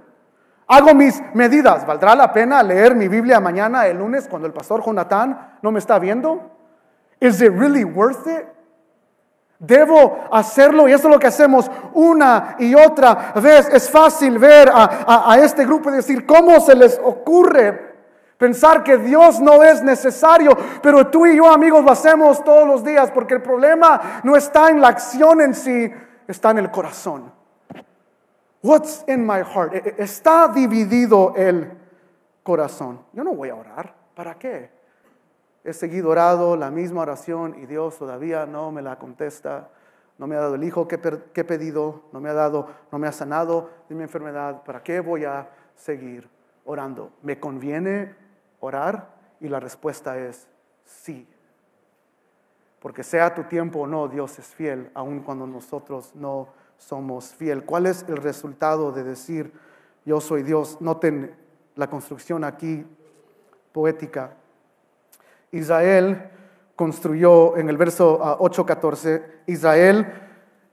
Hago 0.69 0.95
mis 0.95 1.23
medidas. 1.35 1.87
¿Valdrá 1.87 2.15
la 2.15 2.33
pena 2.33 2.63
leer 2.63 2.95
mi 2.95 3.09
Biblia 3.09 3.41
mañana, 3.41 3.87
el 3.87 3.99
lunes, 3.99 4.27
cuando 4.29 4.47
el 4.47 4.53
pastor 4.53 4.85
Jonathan 4.85 5.59
no 5.63 5.71
me 5.71 5.79
está 5.79 5.99
viendo? 5.99 6.51
Is 7.21 7.41
it 7.41 7.53
really 7.53 7.85
worth 7.85 8.27
it? 8.27 8.47
Debo 9.59 10.25
hacerlo 10.31 10.87
y 10.89 10.93
eso 10.93 11.09
es 11.09 11.15
lo 11.15 11.19
que 11.19 11.29
hacemos 11.29 11.71
una 11.95 12.57
y 12.59 12.75
otra 12.75 13.33
vez. 13.37 13.69
Es 13.73 13.91
fácil 13.91 14.39
ver 14.39 14.71
a, 14.73 15.33
a 15.33 15.39
este 15.39 15.65
grupo 15.65 15.91
y 15.91 15.95
decir, 15.95 16.27
¿cómo 16.27 16.61
se 16.61 16.75
les 16.75 17.01
ocurre 17.03 17.97
Pensar 18.39 18.85
que 18.85 18.99
Dios 18.99 19.41
no 19.41 19.63
es 19.63 19.83
necesario, 19.83 20.51
pero 20.83 21.07
tú 21.07 21.25
y 21.25 21.37
yo 21.37 21.51
amigos 21.51 21.83
lo 21.83 21.91
hacemos 21.91 22.45
todos 22.45 22.67
los 22.69 22.85
días 22.85 23.11
porque 23.11 23.35
el 23.35 23.43
problema 23.43 24.21
no 24.25 24.37
está 24.37 24.69
en 24.69 24.81
la 24.81 24.89
acción 24.89 25.41
en 25.41 25.55
sí, 25.55 25.91
está 26.29 26.51
en 26.51 26.59
el 26.59 26.71
corazón. 26.71 27.33
What's 28.63 29.05
in 29.07 29.25
my 29.25 29.43
heart? 29.43 29.75
E, 29.75 29.79
e, 29.79 29.95
está 30.03 30.49
dividido 30.49 31.33
el 31.35 31.71
corazón. 32.43 33.01
Yo 33.13 33.25
no 33.25 33.33
voy 33.33 33.49
a 33.49 33.55
orar. 33.55 33.95
¿Para 34.15 34.35
qué? 34.35 34.71
He 35.67 35.73
seguido 35.73 36.11
orado 36.11 36.57
la 36.57 36.71
misma 36.71 37.03
oración 37.03 37.57
y 37.61 37.67
Dios 37.67 37.99
todavía 37.99 38.47
no 38.47 38.71
me 38.73 38.83
la 38.83 38.99
contesta. 38.99 39.69
No 40.17 40.27
me 40.27 40.37
ha 40.37 40.41
dado 40.41 40.55
el 40.55 40.65
hijo 40.65 40.89
que, 40.89 40.99
que 40.99 41.41
he 41.41 41.45
pedido, 41.45 42.05
no 42.13 42.21
me 42.21 42.31
ha 42.31 42.33
dado, 42.33 42.69
no 42.91 42.99
me 42.99 43.07
ha 43.07 43.13
sanado 43.13 43.69
de 43.89 43.95
mi 43.95 44.03
enfermedad. 44.03 44.63
¿Para 44.63 44.83
qué 44.83 45.01
voy 45.01 45.25
a 45.25 45.51
seguir 45.75 46.29
orando? 46.65 47.11
¿Me 47.23 47.39
conviene 47.39 48.15
orar? 48.61 49.15
Y 49.41 49.49
la 49.49 49.61
respuesta 49.61 50.17
es 50.19 50.49
sí. 50.85 51.29
Porque 52.81 53.03
sea 53.03 53.35
tu 53.35 53.45
tiempo 53.45 53.81
o 53.81 53.87
no, 53.87 54.09
Dios 54.09 54.39
es 54.39 54.47
fiel, 54.47 54.91
aun 54.95 55.21
cuando 55.21 55.47
nosotros 55.47 56.15
no 56.15 56.49
somos 56.79 57.35
fiel. 57.35 57.65
¿Cuál 57.65 57.87
es 57.87 58.07
el 58.09 58.17
resultado 58.17 58.93
de 58.93 59.03
decir 59.03 59.53
yo 60.07 60.21
soy 60.21 60.45
Dios. 60.45 60.81
Noten 60.81 61.35
la 61.75 61.91
construcción 61.91 62.45
aquí 62.45 62.87
poética. 63.73 64.37
Israel 65.53 66.31
construyó 66.77 67.57
en 67.57 67.69
el 67.69 67.77
verso 67.77 68.19
8:14, 68.41 69.23
ah, 69.25 69.43
Israel 69.47 70.13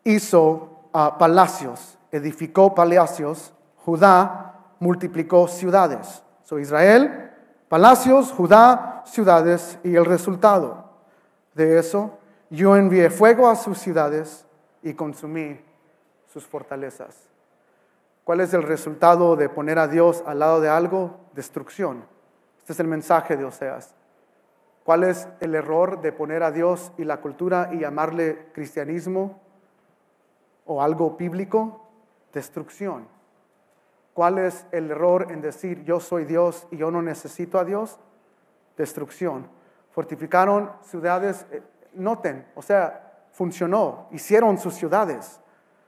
hizo 0.04 0.90
ah, 0.94 1.18
palacios, 1.18 1.98
edificó 2.12 2.76
palacios, 2.76 3.54
Judá 3.78 4.54
multiplicó 4.80 5.48
ciudades. 5.48 6.24
So 6.44 6.60
Israel, 6.60 7.32
palacios, 7.70 8.32
Judá, 8.32 9.04
ciudades 9.06 9.80
y 9.84 9.96
el 9.96 10.06
resultado 10.06 10.84
de 11.54 11.80
eso, 11.80 12.20
yo 12.50 12.76
envié 12.76 13.10
fuego 13.10 13.50
a 13.50 13.56
sus 13.56 13.78
ciudades 13.78 14.46
y 14.82 14.94
consumí 14.94 15.60
sus 16.32 16.46
fortalezas. 16.46 17.16
¿Cuál 18.24 18.42
es 18.42 18.54
el 18.54 18.64
resultado 18.64 19.36
de 19.36 19.50
poner 19.50 19.80
a 19.80 19.88
Dios 19.88 20.24
al 20.26 20.40
lado 20.40 20.62
de 20.62 20.70
algo? 20.70 21.18
Destrucción. 21.34 22.06
Este 22.60 22.74
es 22.74 22.80
el 22.80 22.88
mensaje 22.88 23.36
de 23.36 23.46
Oseas. 23.46 23.94
¿Cuál 24.84 25.06
es 25.06 25.28
el 25.40 25.56
error 25.56 26.02
de 26.02 26.12
poner 26.12 26.44
a 26.44 26.52
Dios 26.52 26.92
y 26.98 27.06
la 27.06 27.22
cultura 27.22 27.70
y 27.72 27.80
llamarle 27.80 28.50
cristianismo 28.54 29.40
o 30.66 30.82
algo 30.82 31.12
bíblico? 31.12 31.88
Destrucción. 32.34 33.08
¿Cuál 34.14 34.40
es 34.40 34.66
el 34.72 34.92
error 34.92 35.28
en 35.32 35.42
decir 35.42 35.84
yo 35.84 36.00
soy 36.00 36.26
Dios 36.26 36.68
y 36.70 36.78
yo 36.78 36.92
no 36.92 37.02
necesito 37.02 37.58
a 37.60 37.66
Dios? 37.66 37.98
Destrucción. 38.78 39.48
Fortificaron 39.92 40.72
ciudades, 40.84 41.46
eh, 41.52 41.62
noten, 41.94 42.46
o 42.56 42.62
sea, 42.62 43.28
funcionó, 43.32 44.08
hicieron 44.12 44.58
sus 44.58 44.74
ciudades. 44.74 45.40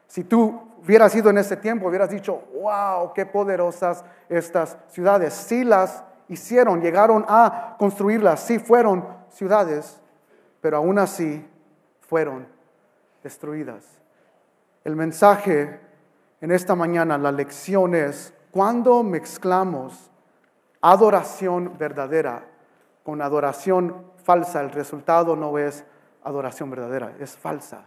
Si 0.08 0.24
tú 0.24 0.62
hubieras 0.82 1.14
ido 1.16 1.30
en 1.30 1.38
ese 1.38 1.58
tiempo, 1.58 1.88
hubieras 1.88 2.10
dicho, 2.10 2.44
wow, 2.62 3.12
qué 3.14 3.26
poderosas 3.26 4.06
estas 4.30 4.78
ciudades. 4.90 5.34
Sí 5.34 5.64
las 5.64 6.04
hicieron, 6.28 6.82
llegaron 6.82 7.26
a 7.28 7.76
construirlas, 7.78 8.42
sí 8.42 8.60
fueron 8.60 9.08
ciudades, 9.30 10.00
pero 10.62 10.78
aún 10.78 11.00
así 11.00 11.46
fueron 12.02 12.48
destruidas. 13.24 13.86
El 14.84 14.96
mensaje 14.96 15.80
en 16.42 16.52
esta 16.52 16.76
mañana, 16.76 17.18
la 17.18 17.32
lección 17.32 17.96
es, 17.96 18.34
cuando 18.52 19.04
mezclamos 19.04 20.12
adoración 20.82 21.78
verdadera 21.78 22.46
con 23.04 23.22
adoración 23.22 24.12
falsa, 24.24 24.62
el 24.62 24.72
resultado 24.72 25.36
no 25.36 25.58
es 25.58 25.84
adoración 26.24 26.70
verdadera, 26.70 27.14
es 27.20 27.36
falsa. 27.36 27.86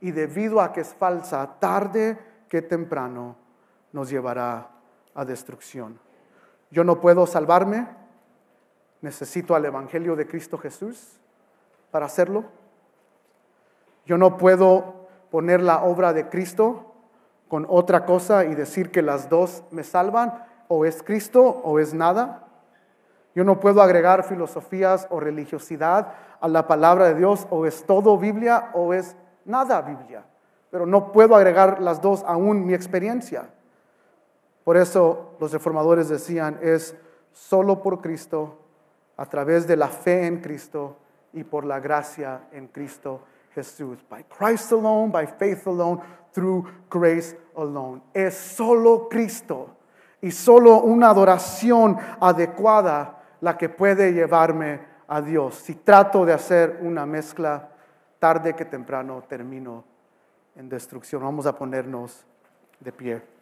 Y 0.00 0.10
debido 0.10 0.60
a 0.60 0.72
que 0.72 0.82
es 0.82 0.94
falsa, 0.94 1.58
tarde 1.58 2.18
que 2.48 2.62
temprano 2.62 3.36
nos 3.92 4.10
llevará 4.10 4.68
a 5.14 5.24
destrucción. 5.24 5.98
Yo 6.70 6.84
no 6.84 7.00
puedo 7.00 7.26
salvarme, 7.26 7.88
necesito 9.00 9.54
al 9.54 9.64
Evangelio 9.64 10.16
de 10.16 10.26
Cristo 10.26 10.58
Jesús 10.58 11.20
para 11.90 12.06
hacerlo. 12.06 12.44
Yo 14.04 14.18
no 14.18 14.36
puedo 14.36 15.06
poner 15.30 15.62
la 15.62 15.82
obra 15.82 16.12
de 16.12 16.28
Cristo 16.28 16.94
con 17.48 17.66
otra 17.68 18.04
cosa 18.04 18.44
y 18.44 18.54
decir 18.54 18.90
que 18.90 19.02
las 19.02 19.28
dos 19.28 19.62
me 19.70 19.84
salvan, 19.84 20.44
o 20.68 20.84
es 20.84 21.02
Cristo 21.02 21.42
o 21.62 21.78
es 21.78 21.94
nada. 21.94 22.42
Yo 23.34 23.44
no 23.44 23.60
puedo 23.60 23.82
agregar 23.82 24.24
filosofías 24.24 25.06
o 25.10 25.20
religiosidad 25.20 26.14
a 26.40 26.48
la 26.48 26.66
palabra 26.66 27.06
de 27.06 27.14
Dios, 27.14 27.46
o 27.50 27.66
es 27.66 27.84
todo 27.84 28.18
Biblia 28.18 28.70
o 28.74 28.94
es 28.94 29.16
nada 29.44 29.82
Biblia. 29.82 30.24
Pero 30.70 30.86
no 30.86 31.12
puedo 31.12 31.36
agregar 31.36 31.80
las 31.80 32.00
dos 32.00 32.24
aún 32.26 32.66
mi 32.66 32.74
experiencia. 32.74 33.50
Por 34.66 34.76
eso 34.76 35.36
los 35.38 35.52
reformadores 35.52 36.08
decían, 36.08 36.58
es 36.60 36.96
solo 37.30 37.80
por 37.80 38.00
Cristo, 38.00 38.58
a 39.16 39.24
través 39.26 39.64
de 39.68 39.76
la 39.76 39.86
fe 39.86 40.26
en 40.26 40.40
Cristo 40.40 40.96
y 41.32 41.44
por 41.44 41.64
la 41.64 41.78
gracia 41.78 42.48
en 42.50 42.66
Cristo 42.66 43.20
Jesús. 43.54 44.04
By 44.10 44.24
Christ 44.24 44.72
alone, 44.72 45.12
by 45.12 45.24
faith 45.28 45.68
alone, 45.68 46.02
through 46.32 46.66
grace 46.90 47.38
alone. 47.56 48.02
Es 48.12 48.34
solo 48.34 49.08
Cristo 49.08 49.68
y 50.20 50.32
solo 50.32 50.80
una 50.80 51.10
adoración 51.10 51.96
adecuada 52.18 53.22
la 53.42 53.56
que 53.56 53.68
puede 53.68 54.12
llevarme 54.12 54.80
a 55.06 55.22
Dios. 55.22 55.54
Si 55.54 55.76
trato 55.76 56.26
de 56.26 56.32
hacer 56.32 56.80
una 56.82 57.06
mezcla, 57.06 57.68
tarde 58.18 58.56
que 58.56 58.64
temprano 58.64 59.22
termino 59.28 59.84
en 60.56 60.68
destrucción. 60.68 61.22
Vamos 61.22 61.46
a 61.46 61.54
ponernos 61.54 62.26
de 62.80 62.90
pie. 62.90 63.35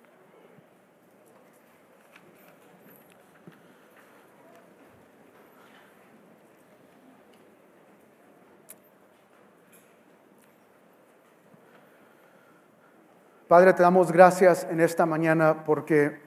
Padre, 13.55 13.73
te 13.73 13.85
damos 13.85 14.11
gracias 14.11 14.67
en 14.69 14.81
esta 14.81 15.07
mañana 15.07 15.63
porque 15.65 16.19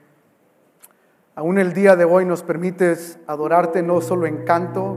aún 1.34 1.58
el 1.58 1.74
día 1.74 1.94
de 1.94 2.06
hoy 2.06 2.24
nos 2.24 2.42
permites 2.42 3.18
adorarte 3.26 3.82
no 3.82 4.00
solo 4.00 4.26
en 4.26 4.46
canto, 4.46 4.96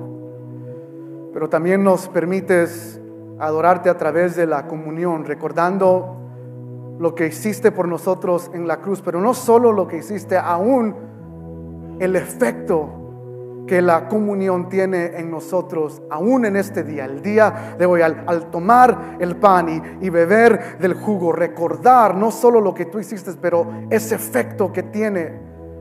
pero 1.33 1.49
también 1.49 1.83
nos 1.83 2.07
permites 2.07 3.01
adorarte 3.37 3.89
a 3.89 3.97
través 3.97 4.37
de 4.37 4.47
la 4.47 4.65
comunión, 4.65 5.25
recordando 5.25 6.95
lo 6.99 7.15
que 7.15 7.27
hiciste 7.27 7.69
por 7.69 7.89
nosotros 7.89 8.49
en 8.53 8.65
la 8.65 8.77
cruz, 8.77 9.01
pero 9.01 9.19
no 9.19 9.33
solo 9.33 9.73
lo 9.73 9.85
que 9.89 9.97
hiciste, 9.97 10.37
aún 10.37 10.95
el 11.99 12.15
efecto 12.15 13.00
que 13.67 13.81
la 13.81 14.07
comunión 14.07 14.69
tiene 14.69 15.17
en 15.17 15.29
nosotros, 15.29 16.01
aún 16.09 16.45
en 16.45 16.55
este 16.55 16.83
día, 16.83 17.05
el 17.05 17.21
día 17.21 17.75
de 17.77 17.85
hoy, 17.85 18.01
al, 18.01 18.49
tomar 18.51 19.17
el 19.19 19.35
pan 19.37 19.97
y, 20.01 20.09
beber 20.09 20.77
del 20.79 20.93
jugo, 20.93 21.31
recordar 21.31 22.15
no 22.15 22.31
solo 22.31 22.59
lo 22.59 22.73
que 22.73 22.85
tú 22.85 22.99
hiciste, 22.99 23.31
pero 23.39 23.67
ese 23.89 24.15
efecto 24.15 24.71
que 24.73 24.83
tiene 24.83 25.39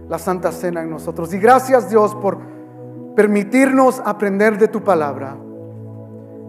la 0.08 0.18
Santa 0.18 0.52
Cena 0.52 0.82
en 0.82 0.90
nosotros. 0.90 1.32
Y 1.34 1.38
gracias 1.38 1.90
Dios 1.90 2.14
por 2.16 2.38
permitirnos 3.16 4.00
aprender 4.04 4.58
de 4.58 4.68
tu 4.68 4.82
palabra. 4.82 5.36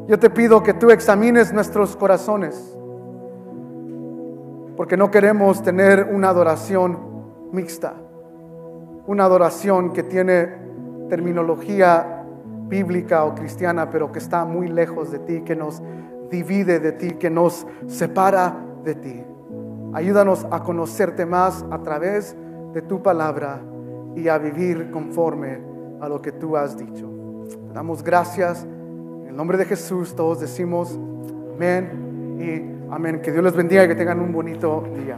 Yo 0.07 0.19
te 0.19 0.29
pido 0.29 0.61
que 0.61 0.73
tú 0.73 0.91
examines 0.91 1.53
nuestros 1.53 1.95
corazones, 1.95 2.77
porque 4.75 4.97
no 4.97 5.11
queremos 5.11 5.61
tener 5.63 6.09
una 6.11 6.29
adoración 6.29 6.99
mixta, 7.51 7.93
una 9.07 9.25
adoración 9.25 9.91
que 9.93 10.03
tiene 10.03 10.60
terminología 11.11 12.23
bíblica 12.69 13.25
o 13.25 13.35
cristiana, 13.35 13.89
pero 13.89 14.13
que 14.13 14.19
está 14.19 14.45
muy 14.45 14.69
lejos 14.69 15.11
de 15.11 15.19
ti, 15.19 15.41
que 15.41 15.57
nos 15.57 15.83
divide 16.29 16.79
de 16.79 16.93
ti, 16.93 17.11
que 17.15 17.29
nos 17.29 17.67
separa 17.87 18.55
de 18.85 18.95
ti. 18.95 19.21
Ayúdanos 19.91 20.47
a 20.49 20.63
conocerte 20.63 21.25
más 21.25 21.65
a 21.69 21.79
través 21.79 22.33
de 22.73 22.81
tu 22.81 23.03
palabra 23.03 23.59
y 24.15 24.29
a 24.29 24.37
vivir 24.37 24.89
conforme 24.89 25.59
a 25.99 26.07
lo 26.07 26.21
que 26.21 26.31
tú 26.31 26.55
has 26.55 26.77
dicho. 26.77 27.09
Te 27.67 27.73
damos 27.73 28.01
gracias. 28.01 28.63
En 28.63 29.27
el 29.27 29.35
nombre 29.35 29.57
de 29.57 29.65
Jesús 29.65 30.15
todos 30.15 30.39
decimos 30.39 30.97
amén 31.55 32.37
y 32.39 32.89
amén. 32.93 33.19
Que 33.21 33.33
Dios 33.33 33.43
les 33.43 33.53
bendiga 33.53 33.83
y 33.83 33.89
que 33.89 33.95
tengan 33.95 34.21
un 34.21 34.31
bonito 34.31 34.85
día. 34.95 35.17